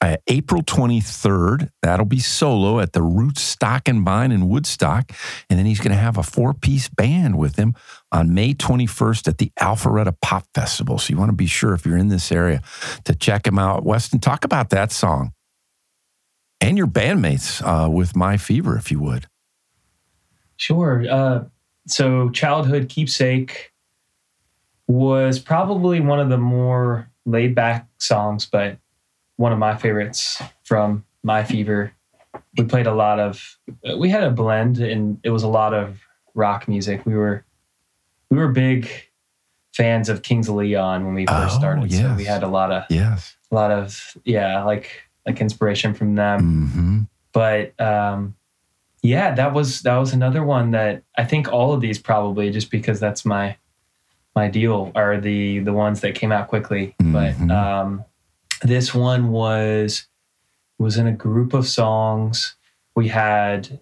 uh, 0.00 0.16
April 0.26 0.60
23rd. 0.60 1.70
That'll 1.80 2.04
be 2.04 2.18
solo 2.18 2.80
at 2.80 2.94
the 2.94 3.00
Rootstock 3.00 3.82
and 3.86 4.04
Vine 4.04 4.32
in 4.32 4.48
Woodstock. 4.48 5.12
And 5.48 5.56
then 5.56 5.66
he's 5.66 5.78
going 5.78 5.92
to 5.92 5.96
have 5.96 6.18
a 6.18 6.24
four 6.24 6.52
piece 6.52 6.88
band 6.88 7.38
with 7.38 7.54
him 7.54 7.76
on 8.10 8.34
May 8.34 8.54
21st 8.54 9.28
at 9.28 9.38
the 9.38 9.52
Alpharetta 9.60 10.16
Pop 10.20 10.44
Festival. 10.52 10.98
So 10.98 11.12
you 11.12 11.16
want 11.16 11.28
to 11.28 11.36
be 11.36 11.46
sure 11.46 11.74
if 11.74 11.86
you're 11.86 11.96
in 11.96 12.08
this 12.08 12.32
area 12.32 12.60
to 13.04 13.14
check 13.14 13.46
him 13.46 13.56
out. 13.56 13.84
Weston, 13.84 14.18
talk 14.18 14.44
about 14.44 14.70
that 14.70 14.90
song 14.90 15.32
and 16.60 16.76
your 16.76 16.88
bandmates 16.88 17.62
uh, 17.62 17.88
with 17.88 18.16
My 18.16 18.36
Fever, 18.36 18.76
if 18.76 18.90
you 18.90 18.98
would. 18.98 19.28
Sure. 20.56 21.06
Uh, 21.08 21.44
so, 21.90 22.30
Childhood 22.30 22.88
Keepsake 22.88 23.72
was 24.86 25.38
probably 25.38 26.00
one 26.00 26.20
of 26.20 26.28
the 26.28 26.38
more 26.38 27.10
laid 27.26 27.54
back 27.54 27.86
songs, 27.98 28.46
but 28.46 28.78
one 29.36 29.52
of 29.52 29.58
my 29.58 29.76
favorites 29.76 30.40
from 30.64 31.04
My 31.22 31.44
Fever. 31.44 31.92
We 32.56 32.64
played 32.64 32.86
a 32.86 32.94
lot 32.94 33.20
of, 33.20 33.58
we 33.98 34.08
had 34.08 34.22
a 34.24 34.30
blend 34.30 34.78
and 34.78 35.18
it 35.22 35.30
was 35.30 35.42
a 35.42 35.48
lot 35.48 35.74
of 35.74 36.00
rock 36.34 36.68
music. 36.68 37.04
We 37.06 37.14
were, 37.14 37.44
we 38.30 38.38
were 38.38 38.48
big 38.48 38.88
fans 39.74 40.08
of 40.08 40.22
Kings 40.22 40.48
of 40.48 40.54
Leon 40.56 41.04
when 41.04 41.14
we 41.14 41.26
first 41.26 41.56
Oh, 41.56 41.58
started. 41.58 41.92
So 41.92 42.14
we 42.16 42.24
had 42.24 42.42
a 42.42 42.48
lot 42.48 42.72
of, 42.72 42.84
Yes. 42.90 43.36
a 43.50 43.54
lot 43.54 43.70
of, 43.70 44.16
yeah, 44.24 44.62
like, 44.64 44.90
like 45.26 45.40
inspiration 45.40 45.92
from 45.94 46.14
them 46.14 46.66
hmm 46.68 46.98
but 47.34 47.78
um 47.78 48.34
yeah 49.02 49.34
that 49.34 49.52
was 49.52 49.82
that 49.82 49.96
was 49.96 50.12
another 50.12 50.42
one 50.44 50.70
that 50.72 51.02
i 51.16 51.24
think 51.24 51.52
all 51.52 51.72
of 51.72 51.80
these 51.80 51.98
probably 51.98 52.50
just 52.50 52.70
because 52.70 52.98
that's 52.98 53.24
my 53.24 53.56
my 54.34 54.48
deal 54.48 54.92
are 54.94 55.18
the 55.20 55.58
the 55.60 55.72
ones 55.72 56.00
that 56.00 56.14
came 56.14 56.30
out 56.32 56.48
quickly. 56.48 56.94
Mhm. 57.02 57.12
but 57.12 57.54
um 57.54 58.04
this 58.62 58.94
one 58.94 59.30
was 59.30 60.06
was 60.78 60.96
in 60.96 61.06
a 61.06 61.12
group 61.12 61.54
of 61.54 61.66
songs 61.66 62.54
we 62.94 63.08
had 63.08 63.80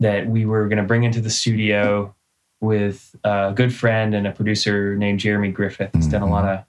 that 0.00 0.26
we 0.26 0.44
were 0.44 0.68
going 0.68 0.78
to 0.78 0.84
bring 0.84 1.04
into 1.04 1.20
the 1.20 1.30
studio 1.30 2.14
with 2.60 3.14
a 3.24 3.52
good 3.54 3.74
friend 3.74 4.14
and 4.14 4.26
a 4.26 4.32
producer 4.32 4.96
named 4.96 5.20
jeremy 5.20 5.50
griffith. 5.50 5.90
He's 5.94 6.06
done 6.08 6.22
a 6.22 6.28
lot 6.28 6.44
of 6.48 6.64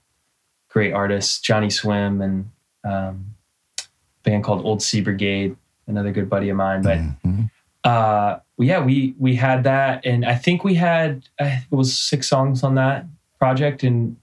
great 0.69 0.93
artists 0.93 1.39
johnny 1.39 1.69
swim 1.69 2.21
and 2.21 2.49
um, 2.83 3.35
a 3.79 3.83
band 4.23 4.43
called 4.43 4.65
old 4.65 4.81
sea 4.81 5.01
brigade 5.01 5.55
another 5.87 6.11
good 6.11 6.29
buddy 6.29 6.49
of 6.49 6.57
mine 6.57 6.81
but 6.81 6.97
Mhm. 7.25 7.49
uh 7.83 8.37
yeah 8.59 8.83
we 8.83 9.15
we 9.19 9.35
had 9.35 9.63
that 9.63 10.05
and 10.05 10.25
i 10.25 10.35
think 10.35 10.63
we 10.63 10.75
had 10.75 11.27
uh, 11.39 11.45
it 11.71 11.75
was 11.75 11.97
six 11.97 12.27
songs 12.27 12.63
on 12.63 12.75
that 12.75 13.05
project 13.39 13.83
and 13.83 14.15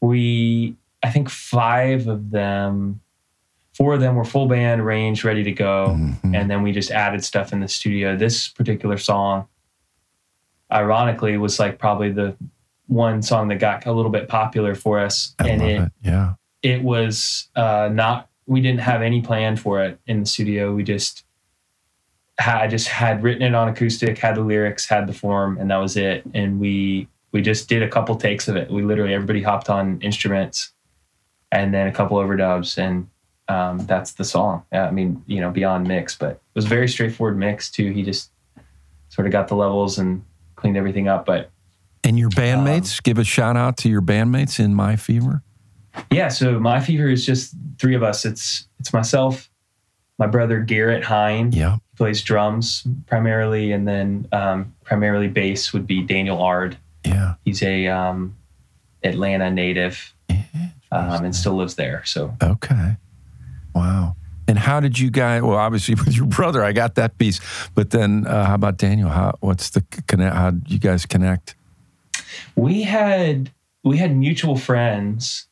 we 0.00 0.74
i 1.02 1.10
think 1.10 1.28
five 1.30 2.06
of 2.08 2.30
them 2.30 3.00
four 3.74 3.94
of 3.94 4.00
them 4.00 4.16
were 4.16 4.24
full 4.24 4.46
band 4.46 4.84
range, 4.84 5.24
ready 5.24 5.42
to 5.42 5.52
go 5.52 5.96
Mhm. 5.98 6.34
and 6.36 6.50
then 6.50 6.62
we 6.62 6.72
just 6.72 6.90
added 6.90 7.24
stuff 7.24 7.52
in 7.52 7.60
the 7.60 7.68
studio 7.68 8.16
this 8.16 8.48
particular 8.48 8.98
song 8.98 9.46
ironically 10.72 11.36
was 11.36 11.58
like 11.58 11.78
probably 11.78 12.10
the 12.10 12.34
one 12.86 13.22
song 13.22 13.48
that 13.48 13.58
got 13.58 13.86
a 13.86 13.92
little 13.92 14.10
bit 14.10 14.28
popular 14.28 14.74
for 14.74 14.98
us 14.98 15.34
I 15.38 15.48
and 15.48 15.62
it 15.62 15.80
it. 15.82 15.92
Yeah. 16.02 16.34
it 16.62 16.82
was 16.82 17.48
uh, 17.56 17.88
not 17.92 18.28
we 18.52 18.60
didn't 18.60 18.80
have 18.80 19.02
any 19.02 19.22
plan 19.22 19.56
for 19.56 19.82
it 19.82 19.98
in 20.06 20.20
the 20.20 20.26
studio. 20.26 20.74
We 20.74 20.84
just 20.84 21.24
had 22.38 22.62
I 22.62 22.66
just 22.68 22.88
had 22.88 23.22
written 23.22 23.42
it 23.42 23.54
on 23.54 23.68
acoustic 23.68 24.18
had 24.18 24.36
the 24.36 24.42
lyrics 24.42 24.86
had 24.86 25.06
the 25.06 25.12
form 25.12 25.58
and 25.58 25.70
that 25.70 25.78
was 25.78 25.96
it. 25.96 26.22
And 26.34 26.60
we 26.60 27.08
we 27.32 27.40
just 27.40 27.68
did 27.68 27.82
a 27.82 27.88
couple 27.88 28.14
takes 28.14 28.48
of 28.48 28.56
it. 28.56 28.70
We 28.70 28.82
literally 28.82 29.14
everybody 29.14 29.42
hopped 29.42 29.70
on 29.70 30.00
instruments 30.02 30.72
and 31.50 31.72
then 31.72 31.86
a 31.86 31.92
couple 31.92 32.18
overdubs 32.18 32.78
and 32.78 33.08
um, 33.48 33.84
that's 33.86 34.12
the 34.12 34.24
song. 34.24 34.64
I 34.70 34.90
mean 34.90 35.22
you 35.26 35.40
know 35.40 35.50
beyond 35.50 35.88
mix 35.88 36.14
but 36.14 36.32
it 36.32 36.54
was 36.54 36.66
a 36.66 36.68
very 36.68 36.88
straightforward 36.88 37.38
mix 37.38 37.70
too. 37.70 37.90
He 37.90 38.02
just 38.02 38.30
sort 39.08 39.26
of 39.26 39.32
got 39.32 39.48
the 39.48 39.56
levels 39.56 39.98
and 39.98 40.24
cleaned 40.56 40.76
everything 40.76 41.08
up 41.08 41.26
but 41.26 41.50
And 42.04 42.18
your 42.18 42.30
bandmates, 42.30 43.02
give 43.02 43.18
a 43.18 43.24
shout 43.24 43.56
out 43.56 43.76
to 43.78 43.88
your 43.88 44.02
bandmates 44.02 44.60
in 44.60 44.74
My 44.74 44.96
Fever. 44.96 45.42
Yeah, 46.10 46.28
so 46.28 46.58
my 46.58 46.80
fever 46.80 47.08
is 47.08 47.24
just 47.26 47.54
three 47.78 47.94
of 47.94 48.02
us. 48.02 48.24
It's 48.24 48.66
it's 48.80 48.92
myself, 48.92 49.50
my 50.18 50.26
brother 50.26 50.60
Garrett 50.60 51.04
Hine, 51.04 51.52
Yeah. 51.52 51.74
he 51.76 51.96
plays 51.96 52.22
drums 52.22 52.86
primarily, 53.06 53.72
and 53.72 53.86
then 53.86 54.26
um, 54.32 54.74
primarily 54.84 55.28
bass 55.28 55.72
would 55.72 55.86
be 55.86 56.02
Daniel 56.02 56.40
Ard. 56.42 56.76
Yeah. 57.04 57.34
He's 57.44 57.62
a 57.62 57.88
um, 57.88 58.36
Atlanta 59.04 59.50
native 59.50 60.14
um, 60.30 61.24
and 61.24 61.34
still 61.34 61.54
lives 61.54 61.74
there. 61.74 62.02
So 62.04 62.34
Okay. 62.42 62.96
Wow. 63.74 64.16
And 64.48 64.58
how 64.58 64.80
did 64.80 64.98
you 64.98 65.10
guys? 65.10 65.42
Well, 65.42 65.56
obviously 65.56 65.94
with 66.04 66.16
your 66.16 66.26
brother, 66.26 66.62
I 66.64 66.72
got 66.72 66.94
that 66.96 67.16
piece. 67.18 67.40
But 67.74 67.90
then, 67.90 68.26
uh, 68.26 68.44
how 68.46 68.54
about 68.54 68.76
Daniel? 68.76 69.08
How? 69.08 69.34
What's 69.40 69.70
the 69.70 69.82
connect? 70.06 70.34
How 70.36 70.50
did 70.50 70.70
you 70.70 70.78
guys 70.78 71.06
connect? 71.06 71.54
we 72.56 72.82
had 72.82 73.50
we 73.84 73.96
had 73.98 74.16
mutual 74.16 74.56
friends, 74.56 75.46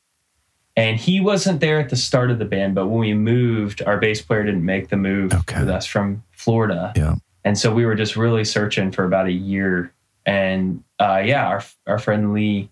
and 0.76 0.98
he 0.98 1.20
wasn't 1.20 1.60
there 1.60 1.78
at 1.80 1.88
the 1.90 1.96
start 1.96 2.30
of 2.30 2.38
the 2.38 2.44
band. 2.44 2.74
But 2.74 2.86
when 2.88 3.00
we 3.00 3.14
moved, 3.14 3.82
our 3.82 3.98
bass 3.98 4.22
player 4.22 4.44
didn't 4.44 4.64
make 4.64 4.88
the 4.88 4.96
move 4.96 5.32
Okay. 5.32 5.60
with 5.60 5.68
us 5.68 5.86
from 5.86 6.22
Florida. 6.32 6.92
Yeah. 6.96 7.16
and 7.44 7.58
so 7.58 7.72
we 7.74 7.84
were 7.86 7.94
just 7.94 8.16
really 8.16 8.44
searching 8.44 8.92
for 8.92 9.04
about 9.04 9.26
a 9.26 9.32
year. 9.32 9.92
And 10.26 10.82
uh, 10.98 11.22
yeah, 11.24 11.46
our 11.48 11.62
our 11.86 11.98
friend 11.98 12.32
Lee, 12.34 12.70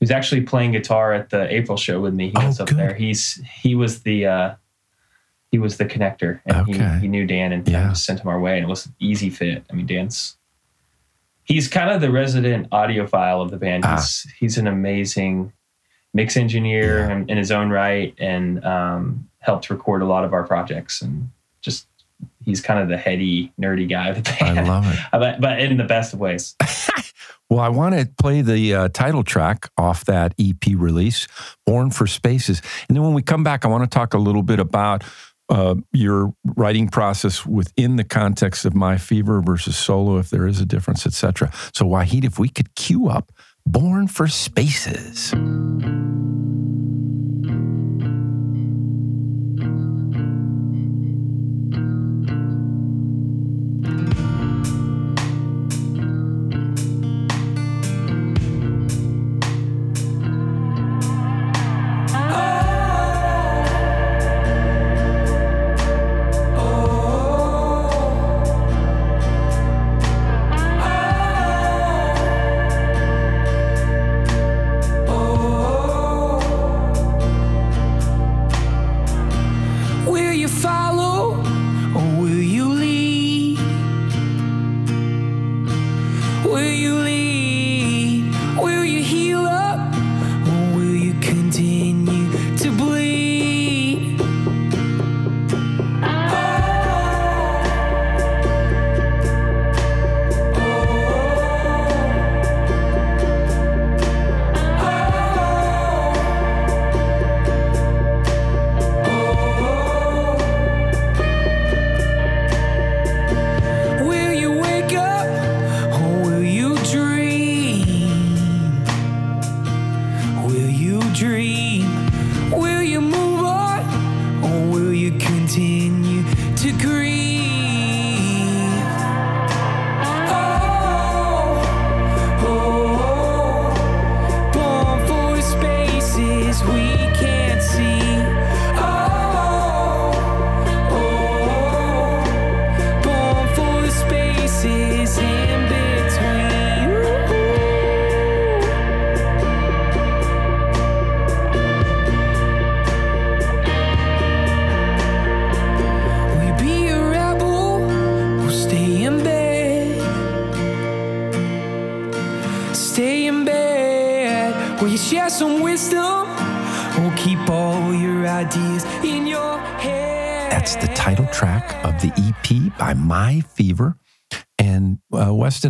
who's 0.00 0.10
actually 0.10 0.42
playing 0.42 0.72
guitar 0.72 1.12
at 1.12 1.30
the 1.30 1.52
April 1.52 1.76
show 1.76 2.00
with 2.00 2.14
me, 2.14 2.28
he 2.30 2.34
Oh, 2.36 2.46
was 2.46 2.60
up 2.60 2.68
good. 2.68 2.78
there. 2.78 2.94
He's 2.94 3.42
he 3.62 3.74
was 3.74 4.02
the 4.02 4.26
uh, 4.26 4.54
he 5.50 5.58
was 5.58 5.76
the 5.76 5.84
connector, 5.84 6.40
and 6.46 6.68
Okay. 6.68 6.94
he, 6.94 7.00
he 7.02 7.08
knew 7.08 7.26
Dan 7.26 7.52
and 7.52 7.68
Yeah. 7.68 7.92
sent 7.92 8.20
him 8.20 8.28
our 8.28 8.40
way, 8.40 8.56
and 8.56 8.64
it 8.64 8.68
was 8.68 8.86
an 8.86 8.94
easy 9.00 9.28
fit. 9.30 9.64
I 9.70 9.74
mean, 9.74 9.86
Dan's 9.86 10.36
he's 11.44 11.66
kind 11.68 11.90
of 11.90 12.00
the 12.00 12.10
resident 12.10 12.70
audiophile 12.70 13.42
of 13.42 13.50
the 13.50 13.56
band. 13.58 13.84
Ah. 13.84 13.96
He's 13.96 14.26
he's 14.38 14.58
an 14.58 14.66
amazing 14.68 15.52
mix 16.14 16.36
engineer 16.36 17.00
Yeah. 17.00 17.16
in, 17.16 17.30
in 17.30 17.38
his 17.38 17.50
own 17.50 17.70
right, 17.70 18.14
and 18.18 18.64
um, 18.64 19.28
helped 19.38 19.70
record 19.70 20.02
a 20.02 20.06
lot 20.06 20.24
of 20.24 20.32
our 20.32 20.44
projects, 20.44 21.02
and 21.02 21.30
just 21.60 21.86
he's 22.44 22.60
kind 22.60 22.80
of 22.80 22.88
the 22.88 22.96
heady, 22.96 23.52
nerdy 23.60 23.88
guy 23.88 24.08
of 24.08 24.22
the 24.22 24.44
I 24.44 24.62
love 24.62 24.86
it. 24.86 24.98
but, 25.12 25.40
but 25.40 25.60
in 25.60 25.76
the 25.76 25.84
best 25.84 26.12
of 26.12 26.20
ways. 26.20 26.54
Well, 27.50 27.60
I 27.60 27.68
want 27.68 27.94
to 27.94 28.08
play 28.18 28.40
the 28.40 28.74
uh, 28.74 28.88
title 28.88 29.22
track 29.22 29.68
off 29.76 30.06
that 30.06 30.32
EP 30.38 30.68
release, 30.74 31.28
Born 31.66 31.90
for 31.90 32.06
Spaces. 32.06 32.62
And 32.88 32.96
then 32.96 33.04
when 33.04 33.12
we 33.12 33.20
come 33.20 33.44
back, 33.44 33.66
I 33.66 33.68
want 33.68 33.84
to 33.84 33.90
talk 33.94 34.14
a 34.14 34.18
little 34.18 34.42
bit 34.42 34.58
about 34.58 35.04
uh, 35.50 35.74
your 35.92 36.32
writing 36.56 36.88
process 36.88 37.44
within 37.44 37.96
the 37.96 38.04
context 38.04 38.64
of 38.64 38.74
My 38.74 38.96
Fever 38.96 39.42
versus 39.42 39.76
solo, 39.76 40.16
if 40.16 40.30
there 40.30 40.46
is 40.46 40.62
a 40.62 40.64
difference, 40.64 41.04
etc. 41.04 41.52
So, 41.74 41.84
Wahid, 41.84 42.24
if 42.24 42.38
we 42.38 42.48
could 42.48 42.74
cue 42.74 43.08
up 43.08 43.30
Born 43.66 44.06
for 44.08 44.26
Spaces. 44.28 45.32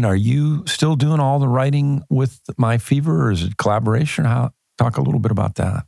Are 0.04 0.16
you 0.16 0.66
still 0.66 0.96
doing 0.96 1.20
all 1.20 1.38
the 1.38 1.48
writing 1.48 2.02
with 2.08 2.40
My 2.56 2.78
Fever, 2.78 3.26
or 3.26 3.32
is 3.32 3.42
it 3.42 3.56
collaboration? 3.56 4.24
How 4.24 4.52
talk 4.78 4.96
a 4.96 5.02
little 5.02 5.20
bit 5.20 5.30
about 5.30 5.56
that? 5.56 5.84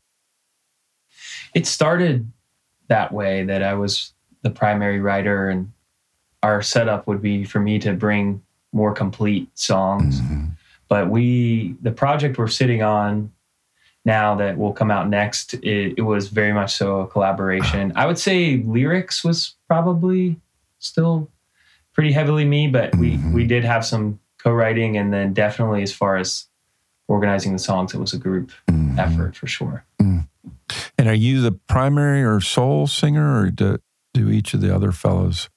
it 1.54 1.66
started 1.66 2.30
that 2.88 3.12
way 3.12 3.44
that 3.44 3.62
I 3.62 3.74
was 3.74 4.12
the 4.42 4.50
primary 4.50 5.00
writer 5.00 5.48
and 5.48 5.72
our 6.42 6.60
setup 6.60 7.06
would 7.06 7.22
be 7.22 7.44
for 7.44 7.60
me 7.60 7.78
to 7.78 7.94
bring 7.94 8.42
more 8.72 8.92
complete 8.92 9.48
songs. 9.54 10.20
Mm-hmm. 10.20 10.46
But 10.88 11.08
we 11.08 11.76
the 11.80 11.92
project 11.92 12.36
we're 12.36 12.48
sitting 12.48 12.82
on 12.82 13.32
now 14.04 14.34
that 14.34 14.58
will 14.58 14.74
come 14.74 14.90
out 14.90 15.08
next, 15.08 15.54
it, 15.54 15.94
it 15.96 16.02
was 16.02 16.28
very 16.28 16.52
much 16.52 16.74
so 16.74 17.00
a 17.00 17.06
collaboration. 17.06 17.92
I 17.96 18.04
would 18.06 18.18
say 18.18 18.58
lyrics 18.58 19.24
was 19.24 19.54
probably 19.66 20.36
still 20.78 21.30
pretty 21.94 22.12
heavily 22.12 22.44
me, 22.44 22.66
but 22.68 22.94
we 22.96 23.16
Mhm. 23.16 23.32
we 23.32 23.46
did 23.46 23.64
have 23.64 23.84
some 23.84 24.18
co-writing 24.42 24.96
and 24.98 25.12
then 25.12 25.32
definitely 25.32 25.82
as 25.82 25.92
far 25.92 26.16
as 26.16 26.46
organizing 27.08 27.52
the 27.52 27.58
songs, 27.58 27.94
it 27.94 27.98
was 27.98 28.12
a 28.12 28.18
group 28.18 28.50
Mhm. 28.70 28.98
effort 28.98 29.36
for 29.36 29.46
sure. 29.46 29.84
And 30.98 31.08
are 31.08 31.14
you 31.14 31.40
the 31.40 31.52
primary 31.52 32.22
or 32.22 32.40
sole 32.40 32.86
singer, 32.86 33.40
or 33.40 33.50
do, 33.50 33.78
do 34.12 34.30
each 34.30 34.54
of 34.54 34.60
the 34.60 34.74
other 34.74 34.92
fellows 34.92 35.48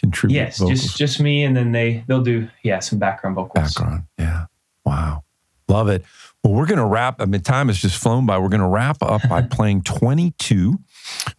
contribute? 0.00 0.36
Yes, 0.36 0.58
vocals? 0.58 0.80
just 0.80 0.98
just 0.98 1.20
me, 1.20 1.42
and 1.44 1.56
then 1.56 1.72
they 1.72 2.04
they'll 2.06 2.22
do 2.22 2.48
yeah 2.62 2.78
some 2.80 2.98
background 2.98 3.36
vocals. 3.36 3.74
background. 3.74 4.04
Yeah. 4.18 4.46
Wow. 4.84 5.24
Love 5.68 5.88
it. 5.88 6.04
Well, 6.44 6.52
we're 6.54 6.66
going 6.66 6.78
to 6.78 6.84
wrap. 6.86 7.20
I 7.20 7.24
mean, 7.24 7.40
time 7.40 7.66
has 7.66 7.78
just 7.78 7.96
flown 8.00 8.24
by. 8.24 8.38
We're 8.38 8.48
going 8.50 8.60
to 8.60 8.68
wrap 8.68 9.02
up 9.02 9.28
by 9.28 9.42
playing 9.50 9.82
22, 9.82 10.78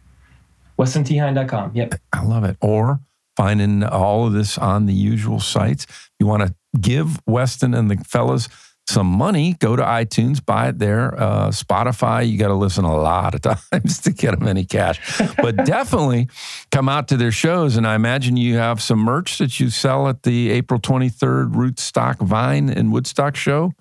WestonTHine.com. 0.78 1.72
Yep. 1.74 1.96
I 2.12 2.24
love 2.24 2.44
it. 2.44 2.58
Or 2.62 3.00
finding 3.36 3.84
all 3.84 4.28
of 4.28 4.34
this 4.34 4.58
on 4.58 4.86
the 4.86 4.94
usual 4.94 5.40
sites. 5.40 5.88
You 6.20 6.28
want 6.28 6.44
to 6.44 6.54
give 6.80 7.20
Weston 7.26 7.74
and 7.74 7.90
the 7.90 7.98
fellas 8.04 8.48
some 8.88 9.08
money, 9.08 9.56
go 9.60 9.76
to 9.76 9.84
iTunes, 9.84 10.44
buy 10.44 10.68
it 10.70 10.80
there. 10.80 11.20
Uh, 11.20 11.50
Spotify, 11.50 12.30
you 12.30 12.38
got 12.38 12.50
to 12.50 12.54
listen 12.54 12.84
a 12.84 12.96
lot 12.96 13.34
of 13.34 13.42
times 13.72 14.02
to 14.02 14.12
get 14.12 14.38
them 14.38 14.48
any 14.48 14.66
cash. 14.66 15.00
But 15.38 15.56
definitely 15.66 16.30
come 16.72 16.90
out 16.90 17.08
to 17.10 17.18
their 17.18 17.32
shows. 17.32 17.78
And 17.78 17.88
I 17.88 17.96
imagine 17.96 18.38
you 18.38 18.58
have 18.58 18.82
some 18.82 19.00
merch 19.00 19.38
that 19.38 19.60
you 19.60 19.70
sell 19.70 20.08
at 20.08 20.24
the 20.24 20.52
April 20.52 20.80
23rd 20.80 21.54
Rootstock 21.54 22.18
Vine 22.18 22.70
and 22.70 22.92
Woodstock 22.92 23.36
show. 23.36 23.74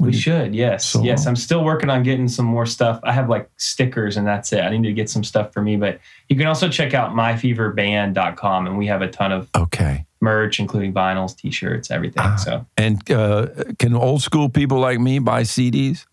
We 0.00 0.12
should. 0.12 0.54
Yes. 0.54 0.84
So- 0.86 1.02
yes. 1.02 1.26
I'm 1.26 1.36
still 1.36 1.64
working 1.64 1.90
on 1.90 2.02
getting 2.02 2.28
some 2.28 2.44
more 2.46 2.66
stuff. 2.66 3.00
I 3.02 3.12
have 3.12 3.28
like 3.28 3.48
stickers 3.56 4.16
and 4.16 4.26
that's 4.26 4.52
it. 4.52 4.60
I 4.60 4.70
need 4.70 4.86
to 4.86 4.92
get 4.92 5.10
some 5.10 5.24
stuff 5.24 5.52
for 5.52 5.62
me, 5.62 5.76
but 5.76 5.98
you 6.28 6.36
can 6.36 6.46
also 6.46 6.68
check 6.68 6.94
out 6.94 7.12
myfeverband.com 7.14 8.66
and 8.66 8.78
we 8.78 8.86
have 8.86 9.02
a 9.02 9.08
ton 9.08 9.32
of 9.32 9.48
Okay. 9.56 10.04
merch, 10.20 10.60
including 10.60 10.92
vinyls, 10.92 11.36
t-shirts, 11.36 11.90
everything. 11.90 12.22
Ah. 12.24 12.36
So 12.36 12.66
And 12.76 13.10
uh, 13.10 13.46
can 13.78 13.94
old 13.94 14.22
school 14.22 14.48
people 14.48 14.78
like 14.78 14.98
me 15.00 15.18
buy 15.18 15.42
CDs? 15.42 16.06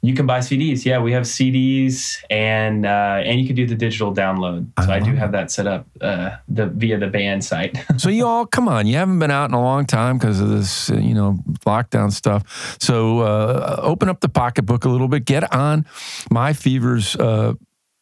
You 0.00 0.14
can 0.14 0.26
buy 0.26 0.38
CDs. 0.38 0.84
Yeah, 0.84 1.00
we 1.00 1.10
have 1.12 1.24
CDs, 1.24 2.22
and 2.30 2.86
uh, 2.86 3.20
and 3.24 3.40
you 3.40 3.46
can 3.46 3.56
do 3.56 3.66
the 3.66 3.74
digital 3.74 4.14
download. 4.14 4.70
So 4.84 4.92
I, 4.92 4.96
I 4.96 5.00
do 5.00 5.12
have 5.16 5.32
that 5.32 5.50
set 5.50 5.66
up 5.66 5.86
uh, 6.00 6.36
the 6.46 6.66
via 6.66 6.98
the 6.98 7.08
band 7.08 7.44
site. 7.44 7.76
so 7.96 8.08
you 8.08 8.24
all, 8.24 8.46
come 8.46 8.68
on, 8.68 8.86
you 8.86 8.94
haven't 8.94 9.18
been 9.18 9.32
out 9.32 9.50
in 9.50 9.54
a 9.54 9.60
long 9.60 9.86
time 9.86 10.18
because 10.18 10.38
of 10.38 10.50
this, 10.50 10.88
uh, 10.90 10.94
you 10.94 11.14
know, 11.14 11.38
lockdown 11.66 12.12
stuff. 12.12 12.76
So 12.80 13.20
uh, 13.20 13.80
open 13.82 14.08
up 14.08 14.20
the 14.20 14.28
pocketbook 14.28 14.84
a 14.84 14.88
little 14.88 15.08
bit. 15.08 15.24
Get 15.24 15.52
on 15.52 15.84
My 16.30 16.52
Fever's 16.52 17.16
uh, 17.16 17.54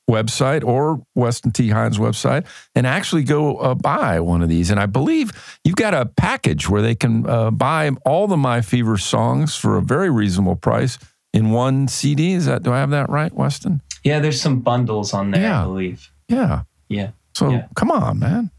website 0.08 0.64
or 0.64 1.02
Weston 1.14 1.50
T. 1.50 1.70
Hines 1.70 1.98
website 1.98 2.46
and 2.74 2.86
actually 2.86 3.24
go 3.24 3.56
uh, 3.56 3.74
buy 3.74 4.20
one 4.20 4.42
of 4.42 4.48
these. 4.48 4.70
And 4.70 4.78
I 4.78 4.86
believe 4.86 5.32
you've 5.64 5.76
got 5.76 5.94
a 5.94 6.06
package 6.06 6.68
where 6.68 6.82
they 6.82 6.94
can 6.94 7.28
uh, 7.28 7.50
buy 7.50 7.90
all 8.04 8.28
the 8.28 8.36
My 8.36 8.60
Fever 8.60 8.98
songs 8.98 9.56
for 9.56 9.76
a 9.76 9.82
very 9.82 10.10
reasonable 10.10 10.56
price 10.56 10.98
in 11.32 11.50
one 11.50 11.88
CD. 11.88 12.32
Is 12.32 12.46
that 12.46 12.62
do 12.62 12.72
I 12.72 12.78
have 12.78 12.90
that 12.90 13.08
right, 13.10 13.32
Weston? 13.34 13.80
Yeah, 14.04 14.20
there's 14.20 14.40
some 14.40 14.60
bundles 14.60 15.12
on 15.12 15.30
there, 15.32 15.42
Yeah. 15.42 15.60
I 15.62 15.64
believe. 15.64 16.10
Yeah. 16.28 16.62
Yeah. 16.88 17.10
So 17.34 17.50
Yeah. 17.50 17.66
come 17.74 17.90
on, 17.90 18.18
man. 18.18 18.50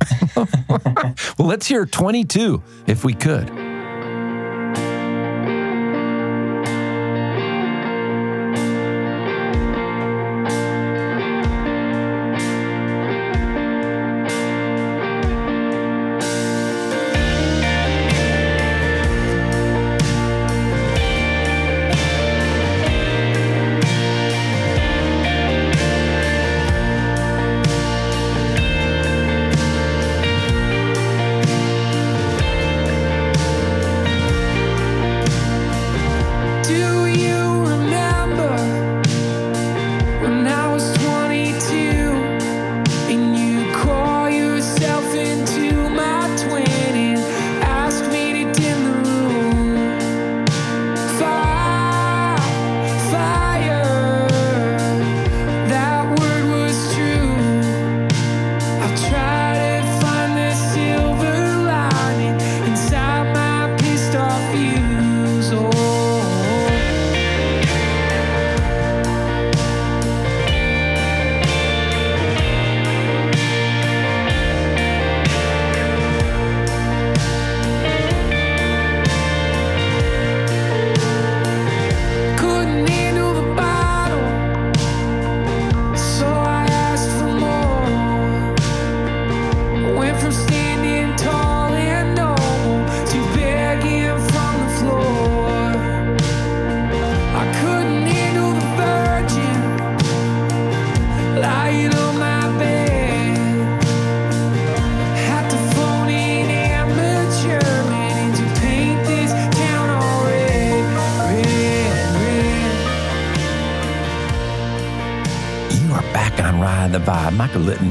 well, 0.36 0.46
let's 1.38 1.66
hear 1.66 1.86
22 1.86 2.62
if 2.86 3.04
we 3.04 3.14
could. 3.14 3.50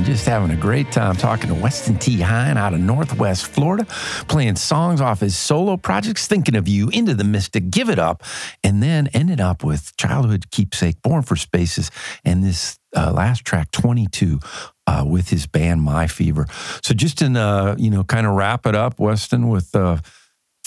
Litton 0.01 0.13
just 0.13 0.25
having 0.25 0.51
a 0.51 0.59
great 0.59 0.91
time 0.91 1.15
talking 1.15 1.47
to 1.49 1.53
Weston 1.53 1.97
T. 1.97 2.21
Hine 2.21 2.57
out 2.57 2.73
of 2.73 2.79
Northwest 2.79 3.47
Florida, 3.47 3.85
playing 4.27 4.55
songs 4.55 5.01
off 5.01 5.19
his 5.19 5.35
solo 5.35 5.77
projects, 5.77 6.27
Thinking 6.27 6.55
of 6.55 6.67
You, 6.67 6.89
Into 6.89 7.13
the 7.13 7.23
Mystic, 7.23 7.69
Give 7.69 7.89
It 7.89 7.99
Up, 7.99 8.23
and 8.63 8.81
then 8.81 9.07
ended 9.13 9.39
up 9.39 9.63
with 9.63 9.95
Childhood 9.97 10.49
Keepsake, 10.51 11.01
Born 11.01 11.23
for 11.23 11.35
Spaces, 11.35 11.91
and 12.25 12.43
this 12.43 12.79
uh, 12.95 13.11
last 13.11 13.45
track, 13.45 13.71
22, 13.71 14.39
uh, 14.87 15.05
with 15.07 15.29
his 15.29 15.45
band 15.45 15.81
My 15.81 16.07
Fever. 16.07 16.45
So 16.83 16.93
just 16.93 17.21
in, 17.21 17.37
uh, 17.37 17.75
you 17.77 17.89
know, 17.89 18.03
kind 18.03 18.25
of 18.25 18.33
wrap 18.33 18.65
it 18.65 18.75
up, 18.75 18.99
Weston, 18.99 19.49
with. 19.49 19.75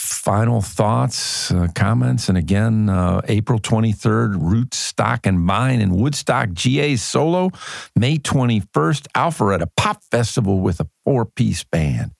Final 0.04 0.60
thoughts, 0.60 1.50
uh, 1.50 1.66
comments, 1.74 2.28
and 2.28 2.36
again, 2.36 2.90
uh, 2.90 3.22
April 3.26 3.58
23rd, 3.58 4.34
Rootstock 4.34 5.20
and 5.24 5.40
Vine 5.46 5.80
in 5.80 5.96
Woodstock, 5.96 6.52
GA 6.52 6.94
solo, 6.96 7.50
May 7.96 8.18
21st, 8.18 9.06
Alpharetta 9.14 9.66
Pop 9.78 10.02
Festival 10.10 10.60
with 10.60 10.78
a 10.80 10.86
four 11.04 11.24
piece 11.24 11.64
band. 11.64 12.10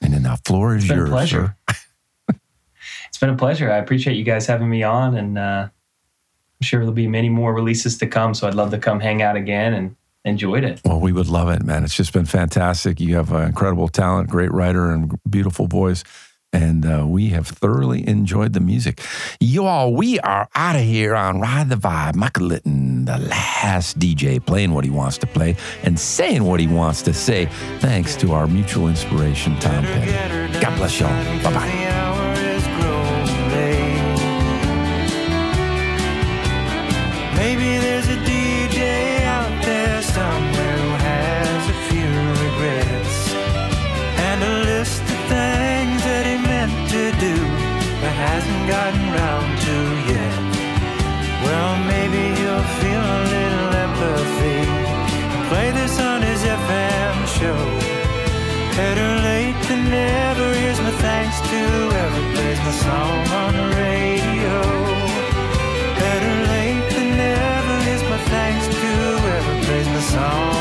And 0.00 0.14
then 0.14 0.22
the 0.22 0.38
floor 0.46 0.74
is 0.74 0.84
It's 0.84 0.88
been 0.88 0.98
a 0.98 1.00
yours. 1.02 1.10
pleasure. 1.10 1.56
sir. 1.68 1.76
It's 3.08 3.18
been 3.18 3.28
a 3.30 3.36
pleasure. 3.36 3.70
I 3.70 3.76
appreciate 3.76 4.14
you 4.16 4.24
guys 4.24 4.46
having 4.46 4.70
me 4.70 4.82
on, 4.82 5.14
and 5.16 5.36
uh, 5.36 5.68
I'm 5.68 5.70
sure 6.62 6.80
there'll 6.80 6.94
be 6.94 7.08
many 7.08 7.28
more 7.28 7.52
releases 7.52 7.98
to 7.98 8.06
come. 8.06 8.32
So 8.32 8.48
I'd 8.48 8.54
love 8.54 8.70
to 8.70 8.78
come 8.78 9.00
hang 9.00 9.20
out 9.20 9.36
again 9.36 9.74
and 9.74 9.96
enjoyed 10.24 10.64
it. 10.64 10.80
Well, 10.84 11.00
we 11.00 11.12
would 11.12 11.28
love 11.28 11.50
it, 11.50 11.62
man. 11.62 11.84
It's 11.84 11.94
just 11.94 12.12
been 12.14 12.24
fantastic. 12.24 13.00
You 13.00 13.16
have 13.16 13.32
uh, 13.34 13.38
incredible 13.38 13.88
talent, 13.88 14.30
great 14.30 14.50
writer, 14.52 14.90
and 14.92 15.18
beautiful 15.28 15.66
voice. 15.66 16.04
And 16.52 16.84
uh, 16.84 17.06
we 17.06 17.28
have 17.28 17.46
thoroughly 17.46 18.06
enjoyed 18.08 18.54
the 18.54 18.60
music. 18.60 19.00
You 19.38 19.66
all, 19.66 19.94
we 19.94 20.18
are 20.20 20.48
out 20.54 20.74
of 20.74 20.82
here 20.82 21.14
on 21.14 21.40
Ride 21.40 21.68
the 21.68 21.76
Vibe. 21.76 22.16
Michael 22.16 22.46
Litton, 22.46 23.04
the 23.04 23.18
last 23.18 23.98
DJ, 23.98 24.44
playing 24.44 24.72
what 24.72 24.84
he 24.84 24.90
wants 24.90 25.18
to 25.18 25.26
play 25.26 25.56
and 25.84 25.98
saying 25.98 26.42
what 26.44 26.58
he 26.58 26.66
wants 26.66 27.02
to 27.02 27.14
say, 27.14 27.46
thanks 27.78 28.16
to 28.16 28.32
our 28.32 28.46
mutual 28.48 28.88
inspiration, 28.88 29.58
Tom 29.60 29.84
Petty. 29.84 30.60
God 30.60 30.76
bless 30.76 30.98
y'all. 30.98 31.42
Bye 31.44 31.54
bye. 31.54 32.09
gotten 48.70 49.06
round 49.20 49.50
to 49.66 49.76
yet. 50.14 50.38
Well, 51.44 51.72
maybe 51.92 52.22
you'll 52.38 52.68
feel 52.80 53.04
a 53.18 53.22
little 53.34 53.70
empathy. 53.86 54.60
Play 55.50 55.68
this 55.72 55.94
on 55.98 56.22
his 56.22 56.40
FM 56.62 57.16
show. 57.38 57.62
Better 58.78 59.10
late 59.28 59.58
than 59.66 59.82
never. 59.90 60.46
Here's 60.62 60.80
my 60.86 60.94
thanks 61.06 61.36
to 61.50 61.58
whoever 61.74 62.20
plays 62.34 62.60
my 62.68 62.74
song 62.86 63.18
on 63.42 63.52
the 63.60 63.66
radio. 63.82 64.56
Better 66.02 66.34
late 66.54 66.86
than 66.94 67.08
never. 67.26 67.74
Here's 67.88 68.04
my 68.12 68.20
thanks 68.34 68.66
to 68.68 68.86
whoever 69.02 69.52
plays 69.64 69.88
my 69.96 70.02
song. 70.14 70.59